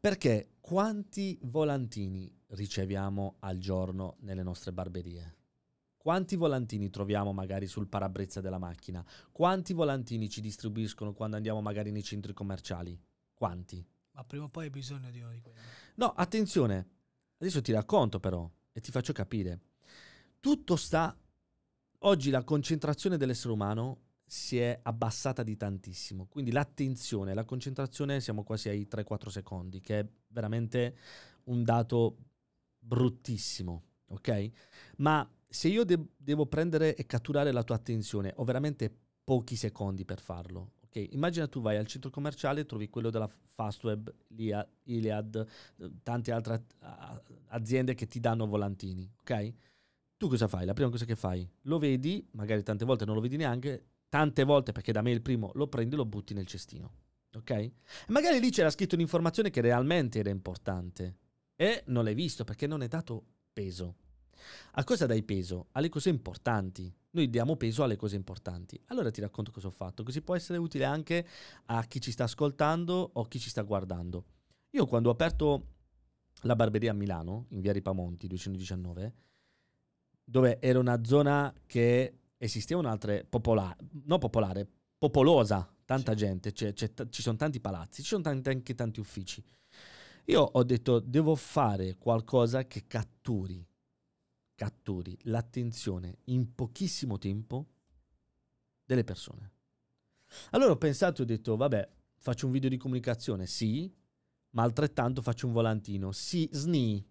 Perché 0.00 0.54
quanti 0.60 1.38
volantini 1.42 2.28
riceviamo 2.48 3.36
al 3.38 3.58
giorno 3.58 4.16
nelle 4.22 4.42
nostre 4.42 4.72
barberie? 4.72 5.36
Quanti 6.02 6.34
volantini 6.34 6.88
troviamo 6.88 7.34
magari 7.34 7.66
sul 7.66 7.86
parabrezza 7.86 8.40
della 8.40 8.56
macchina? 8.56 9.04
Quanti 9.30 9.74
volantini 9.74 10.30
ci 10.30 10.40
distribuiscono 10.40 11.12
quando 11.12 11.36
andiamo 11.36 11.60
magari 11.60 11.90
nei 11.90 12.02
centri 12.02 12.32
commerciali? 12.32 12.98
Quanti? 13.34 13.86
Ma 14.12 14.24
prima 14.24 14.44
o 14.44 14.48
poi 14.48 14.64
hai 14.64 14.70
bisogno 14.70 15.10
di 15.10 15.20
uno 15.20 15.30
di 15.30 15.42
quelli. 15.42 15.58
No, 15.96 16.06
attenzione, 16.14 16.88
adesso 17.36 17.60
ti 17.60 17.70
racconto 17.72 18.18
però 18.18 18.50
e 18.72 18.80
ti 18.80 18.90
faccio 18.90 19.12
capire. 19.12 19.60
Tutto 20.40 20.76
sta... 20.76 21.14
Oggi 21.98 22.30
la 22.30 22.44
concentrazione 22.44 23.18
dell'essere 23.18 23.52
umano 23.52 24.04
si 24.24 24.58
è 24.58 24.80
abbassata 24.82 25.42
di 25.42 25.54
tantissimo, 25.58 26.28
quindi 26.28 26.50
l'attenzione, 26.50 27.34
la 27.34 27.44
concentrazione 27.44 28.22
siamo 28.22 28.42
quasi 28.42 28.70
ai 28.70 28.88
3-4 28.90 29.28
secondi, 29.28 29.80
che 29.82 29.98
è 29.98 30.08
veramente 30.28 30.96
un 31.44 31.62
dato 31.62 32.16
bruttissimo, 32.78 33.82
ok? 34.06 34.50
Ma 34.96 35.30
se 35.50 35.68
io 35.68 35.84
de- 35.84 36.06
devo 36.16 36.46
prendere 36.46 36.94
e 36.94 37.06
catturare 37.06 37.50
la 37.50 37.64
tua 37.64 37.74
attenzione, 37.74 38.32
ho 38.36 38.44
veramente 38.44 38.90
pochi 39.24 39.56
secondi 39.56 40.04
per 40.04 40.20
farlo. 40.20 40.74
Ok, 40.84 41.08
immagina 41.10 41.46
tu 41.46 41.60
vai 41.60 41.76
al 41.76 41.86
centro 41.86 42.10
commerciale, 42.10 42.66
trovi 42.66 42.88
quello 42.88 43.10
della 43.10 43.28
Fastweb, 43.28 44.12
Iliad, 44.84 45.46
tante 46.02 46.32
altre 46.32 46.64
aziende 47.48 47.94
che 47.94 48.06
ti 48.06 48.18
danno 48.20 48.46
volantini, 48.46 49.08
ok? 49.20 49.52
Tu 50.16 50.28
cosa 50.28 50.48
fai? 50.48 50.66
La 50.66 50.72
prima 50.72 50.90
cosa 50.90 51.04
che 51.04 51.16
fai? 51.16 51.48
Lo 51.62 51.78
vedi, 51.78 52.26
magari 52.32 52.62
tante 52.62 52.84
volte 52.84 53.04
non 53.04 53.14
lo 53.14 53.20
vedi 53.20 53.36
neanche, 53.36 53.86
tante 54.08 54.44
volte 54.44 54.72
perché 54.72 54.92
da 54.92 55.02
me 55.02 55.12
il 55.12 55.22
primo 55.22 55.50
lo 55.54 55.68
prendi 55.68 55.94
e 55.94 55.98
lo 55.98 56.04
butti 56.04 56.34
nel 56.34 56.46
cestino, 56.46 56.92
ok? 57.34 57.70
Magari 58.08 58.40
lì 58.40 58.50
c'era 58.50 58.70
scritto 58.70 58.96
un'informazione 58.96 59.50
che 59.50 59.60
realmente 59.60 60.18
era 60.18 60.30
importante 60.30 61.16
e 61.54 61.84
non 61.86 62.04
l'hai 62.04 62.14
visto 62.14 62.42
perché 62.44 62.66
non 62.66 62.82
è 62.82 62.88
dato 62.88 63.24
peso. 63.52 63.94
A 64.72 64.84
cosa 64.84 65.06
dai 65.06 65.22
peso? 65.22 65.68
Alle 65.72 65.88
cose 65.88 66.08
importanti. 66.08 66.92
Noi 67.12 67.28
diamo 67.28 67.56
peso 67.56 67.82
alle 67.82 67.96
cose 67.96 68.16
importanti. 68.16 68.80
Allora 68.86 69.10
ti 69.10 69.20
racconto 69.20 69.50
cosa 69.50 69.66
ho 69.66 69.72
fatto, 69.72 70.02
così 70.02 70.22
può 70.22 70.36
essere 70.36 70.58
utile 70.58 70.84
anche 70.84 71.26
a 71.66 71.82
chi 71.84 72.00
ci 72.00 72.12
sta 72.12 72.24
ascoltando 72.24 73.10
o 73.14 73.24
chi 73.24 73.38
ci 73.38 73.50
sta 73.50 73.62
guardando. 73.62 74.24
Io 74.70 74.86
quando 74.86 75.08
ho 75.08 75.12
aperto 75.12 75.66
la 76.42 76.54
barberia 76.54 76.92
a 76.92 76.94
Milano, 76.94 77.46
in 77.50 77.60
via 77.60 77.72
Ripamonti 77.72 78.26
219, 78.28 79.14
dove 80.24 80.60
era 80.60 80.78
una 80.78 81.02
zona 81.04 81.52
che 81.66 82.18
esisteva 82.38 82.80
un'altra 82.80 83.22
popolare, 83.28 83.76
non 84.04 84.18
popolare, 84.18 84.66
popolosa, 84.96 85.68
tanta 85.84 86.12
sì. 86.12 86.18
gente, 86.18 86.52
c'è, 86.52 86.72
c'è, 86.72 86.92
ci 87.08 87.22
sono 87.22 87.36
tanti 87.36 87.60
palazzi, 87.60 88.02
ci 88.02 88.08
sono 88.08 88.22
tanti, 88.22 88.48
anche 88.48 88.74
tanti 88.74 89.00
uffici. 89.00 89.44
Io 90.26 90.40
ho 90.40 90.62
detto, 90.62 91.00
devo 91.00 91.34
fare 91.34 91.96
qualcosa 91.96 92.66
che 92.66 92.86
catturi 92.86 93.66
catturi 94.60 95.16
l'attenzione 95.22 96.18
in 96.24 96.54
pochissimo 96.54 97.16
tempo 97.16 97.66
delle 98.84 99.04
persone. 99.04 99.52
Allora 100.50 100.72
ho 100.72 100.76
pensato 100.76 101.20
e 101.20 101.24
ho 101.24 101.26
detto, 101.26 101.56
vabbè, 101.56 101.90
faccio 102.18 102.44
un 102.44 102.52
video 102.52 102.68
di 102.68 102.76
comunicazione, 102.76 103.46
sì, 103.46 103.90
ma 104.50 104.62
altrettanto 104.62 105.22
faccio 105.22 105.46
un 105.46 105.54
volantino, 105.54 106.12
sì, 106.12 106.46
sni. 106.52 107.02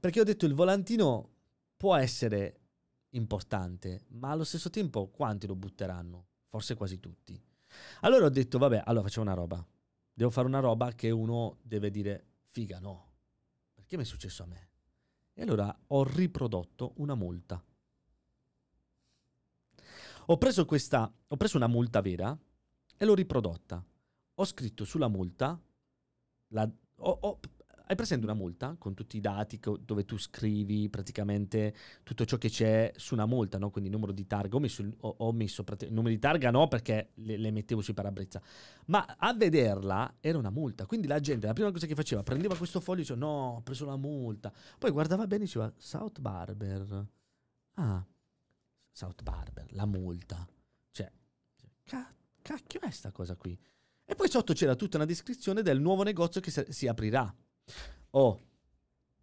Perché 0.00 0.18
ho 0.18 0.24
detto 0.24 0.44
il 0.44 0.54
volantino 0.54 1.30
può 1.76 1.94
essere 1.94 2.58
importante, 3.10 4.06
ma 4.08 4.32
allo 4.32 4.42
stesso 4.42 4.68
tempo 4.68 5.10
quanti 5.10 5.46
lo 5.46 5.54
butteranno? 5.54 6.26
Forse 6.48 6.74
quasi 6.74 6.98
tutti. 6.98 7.40
Allora 8.00 8.24
ho 8.24 8.30
detto, 8.30 8.58
vabbè, 8.58 8.82
allora 8.84 9.04
facciamo 9.04 9.26
una 9.30 9.36
roba. 9.36 9.64
Devo 10.12 10.30
fare 10.30 10.48
una 10.48 10.58
roba 10.58 10.90
che 10.90 11.10
uno 11.10 11.58
deve 11.62 11.92
dire, 11.92 12.26
figa, 12.48 12.80
no. 12.80 13.12
Perché 13.74 13.96
mi 13.96 14.02
è 14.02 14.06
successo 14.06 14.42
a 14.42 14.46
me? 14.46 14.70
E 15.34 15.42
allora 15.42 15.74
ho 15.88 16.04
riprodotto 16.04 16.92
una 16.96 17.14
multa. 17.14 17.62
Ho 20.26 20.38
preso 20.38 20.64
questa, 20.64 21.12
ho 21.28 21.36
preso 21.36 21.56
una 21.56 21.66
multa 21.66 22.00
vera 22.00 22.36
e 22.96 23.04
l'ho 23.04 23.14
riprodotta. 23.14 23.84
Ho 24.34 24.44
scritto 24.44 24.84
sulla 24.84 25.08
multa, 25.08 25.60
la, 26.48 26.70
ho, 26.96 27.18
ho, 27.20 27.40
hai 27.92 27.96
presente 27.96 28.24
una 28.24 28.34
multa 28.34 28.74
con 28.78 28.94
tutti 28.94 29.18
i 29.18 29.20
dati 29.20 29.60
co- 29.60 29.76
dove 29.76 30.04
tu 30.04 30.18
scrivi 30.18 30.88
praticamente 30.88 31.74
tutto 32.02 32.24
ciò 32.24 32.38
che 32.38 32.48
c'è 32.48 32.90
su 32.96 33.14
una 33.14 33.26
multa, 33.26 33.58
no? 33.58 33.70
quindi 33.70 33.90
il 33.90 33.94
numero 33.94 34.12
di 34.12 34.26
targa. 34.26 34.56
Ho 34.56 34.60
messo, 34.60 34.82
il, 34.82 34.94
ho, 35.00 35.14
ho 35.18 35.32
messo 35.32 35.62
il 35.80 35.92
numero 35.92 36.08
di 36.08 36.18
targa 36.18 36.50
no 36.50 36.68
perché 36.68 37.10
le, 37.14 37.36
le, 37.36 37.50
mettevo 37.50 37.82
sui 37.82 37.94
parabrezza, 37.94 38.40
ma 38.86 39.14
a 39.18 39.34
vederla 39.34 40.16
era 40.20 40.38
una 40.38 40.50
multa. 40.50 40.86
Quindi 40.86 41.06
la 41.06 41.20
gente, 41.20 41.46
la 41.46 41.52
prima 41.52 41.70
cosa 41.70 41.86
che 41.86 41.94
faceva, 41.94 42.22
prendeva 42.22 42.56
questo 42.56 42.80
foglio 42.80 43.00
e 43.00 43.02
diceva 43.02 43.20
no, 43.20 43.56
ho 43.56 43.60
preso 43.60 43.84
la 43.84 43.96
multa. 43.96 44.52
Poi 44.78 44.90
guardava 44.90 45.26
bene 45.26 45.42
e 45.42 45.46
diceva 45.46 45.72
South 45.76 46.18
Barber. 46.20 47.06
Ah, 47.74 48.04
South 48.90 49.22
Barber, 49.22 49.72
la 49.72 49.86
multa. 49.86 50.46
Cioè, 50.90 51.10
ca- 51.84 52.14
cacchio 52.40 52.80
è 52.80 52.90
sta 52.90 53.12
cosa 53.12 53.36
qui? 53.36 53.58
E 54.04 54.14
poi 54.14 54.28
sotto 54.28 54.52
c'era 54.52 54.74
tutta 54.74 54.96
una 54.96 55.06
descrizione 55.06 55.62
del 55.62 55.80
nuovo 55.80 56.02
negozio 56.02 56.40
che 56.40 56.50
si 56.50 56.86
aprirà. 56.86 57.34
Oh, 58.10 58.38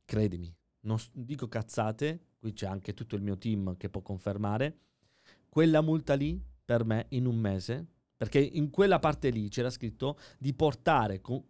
credimi, 0.06 0.54
non 0.82 0.98
dico 1.12 1.48
cazzate, 1.48 2.28
qui 2.40 2.54
c'è 2.54 2.66
anche 2.66 2.94
tutto 2.94 3.16
il 3.16 3.22
mio 3.22 3.38
team 3.38 3.78
che 3.78 3.90
può 3.90 4.02
confermare. 4.02 4.80
Quella 5.48 5.82
multa 5.82 6.16
lì, 6.16 6.42
per 6.64 6.86
me, 6.86 7.06
in 7.10 7.26
un 7.26 7.38
mese, 7.38 7.86
perché 8.18 8.40
in 8.40 8.70
quella 8.70 9.00
parte 9.00 9.30
lì 9.30 9.48
c'era 9.50 9.70
scritto 9.70 10.18
di 10.38 10.54
portare, 10.54 11.22
con, 11.22 11.44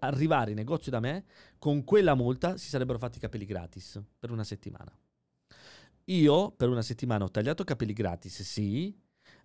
arrivare 0.00 0.50
in 0.50 0.56
negozio 0.56 0.90
da 0.90 1.00
me, 1.00 1.24
con 1.58 1.84
quella 1.84 2.14
multa 2.14 2.56
si 2.56 2.68
sarebbero 2.68 2.98
fatti 2.98 3.18
i 3.18 3.20
capelli 3.20 3.44
gratis 3.44 4.00
per 4.18 4.30
una 4.30 4.44
settimana. 4.44 4.96
Io 6.08 6.50
per 6.50 6.68
una 6.68 6.82
settimana 6.82 7.24
ho 7.24 7.30
tagliato 7.30 7.64
capelli 7.64 7.94
gratis, 7.94 8.42
sì, 8.42 8.94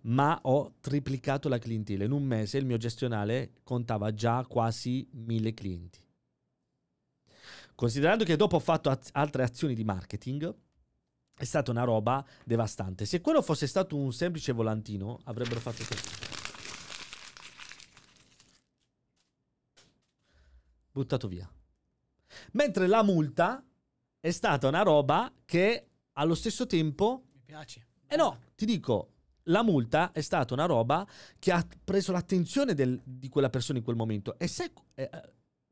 ma 0.02 0.38
ho 0.42 0.74
triplicato 0.80 1.48
la 1.48 1.58
clientela. 1.58 2.04
In 2.04 2.12
un 2.12 2.22
mese 2.22 2.58
il 2.58 2.66
mio 2.66 2.76
gestionale 2.76 3.54
contava 3.62 4.12
già 4.12 4.44
quasi 4.46 5.08
mille 5.12 5.54
clienti. 5.54 6.00
Considerando 7.80 8.24
che 8.24 8.36
dopo 8.36 8.56
ho 8.56 8.60
fatto 8.60 8.90
az- 8.90 9.08
altre 9.12 9.42
azioni 9.42 9.72
di 9.74 9.84
marketing, 9.84 10.54
è 11.34 11.44
stata 11.44 11.70
una 11.70 11.84
roba 11.84 12.22
devastante. 12.44 13.06
Se 13.06 13.22
quello 13.22 13.40
fosse 13.40 13.66
stato 13.66 13.96
un 13.96 14.12
semplice 14.12 14.52
volantino, 14.52 15.18
avrebbero 15.24 15.60
fatto 15.60 15.82
così. 15.88 16.02
Buttato 20.92 21.26
via. 21.26 21.50
Mentre 22.52 22.86
la 22.86 23.02
multa 23.02 23.64
è 24.20 24.30
stata 24.30 24.68
una 24.68 24.82
roba 24.82 25.32
che 25.46 25.88
allo 26.12 26.34
stesso 26.34 26.66
tempo... 26.66 27.28
Mi 27.32 27.40
piace. 27.46 27.86
Eh 28.06 28.16
no, 28.16 28.40
ti 28.56 28.66
dico, 28.66 29.12
la 29.44 29.62
multa 29.62 30.12
è 30.12 30.20
stata 30.20 30.52
una 30.52 30.66
roba 30.66 31.08
che 31.38 31.50
ha 31.50 31.66
preso 31.82 32.12
l'attenzione 32.12 32.74
del, 32.74 33.00
di 33.02 33.30
quella 33.30 33.48
persona 33.48 33.78
in 33.78 33.84
quel 33.84 33.96
momento. 33.96 34.38
E 34.38 34.48
sai 34.48 34.70
eh, 34.96 35.08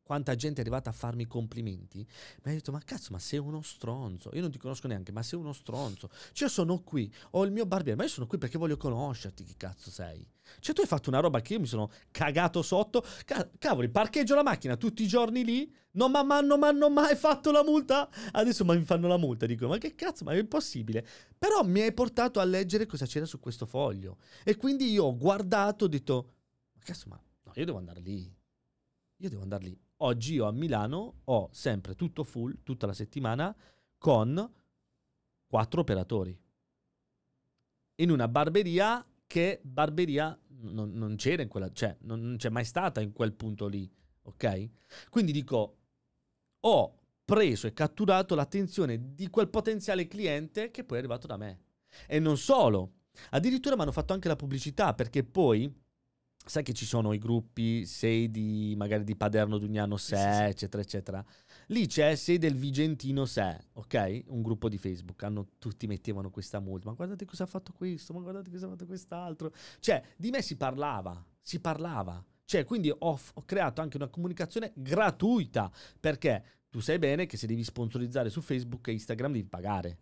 quanta 0.08 0.34
gente 0.34 0.56
è 0.56 0.60
arrivata 0.62 0.88
a 0.88 0.94
farmi 0.94 1.26
complimenti, 1.26 1.98
mi 1.98 2.50
ha 2.50 2.54
detto 2.54 2.72
ma 2.72 2.80
cazzo 2.82 3.08
ma 3.10 3.18
sei 3.18 3.38
uno 3.40 3.60
stronzo, 3.60 4.30
io 4.32 4.40
non 4.40 4.50
ti 4.50 4.56
conosco 4.56 4.88
neanche 4.88 5.12
ma 5.12 5.22
sei 5.22 5.38
uno 5.38 5.52
stronzo, 5.52 6.08
cioè 6.32 6.48
io 6.48 6.48
sono 6.48 6.80
qui, 6.82 7.12
ho 7.32 7.44
il 7.44 7.52
mio 7.52 7.66
barbiere, 7.66 7.94
ma 7.94 8.04
io 8.04 8.08
sono 8.08 8.26
qui 8.26 8.38
perché 8.38 8.56
voglio 8.56 8.78
conoscerti, 8.78 9.44
chi 9.44 9.54
cazzo 9.54 9.90
sei? 9.90 10.26
Cioè 10.60 10.74
tu 10.74 10.80
hai 10.80 10.86
fatto 10.86 11.10
una 11.10 11.20
roba 11.20 11.42
che 11.42 11.52
io 11.52 11.60
mi 11.60 11.66
sono 11.66 11.90
cagato 12.10 12.62
sotto, 12.62 13.04
Ca- 13.26 13.50
cavoli 13.58 13.90
parcheggio 13.90 14.34
la 14.34 14.42
macchina 14.42 14.78
tutti 14.78 15.02
i 15.02 15.06
giorni 15.06 15.44
lì, 15.44 15.70
non 15.90 16.10
mi 16.10 16.16
hanno 16.62 16.88
mai 16.88 17.14
fatto 17.14 17.50
la 17.50 17.62
multa, 17.62 18.08
adesso 18.32 18.64
mi 18.64 18.82
fanno 18.84 19.08
la 19.08 19.18
multa, 19.18 19.44
dico 19.44 19.68
ma 19.68 19.76
che 19.76 19.94
cazzo 19.94 20.24
ma 20.24 20.32
è 20.32 20.38
impossibile, 20.38 21.06
però 21.36 21.62
mi 21.64 21.82
hai 21.82 21.92
portato 21.92 22.40
a 22.40 22.44
leggere 22.44 22.86
cosa 22.86 23.04
c'era 23.04 23.26
su 23.26 23.40
questo 23.40 23.66
foglio. 23.66 24.16
E 24.42 24.56
quindi 24.56 24.90
io 24.90 25.04
ho 25.04 25.16
guardato, 25.18 25.84
ho 25.84 25.88
detto 25.88 26.32
ma 26.72 26.80
cazzo 26.82 27.08
ma 27.10 27.20
no 27.42 27.52
io 27.54 27.64
devo 27.66 27.76
andare 27.76 28.00
lì, 28.00 28.34
io 29.16 29.28
devo 29.28 29.42
andare 29.42 29.64
lì 29.64 29.78
Oggi 30.00 30.34
io 30.34 30.46
a 30.46 30.52
Milano 30.52 31.20
ho 31.24 31.48
sempre 31.52 31.94
tutto 31.96 32.22
full, 32.22 32.62
tutta 32.62 32.86
la 32.86 32.92
settimana, 32.92 33.54
con 33.96 34.52
quattro 35.46 35.80
operatori. 35.80 36.38
In 37.96 38.10
una 38.10 38.28
barberia 38.28 39.04
che 39.26 39.60
barberia 39.62 40.38
non, 40.60 40.92
non 40.92 41.16
c'era 41.16 41.42
in 41.42 41.48
quella, 41.48 41.72
cioè 41.72 41.96
non, 42.02 42.20
non 42.20 42.36
c'è 42.36 42.48
mai 42.48 42.64
stata 42.64 43.00
in 43.00 43.12
quel 43.12 43.32
punto 43.32 43.66
lì, 43.66 43.90
ok? 44.22 44.70
Quindi 45.10 45.32
dico, 45.32 45.78
ho 46.60 46.98
preso 47.24 47.66
e 47.66 47.72
catturato 47.72 48.36
l'attenzione 48.36 49.14
di 49.14 49.28
quel 49.28 49.48
potenziale 49.48 50.06
cliente 50.06 50.70
che 50.70 50.84
poi 50.84 50.96
è 50.96 51.00
arrivato 51.00 51.26
da 51.26 51.36
me. 51.36 51.60
E 52.06 52.20
non 52.20 52.36
solo, 52.38 52.92
addirittura 53.30 53.74
mi 53.74 53.82
hanno 53.82 53.92
fatto 53.92 54.12
anche 54.12 54.28
la 54.28 54.36
pubblicità 54.36 54.94
perché 54.94 55.24
poi 55.24 55.86
sai 56.48 56.62
che 56.62 56.72
ci 56.72 56.86
sono 56.86 57.12
i 57.12 57.18
gruppi, 57.18 57.84
sei 57.84 58.30
di 58.30 58.74
magari 58.76 59.04
di 59.04 59.16
Paderno 59.16 59.58
Dugnano 59.58 59.96
Se, 59.96 60.16
sì, 60.16 60.22
sì. 60.22 60.42
eccetera, 60.42 60.82
eccetera. 60.82 61.24
Lì 61.68 61.86
c'è 61.86 62.14
sei 62.14 62.38
del 62.38 62.54
Vigentino 62.54 63.26
Se, 63.26 63.68
ok? 63.74 64.24
Un 64.28 64.42
gruppo 64.42 64.68
di 64.68 64.78
Facebook. 64.78 65.22
Hanno, 65.22 65.48
tutti 65.58 65.86
mettevano 65.86 66.30
questa 66.30 66.60
multa. 66.60 66.88
Ma 66.88 66.94
guardate 66.94 67.24
cosa 67.24 67.44
ha 67.44 67.46
fatto 67.46 67.72
questo, 67.72 68.12
ma 68.12 68.20
guardate 68.20 68.50
cosa 68.50 68.66
ha 68.66 68.70
fatto 68.70 68.86
quest'altro. 68.86 69.52
Cioè, 69.78 70.02
di 70.16 70.30
me 70.30 70.42
si 70.42 70.56
parlava, 70.56 71.24
si 71.40 71.60
parlava. 71.60 72.24
Cioè, 72.44 72.64
quindi 72.64 72.90
ho, 72.90 73.20
ho 73.34 73.44
creato 73.44 73.80
anche 73.80 73.96
una 73.96 74.08
comunicazione 74.08 74.72
gratuita. 74.74 75.70
Perché 76.00 76.44
tu 76.70 76.80
sai 76.80 76.98
bene 76.98 77.26
che 77.26 77.36
se 77.36 77.46
devi 77.46 77.62
sponsorizzare 77.62 78.30
su 78.30 78.40
Facebook 78.40 78.88
e 78.88 78.92
Instagram 78.92 79.32
devi 79.32 79.48
pagare. 79.48 79.98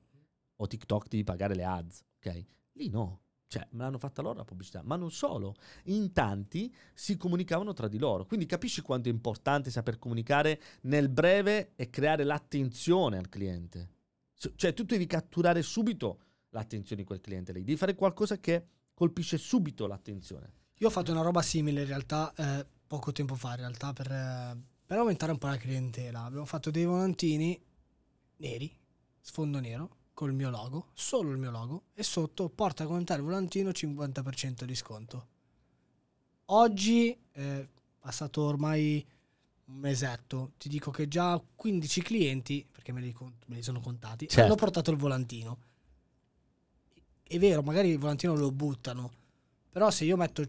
O 0.57 0.67
TikTok 0.67 1.09
devi 1.09 1.25
pagare 1.25 1.55
le 1.55 1.65
ads, 1.65 2.05
ok? 2.19 2.45
Lì 2.73 2.89
no 2.89 3.26
cioè, 3.57 3.69
me 3.71 3.83
l'hanno 3.83 3.99
fatta 3.99 4.23
loro 4.23 4.39
la 4.39 4.45
pubblicità, 4.45 4.83
ma 4.85 4.97
non 4.97 5.11
solo. 5.11 5.55
In 5.85 6.13
tanti 6.13 6.75
si 6.95 7.17
comunicavano 7.17 7.73
tra 7.73 7.89
di 7.89 7.99
loro. 7.99 8.27
Quindi 8.27 8.47
capisci 8.47 8.83
quanto 8.83 9.09
è 9.09 9.13
importante 9.13 9.71
saper 9.71 9.99
comunicare 9.99 10.61
nel 10.83 11.09
breve 11.09 11.73
e 11.77 11.91
creare 11.91 12.25
l'attenzione 12.25 13.19
al 13.19 13.29
cliente. 13.29 13.91
Cioè, 14.35 14.75
tu 14.75 14.85
devi 14.85 15.07
catturare 15.07 15.63
subito 15.63 16.21
l'attenzione 16.51 17.03
di 17.03 17.07
quel 17.07 17.21
cliente 17.21 17.53
lì. 17.53 17.65
Devi 17.65 17.79
fare 17.79 17.95
qualcosa 17.95 18.39
che 18.39 18.67
colpisce 18.93 19.39
subito 19.39 19.87
l'attenzione. 19.87 20.53
Io 20.79 20.89
ho 20.89 20.91
fatto 20.91 21.11
una 21.13 21.23
roba 21.23 21.41
simile 21.41 21.83
in 21.83 21.87
realtà 21.87 22.33
eh, 22.35 22.67
poco 22.87 23.13
tempo 23.13 23.35
fa, 23.35 23.51
in 23.51 23.57
realtà, 23.57 23.93
per, 23.93 24.09
per 24.85 24.99
aumentare 24.99 25.33
un 25.33 25.39
po' 25.39 25.47
la 25.47 25.57
clientela. 25.57 26.25
Abbiamo 26.25 26.45
fatto 26.45 26.71
dei 26.71 26.85
volantini 26.85 27.59
neri, 28.37 28.71
sfondo 29.21 29.59
nero, 29.59 29.96
col 30.17 30.33
mio 30.33 30.49
logo, 30.49 30.87
solo 30.95 31.31
il 31.31 31.37
mio 31.37 31.51
logo, 31.51 31.83
e 31.93 32.03
sotto 32.03 32.49
porta 32.49 32.85
a 32.85 32.87
contatare 32.87 33.21
volantino 33.21 33.69
50% 33.69 34.65
di 34.65 34.75
sconto. 34.75 35.27
Oggi, 36.47 37.15
eh, 37.33 37.69
passato 37.99 38.41
ormai 38.41 39.07
un 39.67 39.75
mesetto, 39.77 40.53
ti 40.57 40.71
dico 40.71 40.91
che 40.91 41.07
già 41.07 41.39
15 41.55 42.01
clienti, 42.01 42.67
perché 42.73 42.93
me 42.93 43.03
li, 43.03 43.15
me 43.21 43.57
li 43.57 43.63
sono 43.63 43.81
contati, 43.81 44.27
certo. 44.27 44.43
hanno 44.43 44.55
portato 44.55 44.91
il 44.91 44.97
volantino. 44.97 45.59
È 47.23 47.39
vero, 47.39 47.61
magari 47.61 47.91
il 47.91 47.99
volantino 47.99 48.35
lo 48.35 48.51
buttano, 48.51 49.13
però 49.69 49.91
se 49.91 50.07
io 50.07 50.17
metto 50.17 50.43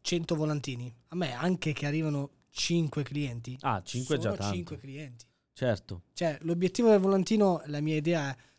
100 0.00 0.34
volantini, 0.34 0.90
a 1.08 1.14
me 1.14 1.32
anche 1.34 1.74
che 1.74 1.84
arrivano 1.84 2.30
5 2.48 3.02
clienti, 3.02 3.54
ah, 3.60 3.82
5 3.82 4.16
già 4.16 4.32
tanto. 4.32 4.54
5 4.54 4.78
clienti. 4.78 5.26
Certo. 5.52 6.04
Cioè, 6.14 6.38
l'obiettivo 6.42 6.88
del 6.88 7.00
volantino, 7.00 7.60
la 7.66 7.82
mia 7.82 7.96
idea 7.96 8.34
è 8.34 8.50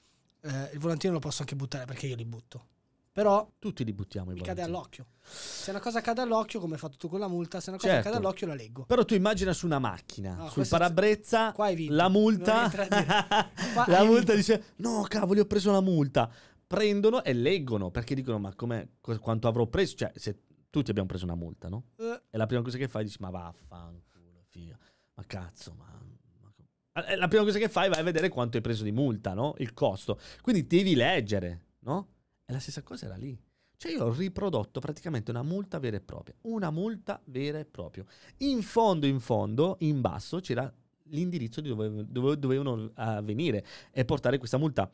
eh, 0.44 0.70
il 0.74 0.80
volantino 0.80 1.14
lo 1.14 1.20
posso 1.20 1.42
anche 1.42 1.56
buttare 1.56 1.86
perché 1.86 2.08
io 2.08 2.16
li 2.16 2.26
butto. 2.26 2.68
Però 3.14 3.48
tutti 3.60 3.86
li 3.86 3.94
buttiamo 3.94 4.32
mi 4.32 4.40
volantini. 4.40 4.58
cade 4.58 4.68
all'occhio. 4.68 5.06
Se 5.22 5.70
una 5.70 5.80
cosa 5.80 6.02
cade 6.02 6.22
all'occhio, 6.22 6.60
come 6.60 6.74
hai 6.74 6.80
fatto 6.80 6.98
tu 6.98 7.08
con 7.08 7.20
la 7.20 7.28
multa, 7.28 7.60
se 7.60 7.70
una 7.70 7.78
cosa 7.78 7.92
certo. 7.92 8.10
cade 8.10 8.20
all'occhio 8.20 8.48
la 8.48 8.56
leggo. 8.56 8.86
Però 8.86 9.06
tu 9.06 9.14
immagina 9.14 9.54
su 9.54 9.68
una 9.68 9.78
macchina, 9.78 10.34
no, 10.34 10.50
sul 10.50 10.68
parabrezza, 10.68 11.54
la 11.90 12.10
multa, 12.10 12.72
la 13.86 14.04
multa 14.04 14.34
dice 14.34 14.74
"No, 14.78 15.06
cavoli, 15.08 15.40
ho 15.40 15.46
preso 15.46 15.72
la 15.72 15.82
multa". 15.82 16.28
Prendono 16.66 17.24
e 17.24 17.34
leggono 17.34 17.92
perché 17.92 18.16
dicono 18.16 18.40
"Ma 18.40 18.56
come 18.56 18.94
quanto 19.22 19.48
avrò 19.48 19.68
preso?". 19.68 19.96
Cioè, 19.96 20.12
se 20.16 20.40
tutti 20.72 20.90
abbiamo 20.90 21.08
preso 21.08 21.26
una 21.26 21.36
multa, 21.36 21.70
no? 21.70 21.90
Uh. 21.98 22.20
E 22.32 22.38
la 22.38 22.48
prima 22.48 22.64
cosa 22.64 22.80
che 22.80 22.88
fai 22.88 23.04
dici 23.04 23.18
"Ma 23.20 23.30
vaffanculo, 23.30 24.44
figa. 24.50 24.76
Ma 25.14 25.24
cazzo, 25.28 25.76
ma 25.78 25.86
la 26.94 27.28
prima 27.28 27.44
cosa 27.44 27.58
che 27.58 27.70
fai 27.70 27.90
vai 27.90 28.00
a 28.00 28.04
vedere 28.04 28.30
quanto 28.30 28.58
hai 28.58 28.64
preso 28.64 28.84
di 28.84 28.92
multa, 28.92 29.34
no? 29.34 29.56
Il 29.58 29.74
costo. 29.74 30.20
Quindi 30.42 30.68
devi 30.68 30.94
leggere, 30.94 31.62
no? 31.80 32.08
E 32.46 32.54
la 32.54 32.60
stessa 32.60 32.84
cosa 32.84 33.06
era 33.06 33.16
lì. 33.16 33.38
Cioè 33.76 33.92
io 33.92 34.06
ho 34.06 34.14
riprodotto 34.14 34.80
praticamente 34.80 35.32
una 35.32 35.44
multa 35.44 35.80
vera 35.80 35.98
e 35.98 36.02
propria. 36.02 36.36
Una 36.42 36.70
multa 36.70 37.20
vera 37.26 37.60
e 37.60 37.66
propria. 37.66 38.06
In 38.38 38.62
fondo, 38.62 39.08
in 39.08 39.20
fondo, 39.20 39.78
in 39.80 40.02
basso 40.02 40.40
c'era 40.40 40.72
l'indirizzo 41.08 41.62
di 41.62 41.70
dove, 41.70 42.06
dove 42.08 42.38
dovevano 42.38 42.92
uh, 42.96 43.22
venire 43.24 43.66
e 43.92 44.06
portare 44.06 44.38
questa 44.38 44.58
multa. 44.58 44.90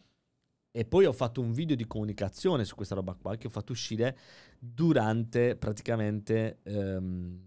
E 0.72 0.86
poi 0.86 1.06
ho 1.06 1.14
fatto 1.14 1.42
un 1.42 1.52
video 1.52 1.76
di 1.76 1.86
comunicazione 1.86 2.64
su 2.64 2.76
questa 2.76 2.96
roba 2.96 3.14
qua 3.14 3.36
che 3.36 3.48
ho 3.48 3.50
fatto 3.50 3.72
uscire 3.72 4.18
durante 4.58 5.56
praticamente 5.56 6.60
um, 6.64 7.40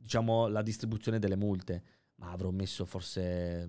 diciamo 0.00 0.48
la 0.48 0.62
distribuzione 0.62 1.18
delle 1.18 1.36
multe 1.36 1.82
ma 2.18 2.30
avrò 2.30 2.50
messo 2.50 2.84
forse 2.84 3.68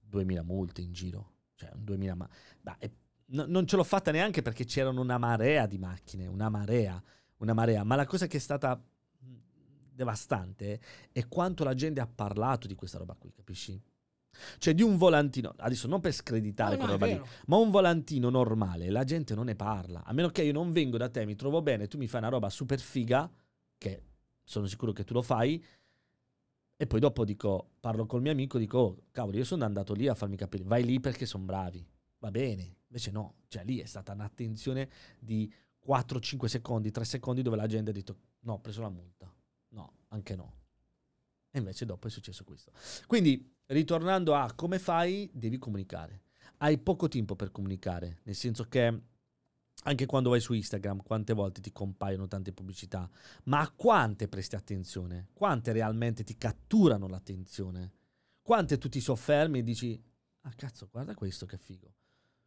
2000 0.00 0.42
multe 0.42 0.80
in 0.80 0.92
giro. 0.92 1.32
Cioè, 1.54 1.70
un 1.74 1.84
2000 1.84 2.14
ma... 2.14 2.28
Bah, 2.60 2.76
e, 2.78 2.92
no, 3.26 3.44
non 3.46 3.66
ce 3.66 3.76
l'ho 3.76 3.84
fatta 3.84 4.10
neanche 4.10 4.42
perché 4.42 4.64
c'erano 4.64 5.00
una 5.00 5.18
marea 5.18 5.66
di 5.66 5.78
macchine, 5.78 6.26
una 6.26 6.48
marea, 6.48 7.02
una 7.38 7.54
marea. 7.54 7.82
Ma 7.84 7.96
la 7.96 8.06
cosa 8.06 8.26
che 8.26 8.36
è 8.36 8.40
stata 8.40 8.80
devastante 9.96 10.80
è 11.10 11.26
quanto 11.26 11.64
la 11.64 11.74
gente 11.74 12.00
ha 12.00 12.06
parlato 12.06 12.66
di 12.66 12.74
questa 12.74 12.98
roba 12.98 13.14
qui, 13.14 13.32
capisci? 13.32 13.80
Cioè 14.58 14.74
di 14.74 14.82
un 14.82 14.98
volantino, 14.98 15.54
adesso 15.56 15.88
non 15.88 16.00
per 16.00 16.12
screditare 16.12 16.76
no, 16.76 16.84
quella 16.84 16.92
roba 16.92 17.06
lì, 17.06 17.20
ma 17.46 17.56
un 17.56 17.70
volantino 17.70 18.28
normale, 18.28 18.90
la 18.90 19.04
gente 19.04 19.34
non 19.34 19.46
ne 19.46 19.56
parla. 19.56 20.04
A 20.04 20.12
meno 20.12 20.28
che 20.28 20.42
io 20.42 20.52
non 20.52 20.72
vengo 20.72 20.98
da 20.98 21.08
te, 21.08 21.24
mi 21.24 21.34
trovo 21.36 21.62
bene, 21.62 21.86
tu 21.86 21.96
mi 21.96 22.06
fai 22.06 22.20
una 22.20 22.28
roba 22.28 22.50
super 22.50 22.78
figa, 22.78 23.30
che 23.78 24.02
sono 24.44 24.66
sicuro 24.66 24.92
che 24.92 25.04
tu 25.04 25.14
lo 25.14 25.22
fai, 25.22 25.64
e 26.76 26.86
poi 26.86 27.00
dopo 27.00 27.24
dico, 27.24 27.70
parlo 27.80 28.04
col 28.04 28.20
mio 28.20 28.32
amico, 28.32 28.58
dico, 28.58 28.78
oh, 28.78 29.02
cavolo, 29.10 29.38
io 29.38 29.44
sono 29.44 29.64
andato 29.64 29.94
lì 29.94 30.08
a 30.08 30.14
farmi 30.14 30.36
capire, 30.36 30.64
vai 30.64 30.84
lì 30.84 31.00
perché 31.00 31.24
sono 31.24 31.44
bravi. 31.44 31.84
Va 32.18 32.30
bene, 32.30 32.76
invece 32.86 33.10
no, 33.10 33.36
cioè 33.48 33.64
lì 33.64 33.78
è 33.78 33.86
stata 33.86 34.12
un'attenzione 34.12 34.90
di 35.18 35.52
4-5 35.86 36.46
secondi, 36.46 36.90
3 36.90 37.04
secondi 37.04 37.42
dove 37.42 37.56
la 37.56 37.66
gente 37.66 37.90
ha 37.90 37.92
detto, 37.92 38.16
no, 38.40 38.54
ho 38.54 38.60
preso 38.60 38.82
la 38.82 38.90
multa. 38.90 39.32
No, 39.68 39.92
anche 40.08 40.36
no. 40.36 40.54
E 41.50 41.58
invece 41.58 41.86
dopo 41.86 42.08
è 42.08 42.10
successo 42.10 42.44
questo. 42.44 42.72
Quindi, 43.06 43.54
ritornando 43.66 44.34
a 44.34 44.52
come 44.54 44.78
fai, 44.78 45.30
devi 45.32 45.58
comunicare. 45.58 46.22
Hai 46.58 46.78
poco 46.78 47.08
tempo 47.08 47.36
per 47.36 47.50
comunicare, 47.50 48.20
nel 48.24 48.34
senso 48.34 48.64
che 48.64 49.00
anche 49.84 50.06
quando 50.06 50.30
vai 50.30 50.40
su 50.40 50.52
Instagram, 50.52 51.02
quante 51.02 51.32
volte 51.32 51.60
ti 51.60 51.70
compaiono 51.72 52.26
tante 52.26 52.52
pubblicità, 52.52 53.08
ma 53.44 53.60
a 53.60 53.70
quante 53.70 54.28
presti 54.28 54.56
attenzione? 54.56 55.28
Quante 55.32 55.72
realmente 55.72 56.24
ti 56.24 56.36
catturano 56.36 57.06
l'attenzione? 57.06 57.92
Quante 58.42 58.78
tu 58.78 58.88
ti 58.88 59.00
soffermi 59.00 59.58
e 59.60 59.62
dici, 59.62 60.02
ah 60.42 60.52
cazzo, 60.54 60.88
guarda 60.90 61.14
questo 61.14 61.46
che 61.46 61.58
figo. 61.58 61.94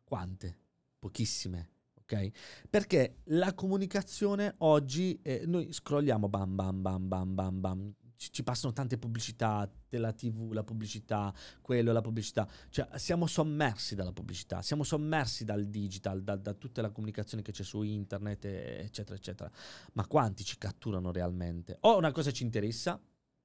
Quante? 0.04 0.58
Pochissime, 1.00 1.70
ok? 2.02 2.30
Perché 2.70 3.18
la 3.26 3.54
comunicazione 3.54 4.56
oggi, 4.60 5.20
eh, 5.22 5.44
noi 5.46 5.72
scrolliamo 5.72 6.28
bam 6.28 6.56
bam 6.56 6.82
bam 6.82 7.08
bam 7.08 7.36
bam 7.36 7.60
bam, 7.62 7.94
ci, 8.20 8.44
passano 8.44 8.74
tante 8.74 8.98
pubblicità 8.98 9.72
della 9.88 10.12
tv, 10.12 10.52
la 10.52 10.64
pubblicità, 10.64 11.34
quello, 11.62 11.94
la 11.94 12.02
pubblicità. 12.02 12.46
Cioè, 12.70 12.90
siamo 12.96 13.28
sommersi 13.28 13.96
dalla 13.96 14.12
pubblicità, 14.12 14.62
siamo 14.62 14.84
sommersi 14.84 15.46
dal 15.46 15.66
digital, 15.66 16.22
da, 16.22 16.36
da 16.36 16.54
tutta 16.54 16.82
la 16.82 16.90
comunicazione 16.90 17.42
che 17.42 17.54
c'è 17.54 17.64
su 17.64 17.82
internet, 17.82 18.44
eccetera, 18.44 19.16
eccetera. 19.16 19.50
Ma 19.94 20.06
quanti 20.06 20.44
ci 20.44 20.58
catturano 20.58 21.14
realmente? 21.14 21.78
O 21.82 21.98
una 21.98 22.12
cosa 22.12 22.32
ci 22.32 22.44
interessa 22.44 23.02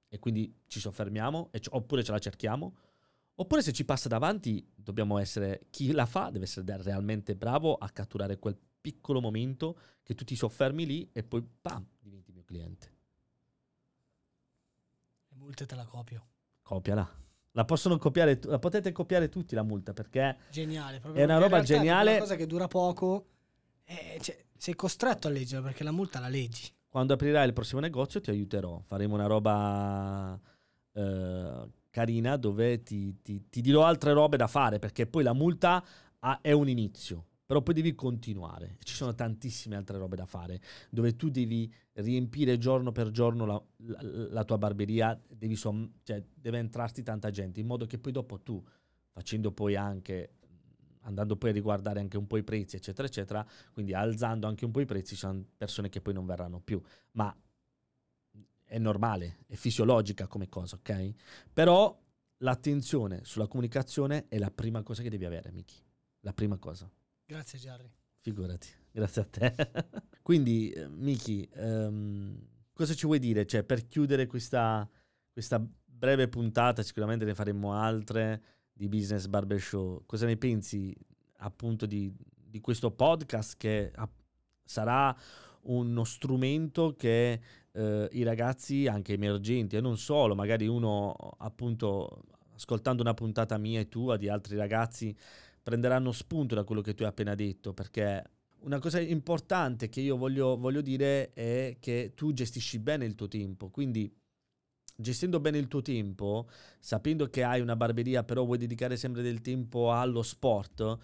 e 0.08 0.18
quindi 0.18 0.52
ci 0.66 0.80
soffermiamo, 0.80 1.50
c- 1.52 1.68
oppure 1.70 2.02
ce 2.02 2.10
la 2.10 2.18
cerchiamo, 2.18 2.76
oppure 3.36 3.62
se 3.62 3.72
ci 3.72 3.84
passa 3.84 4.08
davanti 4.08 4.68
dobbiamo 4.74 5.18
essere, 5.18 5.66
chi 5.70 5.92
la 5.92 6.06
fa 6.06 6.30
deve 6.30 6.46
essere 6.46 6.82
realmente 6.82 7.36
bravo 7.36 7.74
a 7.76 7.88
catturare 7.90 8.40
quel 8.40 8.58
piccolo 8.80 9.20
momento 9.20 9.78
che 10.02 10.16
tu 10.16 10.24
ti 10.24 10.34
soffermi 10.34 10.84
lì 10.84 11.08
e 11.12 11.22
poi, 11.22 11.46
pam, 11.62 11.86
diventi 12.00 12.32
mio 12.32 12.42
cliente. 12.44 12.93
Le 15.44 15.50
multe 15.50 15.66
te 15.66 15.74
la 15.74 15.84
copio. 15.84 16.26
Copiala. 16.62 17.06
La 17.52 17.64
possono 17.66 17.98
copiare, 17.98 18.40
la 18.44 18.58
potete 18.58 18.90
copiare 18.92 19.28
tutti 19.28 19.54
la 19.54 19.62
multa 19.62 19.92
perché 19.92 20.38
Geniale. 20.50 21.00
proprio 21.00 21.20
È 21.20 21.24
una 21.24 21.36
roba 21.38 21.60
geniale. 21.60 22.10
È 22.12 22.14
una 22.14 22.22
cosa 22.22 22.36
che 22.36 22.46
dura 22.46 22.66
poco. 22.66 23.26
e 23.84 24.18
cioè, 24.22 24.42
sei 24.56 24.74
costretto 24.74 25.28
a 25.28 25.30
leggerla 25.30 25.66
perché 25.66 25.84
la 25.84 25.92
multa 25.92 26.18
la 26.18 26.28
leggi. 26.28 26.72
quando 26.88 27.12
aprirai 27.12 27.46
il 27.46 27.52
prossimo 27.52 27.80
negozio 27.80 28.20
ti 28.22 28.30
aiuterò. 28.30 28.80
Faremo 28.86 29.14
una 29.14 29.26
roba 29.26 30.40
eh, 30.92 31.68
carina 31.90 32.36
dove 32.38 32.82
ti, 32.82 33.20
ti- 33.20 33.48
ti 33.50 33.60
dirò 33.60 33.84
altre 33.84 34.12
robe 34.14 34.36
da 34.38 34.46
fare 34.46 34.78
perché 34.78 35.06
poi 35.06 35.22
la 35.22 35.34
multa 35.34 35.84
ha- 36.20 36.38
è 36.40 36.52
un 36.52 36.68
inizio. 36.68 37.26
Però 37.54 37.66
poi 37.66 37.74
devi 37.74 37.94
continuare. 37.94 38.78
Ci 38.82 38.96
sono 38.96 39.14
tantissime 39.14 39.76
altre 39.76 39.96
robe 39.96 40.16
da 40.16 40.26
fare 40.26 40.60
dove 40.90 41.14
tu 41.14 41.30
devi 41.30 41.72
riempire 41.92 42.58
giorno 42.58 42.90
per 42.90 43.12
giorno 43.12 43.46
la, 43.46 43.64
la- 43.76 44.02
la 44.02 44.44
tua 44.44 44.58
barberia, 44.58 45.16
devi 45.28 45.54
som- 45.54 45.88
cioè, 46.02 46.20
deve 46.34 46.58
entrarti 46.58 47.04
tanta 47.04 47.30
gente 47.30 47.60
in 47.60 47.66
modo 47.68 47.86
che 47.86 47.96
poi 47.96 48.10
dopo 48.10 48.40
tu, 48.40 48.60
facendo 49.12 49.52
poi 49.52 49.76
anche, 49.76 50.30
andando 51.02 51.36
poi 51.36 51.50
a 51.50 51.52
riguardare 51.52 52.00
anche 52.00 52.16
un 52.16 52.26
po' 52.26 52.38
i 52.38 52.42
prezzi, 52.42 52.74
eccetera, 52.74 53.06
eccetera, 53.06 53.46
quindi 53.72 53.94
alzando 53.94 54.48
anche 54.48 54.64
un 54.64 54.72
po' 54.72 54.80
i 54.80 54.84
prezzi, 54.84 55.14
ci 55.14 55.20
sono 55.20 55.44
persone 55.56 55.88
che 55.88 56.00
poi 56.00 56.12
non 56.12 56.26
verranno 56.26 56.58
più. 56.58 56.82
Ma 57.12 57.32
è 58.64 58.78
normale, 58.78 59.44
è 59.46 59.54
fisiologica 59.54 60.26
come 60.26 60.48
cosa, 60.48 60.74
ok? 60.74 61.14
Però 61.52 61.96
l'attenzione 62.38 63.20
sulla 63.22 63.46
comunicazione 63.46 64.26
è 64.26 64.38
la 64.38 64.50
prima 64.50 64.82
cosa 64.82 65.02
che 65.02 65.08
devi 65.10 65.24
avere, 65.24 65.52
Miki. 65.52 65.80
La 66.22 66.32
prima 66.32 66.58
cosa. 66.58 66.90
Grazie, 67.26 67.58
Jerry. 67.58 67.90
Figurati, 68.20 68.68
grazie 68.90 69.22
a 69.22 69.24
te. 69.24 69.54
Quindi, 70.22 70.70
eh, 70.70 70.88
Miki, 70.88 71.48
ehm, 71.54 72.38
cosa 72.72 72.92
ci 72.92 73.06
vuoi 73.06 73.18
dire? 73.18 73.46
Cioè, 73.46 73.62
per 73.62 73.86
chiudere 73.86 74.26
questa, 74.26 74.86
questa 75.32 75.58
breve 75.84 76.28
puntata, 76.28 76.82
sicuramente 76.82 77.24
ne 77.24 77.34
faremo 77.34 77.72
altre 77.72 78.42
di 78.72 78.88
Business 78.88 79.26
Barbershow. 79.26 80.04
Cosa 80.04 80.26
ne 80.26 80.36
pensi 80.36 80.94
appunto 81.38 81.86
di, 81.86 82.12
di 82.34 82.60
questo 82.60 82.90
podcast 82.90 83.56
che 83.56 83.90
ah, 83.94 84.10
sarà 84.62 85.16
uno 85.62 86.04
strumento 86.04 86.94
che 86.94 87.40
eh, 87.72 88.08
i 88.12 88.22
ragazzi, 88.22 88.86
anche 88.86 89.14
emergenti, 89.14 89.76
e 89.76 89.80
non 89.80 89.96
solo, 89.96 90.34
magari 90.34 90.66
uno 90.66 91.12
appunto 91.38 92.22
ascoltando 92.54 93.00
una 93.00 93.14
puntata 93.14 93.56
mia 93.56 93.80
e 93.80 93.88
tua 93.88 94.18
di 94.18 94.28
altri 94.28 94.56
ragazzi 94.56 95.16
prenderanno 95.64 96.12
spunto 96.12 96.54
da 96.54 96.62
quello 96.62 96.82
che 96.82 96.94
tu 96.94 97.02
hai 97.02 97.08
appena 97.08 97.34
detto, 97.34 97.72
perché 97.72 98.22
una 98.60 98.78
cosa 98.78 99.00
importante 99.00 99.88
che 99.88 100.00
io 100.00 100.16
voglio, 100.16 100.56
voglio 100.56 100.82
dire 100.82 101.32
è 101.32 101.76
che 101.80 102.12
tu 102.14 102.32
gestisci 102.32 102.78
bene 102.78 103.06
il 103.06 103.14
tuo 103.14 103.28
tempo, 103.28 103.70
quindi 103.70 104.14
gestendo 104.96 105.40
bene 105.40 105.58
il 105.58 105.66
tuo 105.66 105.82
tempo, 105.82 106.48
sapendo 106.78 107.28
che 107.28 107.42
hai 107.42 107.60
una 107.60 107.76
barberia, 107.76 108.22
però 108.22 108.44
vuoi 108.44 108.58
dedicare 108.58 108.96
sempre 108.96 109.22
del 109.22 109.40
tempo 109.40 109.90
allo 109.90 110.22
sport, 110.22 110.98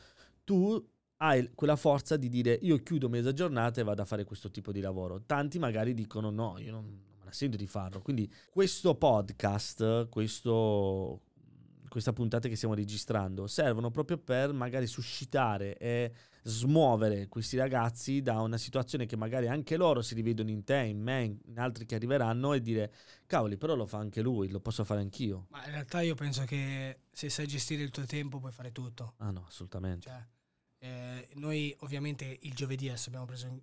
tu 0.45 0.89
hai 1.23 1.51
quella 1.55 1.77
forza 1.77 2.17
di 2.17 2.29
dire 2.29 2.59
io 2.63 2.83
chiudo 2.83 3.09
mezza 3.09 3.33
giornata 3.33 3.81
e 3.81 3.85
vado 3.85 4.03
a 4.03 4.07
fare 4.07 4.25
questo 4.25 4.51
tipo 4.51 4.73
di 4.73 4.81
lavoro. 4.81 5.23
Tanti 5.25 5.59
magari 5.59 5.95
dicono 5.95 6.31
no, 6.31 6.59
io 6.59 6.71
non, 6.71 6.85
non 6.85 7.25
me 7.25 7.33
sento 7.33 7.57
di 7.57 7.67
farlo. 7.67 8.01
Quindi 8.01 8.31
questo 8.51 8.95
podcast, 8.95 10.09
questo, 10.09 11.23
questa 11.91 12.13
puntata 12.13 12.49
che 12.49 12.55
stiamo 12.55 12.75
registrando, 12.75 13.49
servono 13.49 13.91
proprio 13.91 14.17
per 14.17 14.53
magari 14.53 14.87
suscitare 14.87 15.77
e 15.77 16.13
smuovere 16.43 17.27
questi 17.27 17.57
ragazzi 17.57 18.23
da 18.23 18.41
una 18.41 18.57
situazione 18.57 19.07
che 19.07 19.17
magari 19.17 19.49
anche 19.49 19.77
loro 19.77 20.01
si 20.01 20.15
rivedono 20.15 20.51
in 20.51 20.63
te, 20.63 20.79
in 20.85 21.01
me, 21.03 21.39
in 21.45 21.59
altri 21.59 21.85
che 21.85 21.97
arriveranno 21.97 22.55
e 22.55 22.63
dire 22.63 22.95
cavoli, 23.27 23.57
però 23.59 23.75
lo 23.75 23.87
fa 23.87 23.99
anche 23.99 24.23
lui, 24.23 24.49
lo 24.49 24.61
posso 24.61 24.85
fare 24.85 25.01
anch'io. 25.01 25.47
Ma 25.51 25.65
in 25.67 25.73
realtà 25.73 26.01
io 26.01 26.15
penso 26.15 26.45
che 26.45 27.01
se 27.11 27.29
sai 27.29 27.47
gestire 27.49 27.83
il 27.83 27.91
tuo 27.91 28.07
tempo 28.07 28.39
puoi 28.39 28.53
fare 28.53 28.71
tutto. 28.71 29.15
Ah 29.19 29.33
no, 29.33 29.45
assolutamente. 29.47 30.09
Cioè, 30.09 30.27
eh, 30.79 31.29
noi 31.35 31.75
ovviamente 31.81 32.39
il 32.43 32.55
giovedì 32.55 32.87
adesso 32.89 33.09
abbiamo 33.09 33.27
preso 33.27 33.47
in, 33.47 33.61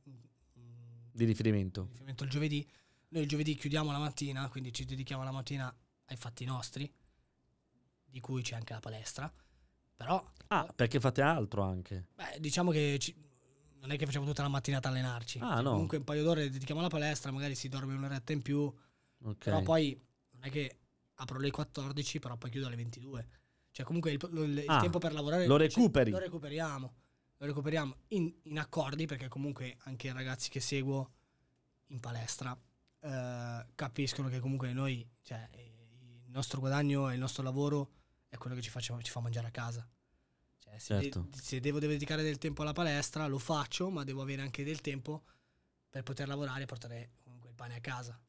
Di 1.11 1.23
riferimento. 1.25 1.85
riferimento 1.87 2.23
al 2.25 2.29
giovedì. 2.29 2.67
Noi 3.09 3.21
il 3.23 3.29
giovedì 3.29 3.55
chiudiamo 3.55 3.89
la 3.91 3.99
mattina, 3.99 4.49
quindi 4.49 4.73
ci 4.73 4.83
dedichiamo 4.83 5.23
la 5.23 5.31
mattina 5.31 5.73
ai 6.09 6.15
fatti 6.17 6.43
nostri, 6.43 6.91
di 8.09 8.19
cui 8.19 8.41
c'è 8.41 8.55
anche 8.55 8.73
la 8.73 8.79
palestra. 8.79 9.31
Però, 9.95 10.23
Ah, 10.47 10.71
perché 10.75 10.99
fate 10.99 11.21
altro 11.21 11.61
anche. 11.63 12.07
beh, 12.15 12.37
diciamo 12.39 12.71
che 12.71 12.97
ci- 12.99 13.15
non 13.79 13.91
è 13.91 13.97
che 13.97 14.05
facciamo 14.05 14.25
tutta 14.25 14.41
la 14.43 14.47
mattinata 14.47 14.87
a 14.87 14.91
allenarci. 14.91 15.39
Ah, 15.39 15.55
Cioè, 15.55 15.63
no. 15.63 15.71
Comunque 15.71 15.97
un 15.97 16.03
paio 16.03 16.23
d'ore 16.23 16.43
le 16.43 16.49
dedichiamo 16.49 16.79
alla 16.79 16.89
palestra, 16.89 17.31
magari 17.31 17.55
si 17.55 17.67
dorme 17.67 17.93
un'oretta 17.95 18.31
in 18.33 18.41
più, 18.41 18.59
Ok. 19.23 19.37
però 19.37 19.61
poi 19.61 19.99
non 20.31 20.43
è 20.43 20.49
che 20.49 20.79
apro 21.15 21.37
alle 21.37 21.51
14, 21.51 22.19
però 22.19 22.37
poi 22.37 22.49
chiudo 22.51 22.67
alle 22.67 22.75
22. 22.75 23.27
Cioè 23.71 23.85
comunque 23.85 24.11
il, 24.11 24.19
lo- 24.29 24.43
il 24.43 24.63
Ah, 24.67 24.79
tempo 24.81 24.99
per 24.99 25.13
lavorare 25.13 25.45
lo 25.47 25.57
cioè, 25.57 25.67
recuperi. 25.67 26.11
lo 26.11 26.19
recuperiamo. 26.19 26.93
Lo 27.37 27.45
recuperiamo 27.45 27.95
in, 28.09 28.33
in 28.43 28.57
accordi 28.59 29.05
perché 29.05 29.27
comunque 29.27 29.77
anche 29.83 30.07
i 30.07 30.11
ragazzi 30.11 30.49
che 30.49 30.59
seguo 30.59 31.11
in 31.87 31.99
palestra 31.99 32.59
eh, 33.01 33.65
capiscono 33.75 34.27
che 34.27 34.39
comunque 34.39 34.73
noi, 34.73 35.07
cioè 35.21 35.47
il 36.27 36.33
nostro 36.33 36.59
guadagno 36.59 37.09
e 37.09 37.13
il 37.13 37.19
nostro 37.19 37.41
lavoro 37.43 37.91
è 38.29 38.37
quello 38.37 38.55
che 38.55 38.61
ci, 38.61 38.69
faccia- 38.69 38.99
ci 39.01 39.11
fa 39.11 39.19
mangiare 39.21 39.47
a 39.47 39.51
casa. 39.51 39.87
Cioè, 40.59 40.77
se, 40.77 40.95
de- 40.95 41.01
Certo. 41.03 41.27
se 41.31 41.59
devo 41.59 41.79
dedicare 41.79 42.21
del 42.23 42.37
tempo 42.37 42.61
alla 42.61 42.73
palestra 42.73 43.25
lo 43.27 43.37
faccio, 43.39 43.89
ma 43.89 44.03
devo 44.03 44.21
avere 44.21 44.41
anche 44.41 44.63
del 44.63 44.81
tempo 44.81 45.23
per 45.89 46.03
poter 46.03 46.27
lavorare 46.27 46.63
e 46.63 46.65
portare 46.65 47.11
comunque 47.23 47.49
il 47.49 47.55
pane 47.55 47.75
a 47.75 47.79
casa. 47.79 48.19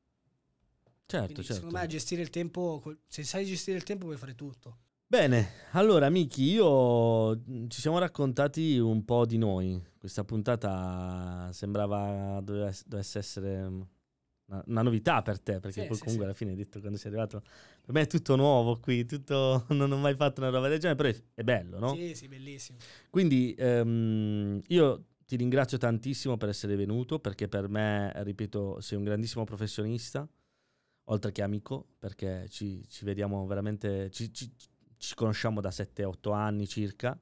Certo, 1.06 1.24
Quindi 1.26 1.42
certo. 1.44 1.54
secondo 1.54 1.78
me 1.78 1.86
gestire 1.86 2.22
il 2.22 2.30
tempo, 2.30 2.82
se 3.06 3.24
sai 3.24 3.44
gestire 3.46 3.76
il 3.76 3.82
tempo 3.82 4.04
puoi 4.04 4.18
fare 4.18 4.34
tutto. 4.34 4.78
Bene, 5.06 5.52
allora 5.72 6.10
Miki, 6.10 6.42
io 6.42 7.34
mh, 7.34 7.68
ci 7.68 7.80
siamo 7.80 7.96
raccontati 7.98 8.78
un 8.78 9.04
po' 9.06 9.24
di 9.24 9.38
noi. 9.38 9.82
Questa 9.98 10.22
puntata 10.22 11.50
sembrava 11.52 12.40
dovesse 12.42 13.18
essere 13.18 13.68
mh, 13.68 13.88
una, 14.48 14.62
una 14.66 14.82
novità 14.82 15.22
per 15.22 15.40
te, 15.40 15.60
perché 15.60 15.82
Sì, 15.82 15.86
poi 15.86 15.96
sì, 15.96 16.02
comunque 16.02 16.26
alla 16.26 16.34
fine 16.34 16.50
hai 16.50 16.56
detto 16.56 16.80
quando 16.80 16.98
sei 16.98 17.10
arrivato, 17.10 17.40
per 17.40 17.94
me 17.94 18.00
è 18.02 18.06
tutto 18.06 18.36
nuovo 18.36 18.78
qui, 18.80 19.04
tutto, 19.04 19.64
non 19.70 19.90
ho 19.92 19.96
mai 19.96 20.14
fatto 20.14 20.40
una 20.40 20.50
roba 20.50 20.68
del 20.68 20.78
genere, 20.78 20.96
però 20.96 21.08
è, 21.10 21.22
è 21.40 21.42
bello, 21.44 21.78
no? 21.78 21.94
Sì, 21.94 22.14
sì, 22.14 22.28
bellissimo. 22.28 22.78
Quindi 23.10 23.54
ehm, 23.58 24.60
io 24.68 25.04
ti 25.26 25.36
ringrazio 25.36 25.76
tantissimo 25.78 26.36
per 26.36 26.48
essere 26.48 26.74
venuto, 26.76 27.18
perché 27.18 27.48
per 27.48 27.68
me, 27.68 28.12
ripeto, 28.22 28.80
sei 28.80 28.96
un 28.98 29.04
grandissimo 29.04 29.44
professionista, 29.44 30.26
oltre 31.04 31.32
che 31.32 31.42
amico, 31.42 31.86
perché 31.98 32.46
ci, 32.48 32.82
ci 32.88 33.04
vediamo 33.04 33.46
veramente, 33.46 34.10
ci, 34.10 34.32
ci- 34.32 34.50
ci 34.96 35.14
conosciamo 35.14 35.60
da 35.60 35.70
7-8 35.70 36.32
anni 36.32 36.66
circa, 36.66 37.18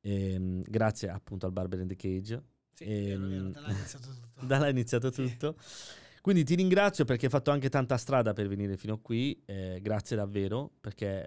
ehm, 0.00 0.62
grazie 0.62 1.08
appunto 1.08 1.46
al 1.46 1.52
Barber 1.52 1.80
in 1.80 1.86
the 1.88 1.96
Cage. 1.96 2.42
Sì, 2.74 2.84
è 2.84 3.16
vero, 3.16 3.26
vero, 3.26 3.42
Ehm, 3.44 3.52
da 3.52 3.60
là 3.60 3.68
è 3.68 3.72
iniziato 3.72 4.08
tutto. 4.10 4.46
Da 4.46 4.58
là 4.58 4.66
è 4.66 4.70
iniziato 4.70 5.12
Sì. 5.12 5.22
Quindi 6.28 6.44
ti 6.44 6.56
ringrazio 6.56 7.06
perché 7.06 7.24
hai 7.24 7.30
fatto 7.30 7.50
anche 7.50 7.70
tanta 7.70 7.96
strada 7.96 8.34
per 8.34 8.48
venire 8.48 8.76
fino 8.76 9.00
qui, 9.00 9.42
eh, 9.46 9.78
grazie 9.80 10.14
davvero, 10.14 10.72
perché 10.78 11.26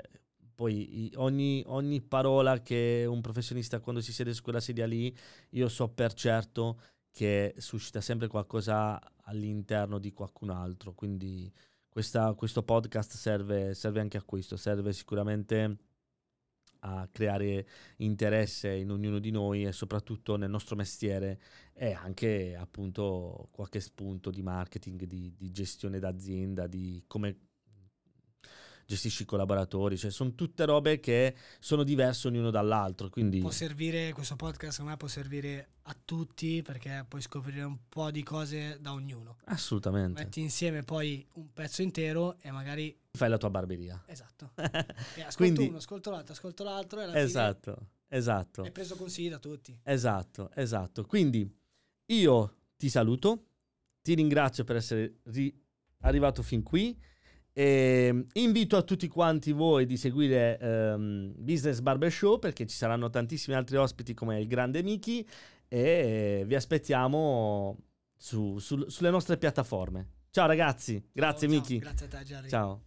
poi 0.53 1.11
ogni, 1.15 1.63
ogni 1.65 2.03
parola 2.03 2.61
che 2.61 3.07
un 3.09 3.19
professionista 3.19 3.79
quando 3.79 3.99
si 3.99 4.13
siede 4.13 4.31
su 4.31 4.43
quella 4.43 4.59
sedia 4.59 4.85
lì, 4.85 5.11
io 5.53 5.69
so 5.69 5.87
per 5.89 6.13
certo 6.13 6.79
che 7.09 7.55
suscita 7.57 7.99
sempre 7.99 8.27
qualcosa 8.27 9.01
all'interno 9.23 9.97
di 9.97 10.13
qualcun 10.13 10.51
altro, 10.51 10.93
quindi 10.93 11.51
questa- 11.89 12.35
questo 12.35 12.61
podcast 12.61 13.15
serve, 13.15 13.73
serve 13.73 14.01
anche 14.01 14.17
a 14.17 14.23
questo, 14.23 14.55
serve 14.55 14.93
sicuramente 14.93 15.77
a 16.81 17.07
creare 17.11 17.67
interesse 17.97 18.73
in 18.73 18.91
ognuno 18.91 19.19
di 19.19 19.31
noi 19.31 19.65
e 19.65 19.71
soprattutto 19.71 20.35
nel 20.35 20.49
nostro 20.49 20.75
mestiere 20.75 21.39
e 21.73 21.93
anche 21.93 22.55
appunto 22.55 23.49
qualche 23.51 23.79
spunto 23.79 24.29
di 24.29 24.41
marketing, 24.41 25.03
di, 25.05 25.33
di 25.35 25.51
gestione 25.51 25.99
d'azienda, 25.99 26.67
di 26.67 27.03
come 27.07 27.50
gestisci 28.91 29.21
i 29.21 29.25
collaboratori, 29.25 29.97
cioè 29.97 30.11
sono 30.11 30.35
tutte 30.35 30.65
robe 30.65 30.99
che 30.99 31.33
sono 31.61 31.83
diverse 31.83 32.27
ognuno 32.27 32.51
dall'altro, 32.51 33.09
quindi 33.09 33.39
Può 33.39 33.49
servire, 33.49 34.11
questo 34.11 34.35
podcast 34.35 34.71
secondo 34.71 34.91
me 34.91 34.97
può 34.97 35.07
servire 35.07 35.69
a 35.83 35.95
tutti 36.03 36.61
perché 36.61 37.05
puoi 37.07 37.21
scoprire 37.21 37.63
un 37.63 37.77
po' 37.87 38.11
di 38.11 38.21
cose 38.21 38.77
da 38.81 38.91
ognuno. 38.91 39.37
assolutamente 39.45 40.21
Metti 40.23 40.41
insieme 40.41 40.83
poi 40.83 41.25
un 41.35 41.53
pezzo 41.53 41.81
intero 41.81 42.37
e 42.41 42.51
magari... 42.51 42.93
fai 43.13 43.29
la 43.29 43.37
tua 43.37 43.49
barberia. 43.49 44.03
Esatto. 44.07 44.51
E 45.15 45.21
ascolto 45.21 45.35
Quindi- 45.37 45.67
uno, 45.67 45.77
ascolto 45.77 46.11
l'altro, 46.11 46.33
ascolto 46.33 46.63
l'altro 46.65 46.99
e 46.99 47.03
alla 47.03 47.11
fine 47.13 47.23
esatto, 47.23 47.87
esatto. 48.09 48.61
hai 48.63 48.71
preso 48.71 48.97
consigli 48.97 49.29
da 49.29 49.39
tutti. 49.39 49.79
Esatto, 49.83 50.51
esatto. 50.53 51.05
Quindi 51.05 51.49
io 52.07 52.55
ti 52.75 52.89
saluto, 52.89 53.45
ti 54.01 54.15
ringrazio 54.15 54.65
per 54.65 54.75
essere 54.75 55.19
ri- 55.23 55.57
arrivato 55.99 56.41
fin 56.43 56.61
qui 56.61 56.97
e 57.53 58.25
invito 58.33 58.77
a 58.77 58.81
tutti 58.81 59.07
quanti 59.07 59.51
voi 59.51 59.85
di 59.85 59.97
seguire 59.97 60.57
ehm, 60.59 61.33
Business 61.37 61.79
Barbershow 61.79 62.39
perché 62.39 62.65
ci 62.65 62.75
saranno 62.75 63.09
tantissimi 63.09 63.55
altri 63.55 63.75
ospiti 63.77 64.13
come 64.13 64.39
il 64.39 64.47
grande 64.47 64.81
Miki 64.83 65.27
e 65.67 66.43
vi 66.45 66.55
aspettiamo 66.55 67.77
su- 68.15 68.57
sul- 68.59 68.89
sulle 68.89 69.09
nostre 69.09 69.37
piattaforme. 69.37 70.09
Ciao 70.29 70.47
ragazzi, 70.47 71.03
grazie 71.11 71.47
Ciao, 71.47 71.57
ciao. 71.57 71.61
Miki. 71.61 71.79
Grazie 71.79 72.05
a 72.05 72.09
te 72.09 72.23
Jerry. 72.23 72.49
Ciao. 72.49 72.81